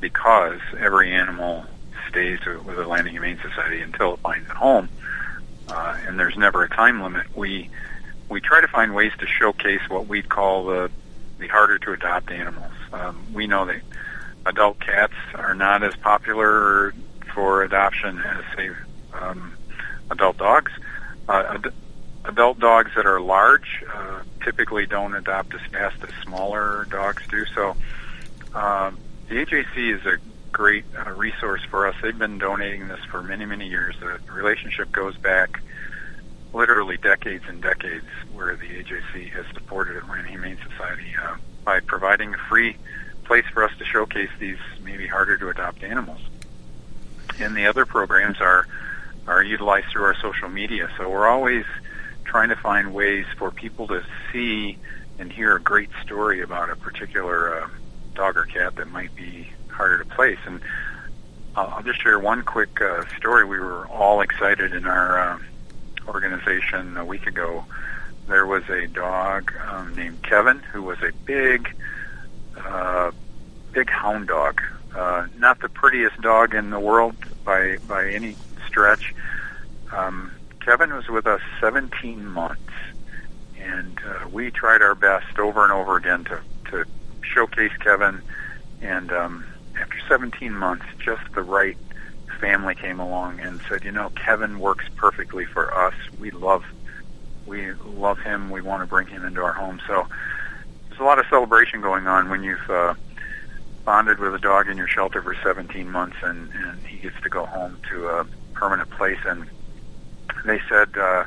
because 0.00 0.60
every 0.78 1.12
animal 1.12 1.64
stays 2.08 2.38
with 2.44 2.76
the 2.76 2.82
Atlanta 2.82 3.10
Humane 3.10 3.38
Society 3.40 3.80
until 3.80 4.14
it 4.14 4.20
finds 4.20 4.48
a 4.50 4.54
home, 4.54 4.88
uh, 5.68 5.98
and 6.06 6.18
there's 6.18 6.36
never 6.36 6.62
a 6.62 6.68
time 6.68 7.02
limit. 7.02 7.26
We 7.36 7.70
we 8.28 8.40
try 8.40 8.60
to 8.60 8.68
find 8.68 8.94
ways 8.94 9.12
to 9.18 9.26
showcase 9.26 9.80
what 9.88 10.06
we'd 10.06 10.28
call 10.28 10.66
the 10.66 10.90
the 11.38 11.48
harder 11.48 11.78
to 11.78 11.92
adopt 11.92 12.30
animals. 12.30 12.72
Um, 12.92 13.26
we 13.32 13.46
know 13.46 13.64
that 13.66 13.80
adult 14.46 14.80
cats 14.80 15.14
are 15.34 15.54
not 15.54 15.82
as 15.82 15.94
popular 15.96 16.94
for 17.34 17.62
adoption 17.62 18.18
as 18.20 18.44
say 18.56 18.70
um, 19.12 19.56
adult 20.10 20.38
dogs. 20.38 20.72
Uh, 21.28 21.54
ad- 21.54 21.72
adult 22.24 22.58
dogs 22.58 22.90
that 22.96 23.06
are 23.06 23.20
large 23.20 23.84
uh, 23.92 24.22
typically 24.44 24.86
don't 24.86 25.14
adopt 25.14 25.54
as 25.54 25.60
fast 25.70 25.96
as 26.02 26.10
smaller 26.22 26.86
dogs 26.90 27.22
do. 27.28 27.44
So 27.46 27.76
uh, 28.54 28.90
the 29.28 29.34
AJC 29.36 29.98
is 29.98 30.06
a 30.06 30.18
great 30.52 30.84
uh, 30.96 31.10
resource 31.12 31.62
for 31.70 31.86
us. 31.86 31.94
They've 32.02 32.18
been 32.18 32.38
donating 32.38 32.88
this 32.88 33.00
for 33.10 33.22
many, 33.22 33.44
many 33.44 33.68
years. 33.68 33.96
The 34.00 34.18
relationship 34.32 34.90
goes 34.92 35.16
back 35.16 35.60
literally 36.52 36.96
decades 36.96 37.44
and 37.48 37.62
decades 37.62 38.06
where 38.32 38.56
the 38.56 38.66
AJC 38.66 39.30
has 39.30 39.44
supported 39.54 39.96
Atlanta 39.96 40.28
Humane 40.28 40.58
Society 40.70 41.14
uh, 41.22 41.36
by 41.64 41.80
providing 41.80 42.34
a 42.34 42.38
free 42.38 42.76
place 43.24 43.44
for 43.52 43.62
us 43.62 43.72
to 43.78 43.84
showcase 43.84 44.30
these 44.38 44.58
maybe 44.82 45.06
harder 45.06 45.36
to 45.36 45.48
adopt 45.50 45.82
animals. 45.82 46.20
And 47.38 47.56
the 47.56 47.66
other 47.66 47.86
programs 47.86 48.40
are 48.40 48.66
are 49.26 49.42
utilized 49.42 49.88
through 49.92 50.04
our 50.04 50.14
social 50.14 50.48
media. 50.48 50.88
So 50.96 51.08
we're 51.10 51.28
always 51.28 51.66
trying 52.24 52.48
to 52.48 52.56
find 52.56 52.94
ways 52.94 53.26
for 53.36 53.50
people 53.50 53.86
to 53.88 54.02
see 54.32 54.78
and 55.18 55.30
hear 55.30 55.54
a 55.56 55.60
great 55.60 55.90
story 56.02 56.40
about 56.40 56.70
a 56.70 56.76
particular 56.76 57.62
uh, 57.62 57.68
dog 58.14 58.38
or 58.38 58.44
cat 58.44 58.76
that 58.76 58.88
might 58.88 59.14
be 59.14 59.50
harder 59.78 59.98
to 59.98 60.04
place. 60.04 60.38
And 60.44 60.60
I'll, 61.56 61.68
I'll 61.68 61.82
just 61.82 62.02
share 62.02 62.18
one 62.18 62.42
quick 62.42 62.80
uh, 62.82 63.04
story. 63.16 63.44
We 63.44 63.58
were 63.58 63.86
all 63.86 64.20
excited 64.20 64.74
in 64.74 64.86
our 64.86 65.18
uh, 65.18 65.38
organization 66.08 66.96
a 66.96 67.04
week 67.04 67.26
ago. 67.26 67.64
There 68.26 68.44
was 68.44 68.68
a 68.68 68.86
dog 68.88 69.54
um, 69.70 69.94
named 69.94 70.22
Kevin 70.22 70.58
who 70.58 70.82
was 70.82 70.98
a 71.02 71.12
big, 71.24 71.74
uh, 72.58 73.12
big 73.72 73.88
hound 73.88 74.28
dog. 74.28 74.60
Uh, 74.94 75.28
not 75.38 75.60
the 75.60 75.68
prettiest 75.68 76.20
dog 76.20 76.54
in 76.54 76.70
the 76.70 76.80
world 76.80 77.14
by 77.44 77.76
by 77.86 78.10
any 78.10 78.36
stretch. 78.66 79.14
Um, 79.92 80.32
Kevin 80.60 80.92
was 80.92 81.08
with 81.08 81.26
us 81.26 81.40
17 81.60 82.26
months, 82.26 82.72
and 83.58 83.98
uh, 84.04 84.28
we 84.30 84.50
tried 84.50 84.82
our 84.82 84.94
best 84.94 85.38
over 85.38 85.62
and 85.62 85.72
over 85.72 85.96
again 85.96 86.24
to 86.24 86.40
to 86.70 86.84
showcase 87.22 87.72
Kevin, 87.80 88.20
and 88.82 89.12
um, 89.12 89.44
after 89.80 89.96
17 90.08 90.52
months, 90.52 90.84
just 90.98 91.22
the 91.34 91.42
right 91.42 91.76
family 92.40 92.74
came 92.74 93.00
along 93.00 93.40
and 93.40 93.60
said, 93.68 93.84
you 93.84 93.92
know, 93.92 94.10
Kevin 94.10 94.58
works 94.60 94.84
perfectly 94.96 95.44
for 95.44 95.74
us. 95.74 95.94
We 96.18 96.30
love, 96.30 96.64
we 97.46 97.72
love 97.72 98.18
him. 98.18 98.50
We 98.50 98.60
want 98.60 98.82
to 98.82 98.86
bring 98.86 99.08
him 99.08 99.24
into 99.24 99.42
our 99.42 99.52
home. 99.52 99.80
So 99.86 100.06
there's 100.88 101.00
a 101.00 101.04
lot 101.04 101.18
of 101.18 101.26
celebration 101.28 101.80
going 101.80 102.06
on 102.06 102.28
when 102.30 102.42
you've 102.42 102.70
uh, 102.70 102.94
bonded 103.84 104.18
with 104.18 104.34
a 104.34 104.38
dog 104.38 104.68
in 104.68 104.76
your 104.76 104.88
shelter 104.88 105.22
for 105.22 105.34
17 105.42 105.90
months 105.90 106.16
and, 106.22 106.52
and 106.52 106.86
he 106.86 106.98
gets 106.98 107.20
to 107.22 107.28
go 107.28 107.46
home 107.46 107.78
to 107.90 108.08
a 108.08 108.26
permanent 108.54 108.90
place. 108.90 109.18
And 109.24 109.48
they 110.44 110.60
said 110.68 110.96
uh, 110.96 111.24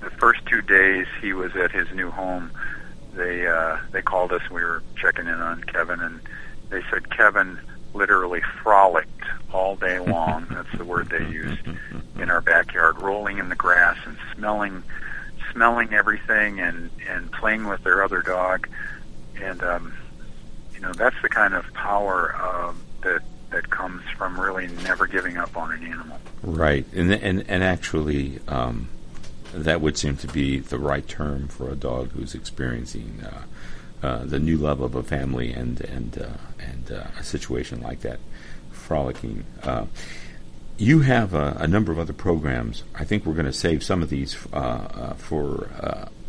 the 0.00 0.10
first 0.10 0.44
two 0.46 0.62
days 0.62 1.06
he 1.20 1.32
was 1.32 1.54
at 1.56 1.70
his 1.70 1.90
new 1.92 2.10
home, 2.10 2.50
they 3.14 3.46
uh, 3.46 3.78
they 3.90 4.02
called 4.02 4.32
us. 4.32 4.42
We 4.50 4.62
were 4.62 4.82
checking 4.96 5.26
in 5.26 5.34
on 5.34 5.64
Kevin, 5.64 6.00
and 6.00 6.20
they 6.68 6.80
said 6.90 7.10
Kevin 7.10 7.58
literally 7.94 8.42
frolicked 8.62 9.24
all 9.52 9.76
day 9.76 9.98
long. 9.98 10.46
That's 10.50 10.76
the 10.76 10.84
word 10.84 11.08
they 11.08 11.26
used 11.26 11.66
in 12.18 12.30
our 12.30 12.40
backyard, 12.40 13.00
rolling 13.00 13.38
in 13.38 13.48
the 13.48 13.56
grass 13.56 13.96
and 14.06 14.16
smelling, 14.34 14.82
smelling 15.52 15.92
everything 15.92 16.60
and 16.60 16.90
and 17.08 17.30
playing 17.32 17.66
with 17.66 17.82
their 17.82 18.02
other 18.02 18.22
dog, 18.22 18.68
and 19.40 19.62
um, 19.62 19.94
you 20.74 20.80
know 20.80 20.92
that's 20.92 21.16
the 21.22 21.28
kind 21.28 21.54
of 21.54 21.72
power 21.74 22.34
uh, 22.38 22.72
that 23.02 23.22
that 23.50 23.70
comes 23.70 24.02
from 24.16 24.38
really 24.40 24.68
never 24.84 25.06
giving 25.06 25.36
up 25.36 25.56
on 25.56 25.72
an 25.72 25.84
animal. 25.84 26.18
Right, 26.42 26.86
and 26.92 27.12
and 27.12 27.44
and 27.48 27.64
actually. 27.64 28.40
Um, 28.48 28.88
that 29.52 29.80
would 29.80 29.98
seem 29.98 30.16
to 30.16 30.28
be 30.28 30.60
the 30.60 30.78
right 30.78 31.08
term 31.08 31.48
for 31.48 31.70
a 31.70 31.74
dog 31.74 32.12
who's 32.12 32.36
experiencing 32.36 33.20
uh, 33.24 33.42
uh, 34.02 34.24
the 34.24 34.38
new 34.38 34.56
love 34.56 34.80
of 34.80 34.94
a 34.94 35.02
family 35.02 35.52
and 35.52 35.82
and 35.82 36.18
uh, 36.18 36.28
and 36.58 36.90
uh, 36.90 37.04
a 37.18 37.22
situation 37.22 37.82
like 37.82 38.00
that, 38.00 38.18
frolicking. 38.70 39.44
Uh, 39.62 39.84
you 40.78 41.00
have 41.00 41.34
a, 41.34 41.58
a, 41.58 41.68
number 41.68 41.92
of 41.92 41.98
other 41.98 42.14
programs. 42.14 42.84
I 42.94 43.04
think 43.04 43.26
we're 43.26 43.34
going 43.34 43.44
to 43.44 43.52
save 43.52 43.84
some 43.84 44.02
of 44.02 44.08
these 44.08 44.38
uh, 44.54 45.12
for 45.18 45.68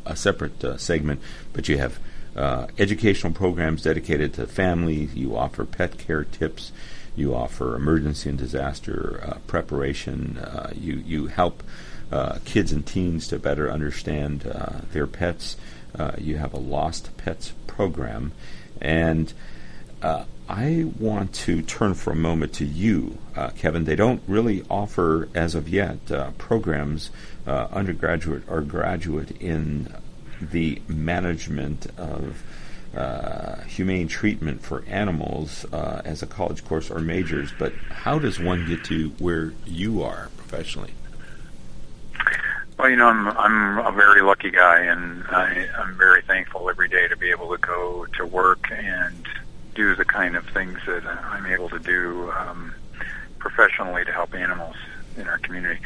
a 0.05 0.15
separate 0.17 0.81
segment, 0.81 1.21
but 1.53 1.69
you 1.69 1.77
have 1.77 1.97
educational 2.77 3.31
programs 3.31 3.83
dedicated 3.83 4.33
to 4.33 4.47
family. 4.47 5.07
You 5.13 5.37
offer 5.37 5.63
pet 5.63 5.97
care 5.97 6.25
tips. 6.25 6.73
You 7.15 7.33
offer 7.33 7.77
emergency 7.77 8.27
and 8.27 8.37
disaster 8.37 9.39
preparation. 9.47 10.45
you 10.75 10.95
you 10.95 11.27
help 11.27 11.63
kids 12.43 12.73
and 12.73 12.85
teens 12.85 13.29
to 13.29 13.39
better 13.39 13.71
understand 13.71 14.41
their 14.91 15.07
pets. 15.07 15.55
Uh, 15.97 16.11
you 16.17 16.37
have 16.37 16.53
a 16.53 16.57
lost 16.59 17.15
pets 17.17 17.53
program, 17.67 18.31
and 18.79 19.33
uh, 20.01 20.25
I 20.49 20.91
want 20.99 21.33
to 21.45 21.61
turn 21.61 21.93
for 21.93 22.11
a 22.11 22.15
moment 22.15 22.53
to 22.53 22.65
you, 22.65 23.17
uh, 23.35 23.51
Kevin. 23.51 23.85
They 23.85 23.95
don't 23.95 24.21
really 24.27 24.65
offer, 24.69 25.29
as 25.35 25.55
of 25.55 25.69
yet, 25.69 26.11
uh, 26.11 26.31
programs 26.37 27.11
uh, 27.47 27.67
undergraduate 27.71 28.43
or 28.49 28.61
graduate 28.61 29.31
in 29.39 29.93
the 30.41 30.81
management 30.87 31.87
of 31.97 32.43
uh, 32.95 33.61
humane 33.61 34.07
treatment 34.07 34.61
for 34.61 34.83
animals 34.87 35.65
as 35.71 36.21
a 36.21 36.27
college 36.27 36.65
course 36.65 36.89
or 36.89 36.99
majors. 36.99 37.53
But 37.57 37.73
how 37.89 38.19
does 38.19 38.39
one 38.39 38.65
get 38.67 38.83
to 38.85 39.09
where 39.19 39.53
you 39.65 40.01
are 40.01 40.29
professionally? 40.35 40.93
Well, 42.81 42.89
you 42.89 42.95
know, 42.95 43.09
I'm 43.09 43.27
I'm 43.37 43.77
a 43.77 43.91
very 43.91 44.23
lucky 44.23 44.49
guy, 44.49 44.79
and 44.79 45.23
I, 45.27 45.67
I'm 45.77 45.95
very 45.97 46.23
thankful 46.23 46.67
every 46.67 46.89
day 46.89 47.07
to 47.07 47.15
be 47.15 47.29
able 47.29 47.51
to 47.51 47.59
go 47.59 48.07
to 48.17 48.25
work 48.25 48.71
and 48.71 49.23
do 49.75 49.93
the 49.93 50.03
kind 50.03 50.35
of 50.35 50.47
things 50.47 50.79
that 50.87 51.05
I'm 51.05 51.45
able 51.45 51.69
to 51.69 51.77
do 51.77 52.31
um, 52.31 52.73
professionally 53.37 54.03
to 54.05 54.11
help 54.11 54.33
animals 54.33 54.75
in 55.15 55.27
our 55.27 55.37
community. 55.37 55.79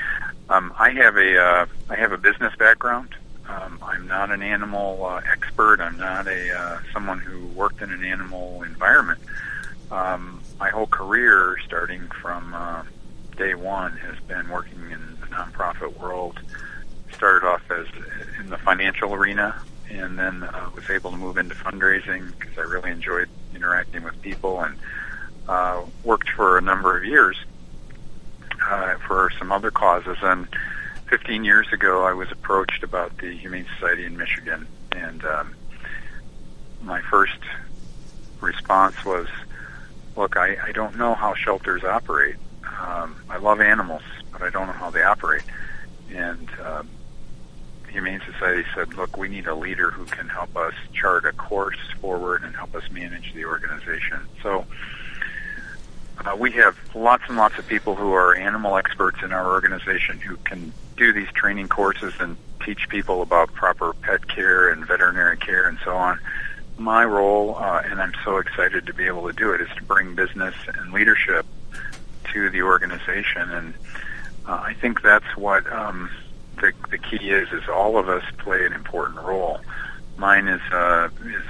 Um, 0.47 0.73
I 0.79 0.91
have 0.91 1.17
a 1.17 1.37
uh, 1.37 1.65
I 1.89 1.95
have 1.95 2.13
a 2.13 2.17
business 2.17 2.55
background. 2.55 3.09
Um, 3.49 3.77
I'm 3.81 4.07
not 4.07 4.31
an 4.31 4.41
animal 4.41 5.05
uh, 5.05 5.19
expert. 5.29 5.81
I'm 5.81 5.97
not 5.97 6.29
a 6.29 6.57
uh, 6.57 6.79
someone 6.93 7.19
who 7.19 7.47
worked 7.47 7.81
in 7.81 7.91
an 7.91 8.05
animal 8.05 8.63
environment. 8.63 9.19
Um, 9.91 10.41
my 10.61 10.69
whole 10.69 10.87
career, 10.87 11.57
starting 11.65 12.07
from 12.21 12.53
uh, 12.53 12.83
day 13.35 13.53
one, 13.53 13.97
has 13.97 14.17
been 14.29 14.47
working 14.47 14.79
in 14.91 15.17
the 15.19 15.27
nonprofit 15.27 15.99
world 15.99 16.39
started 17.15 17.45
off 17.47 17.61
as 17.71 17.87
in 18.39 18.49
the 18.49 18.57
financial 18.57 19.13
arena 19.13 19.55
and 19.89 20.17
then 20.17 20.43
uh, 20.43 20.69
was 20.75 20.89
able 20.89 21.11
to 21.11 21.17
move 21.17 21.37
into 21.37 21.55
fundraising 21.55 22.31
because 22.37 22.57
I 22.57 22.61
really 22.61 22.91
enjoyed 22.91 23.29
interacting 23.55 24.03
with 24.03 24.19
people 24.21 24.61
and 24.61 24.77
uh, 25.47 25.83
worked 26.03 26.29
for 26.29 26.57
a 26.57 26.61
number 26.61 26.97
of 26.97 27.05
years 27.05 27.37
uh, 28.67 28.95
for 29.07 29.31
some 29.37 29.51
other 29.51 29.71
causes. 29.71 30.17
And 30.21 30.47
15 31.09 31.43
years 31.43 31.71
ago, 31.71 32.03
I 32.03 32.13
was 32.13 32.31
approached 32.31 32.83
about 32.83 33.17
the 33.19 33.35
Humane 33.37 33.67
Society 33.75 34.05
in 34.05 34.17
Michigan, 34.17 34.67
and 34.91 35.23
um, 35.25 35.55
my 36.81 37.01
first 37.01 37.39
response 38.41 39.05
was, 39.05 39.27
"Look, 40.15 40.35
I, 40.35 40.57
I 40.63 40.71
don't 40.71 40.97
know 40.97 41.13
how 41.13 41.35
shelters 41.35 41.83
operate. 41.83 42.35
Um, 42.79 43.15
I 43.29 43.37
love 43.37 43.61
animals, 43.61 44.01
but 44.31 44.41
I 44.41 44.49
don't 44.49 44.67
know 44.67 44.73
how 44.73 44.89
they 44.89 45.03
operate." 45.03 45.43
And 46.11 46.49
uh, 46.61 46.83
Humane 47.95 48.21
Society 48.29 48.67
said, 48.75 48.93
look, 48.95 49.15
we 49.15 49.29
need 49.29 49.47
a 49.47 49.55
leader 49.55 49.89
who 49.89 50.03
can 50.03 50.27
help 50.27 50.57
us 50.57 50.73
chart 50.91 51.23
a 51.23 51.31
course 51.31 51.79
forward 52.01 52.43
and 52.43 52.53
help 52.53 52.75
us 52.75 52.83
manage 52.91 53.33
the 53.33 53.45
organization. 53.45 54.19
So 54.43 54.65
uh, 56.25 56.35
we 56.37 56.51
have 56.51 56.77
lots 56.93 57.23
and 57.29 57.37
lots 57.37 57.57
of 57.57 57.65
people 57.67 57.95
who 57.95 58.11
are 58.11 58.35
animal 58.35 58.75
experts 58.75 59.19
in 59.23 59.31
our 59.31 59.49
organization 59.49 60.19
who 60.19 60.35
can 60.43 60.73
do 60.97 61.13
these 61.13 61.31
training 61.31 61.69
courses 61.69 62.13
and 62.19 62.35
teach 62.65 62.89
people 62.89 63.21
about 63.21 63.53
proper 63.53 63.93
pet 63.93 64.27
care 64.27 64.71
and 64.71 64.85
veterinary 64.85 65.37
care 65.37 65.65
and 65.65 65.77
so 65.85 65.95
on. 65.95 66.19
My 66.77 67.05
role, 67.05 67.55
uh, 67.55 67.81
and 67.85 68.01
I'm 68.01 68.13
so 68.25 68.39
excited 68.39 68.87
to 68.87 68.93
be 68.93 69.05
able 69.05 69.25
to 69.27 69.33
do 69.33 69.53
it, 69.53 69.61
is 69.61 69.69
to 69.77 69.83
bring 69.83 70.15
business 70.15 70.55
and 70.67 70.91
leadership 70.91 71.45
to 72.33 72.49
the 72.49 72.63
organization. 72.63 73.49
And 73.51 73.73
uh, 74.45 74.59
I 74.65 74.73
think 74.73 75.01
that's 75.01 75.37
what 75.37 75.71
um, 75.71 76.09
the, 76.61 76.73
the 76.89 76.97
key 76.97 77.29
is 77.29 77.51
is 77.51 77.67
all 77.69 77.97
of 77.97 78.09
us 78.09 78.23
play 78.37 78.65
an 78.65 78.73
important 78.73 79.19
role. 79.21 79.59
Mine 80.17 80.47
is 80.47 80.61
uh, 80.71 81.09
is 81.25 81.43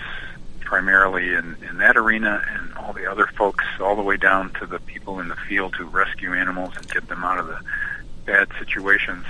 primarily 0.62 1.34
in, 1.34 1.56
in 1.70 1.78
that 1.78 1.96
arena, 1.96 2.44
and 2.50 2.74
all 2.74 2.92
the 2.92 3.10
other 3.10 3.28
folks, 3.28 3.64
all 3.80 3.96
the 3.96 4.02
way 4.02 4.18
down 4.18 4.52
to 4.54 4.66
the 4.66 4.80
people 4.80 5.20
in 5.20 5.28
the 5.28 5.36
field 5.36 5.76
who 5.76 5.86
rescue 5.86 6.34
animals 6.34 6.74
and 6.76 6.90
get 6.90 7.08
them 7.08 7.24
out 7.24 7.38
of 7.38 7.48
the 7.48 7.60
bad 8.26 8.50
situations. 8.60 9.26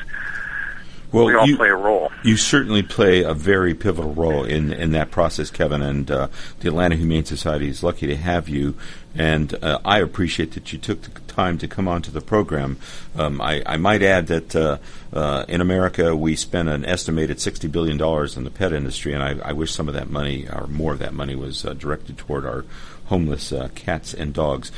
Well, 1.16 1.28
we 1.28 1.34
all 1.34 1.48
you, 1.48 1.56
play 1.56 1.70
a 1.70 1.76
role. 1.76 2.12
You 2.26 2.36
certainly 2.36 2.84
play 2.84 3.24
a 3.24 3.34
very 3.34 3.74
pivotal 3.74 4.14
role 4.14 4.44
in, 4.44 4.74
in 4.74 4.92
that 4.92 5.12
process, 5.12 5.50
Kevin, 5.50 5.82
and 5.82 6.12
uh, 6.12 6.28
the 6.60 6.68
Atlanta 6.68 6.98
Humane 6.98 7.24
Society 7.24 7.70
is 7.70 7.82
lucky 7.82 8.06
to 8.08 8.18
have 8.18 8.50
you. 8.50 8.76
And 9.16 9.56
uh, 9.64 9.80
I 9.86 10.00
appreciate 10.00 10.52
that 10.56 10.74
you 10.74 10.78
took 10.78 11.04
the 11.04 11.22
time 11.22 11.58
to 11.60 11.70
come 11.70 11.88
onto 11.88 12.12
the 12.12 12.20
program. 12.20 12.78
Um, 13.16 13.40
I, 13.40 13.64
I, 13.66 13.78
might 13.78 14.04
add 14.04 14.28
that 14.28 14.56
uh, 14.58 14.78
uh 15.14 15.46
in 15.48 15.62
America 15.62 16.14
we 16.18 16.36
spend 16.36 16.68
an 16.68 16.84
estimated 16.84 17.38
$60 17.38 17.72
billion 17.72 17.94
in 18.38 18.44
the 18.44 18.52
pet 18.52 18.74
industry, 18.74 19.14
and 19.14 19.24
I, 19.24 19.38
I 19.42 19.54
wish 19.54 19.72
some 19.72 19.88
of 19.88 19.94
that 19.94 20.10
money, 20.10 20.50
or 20.50 20.68
more 20.68 20.92
of 20.92 21.00
that 21.00 21.14
money, 21.14 21.34
was 21.34 21.64
uh, 21.64 21.74
directed 21.76 22.18
toward 22.18 22.46
our 22.46 22.66
homeless 23.06 23.54
uh, 23.54 23.70
cats 23.74 24.14
and 24.14 24.34
dogs. 24.34 24.70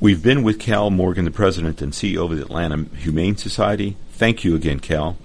We've 0.00 0.22
been 0.22 0.42
with 0.42 0.58
Cal 0.58 0.88
Morgan, 0.88 1.26
the 1.26 1.30
president 1.30 1.82
and 1.82 1.92
CEO 1.92 2.30
of 2.30 2.34
the 2.34 2.42
Atlanta 2.42 2.86
Humane 2.96 3.36
Society. 3.36 3.98
Thank 4.12 4.42
you 4.42 4.54
again, 4.54 4.80
Cal 4.80 5.18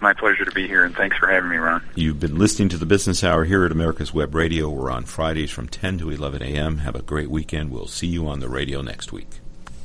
my 0.00 0.12
pleasure 0.12 0.44
to 0.44 0.50
be 0.50 0.66
here, 0.66 0.84
and 0.84 0.94
thanks 0.94 1.16
for 1.16 1.26
having 1.26 1.50
me, 1.50 1.56
Ron. 1.56 1.82
You've 1.94 2.20
been 2.20 2.38
listening 2.38 2.68
to 2.70 2.76
the 2.76 2.86
Business 2.86 3.24
Hour 3.24 3.44
here 3.44 3.64
at 3.64 3.72
America's 3.72 4.12
Web 4.14 4.34
Radio. 4.34 4.68
We're 4.68 4.90
on 4.90 5.04
Fridays 5.04 5.50
from 5.50 5.68
10 5.68 5.98
to 5.98 6.10
11 6.10 6.42
a.m. 6.42 6.78
Have 6.78 6.94
a 6.94 7.02
great 7.02 7.30
weekend. 7.30 7.70
We'll 7.70 7.86
see 7.86 8.06
you 8.06 8.28
on 8.28 8.40
the 8.40 8.48
radio 8.48 8.82
next 8.82 9.12
week. 9.12 9.28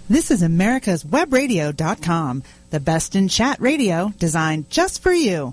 This 0.09 0.31
is 0.31 0.41
America's 0.41 1.03
Webradio.com, 1.03 2.43
the 2.71 2.79
best 2.79 3.15
in 3.15 3.27
chat 3.27 3.61
radio 3.61 4.11
designed 4.17 4.69
just 4.69 5.03
for 5.03 5.13
you. 5.13 5.47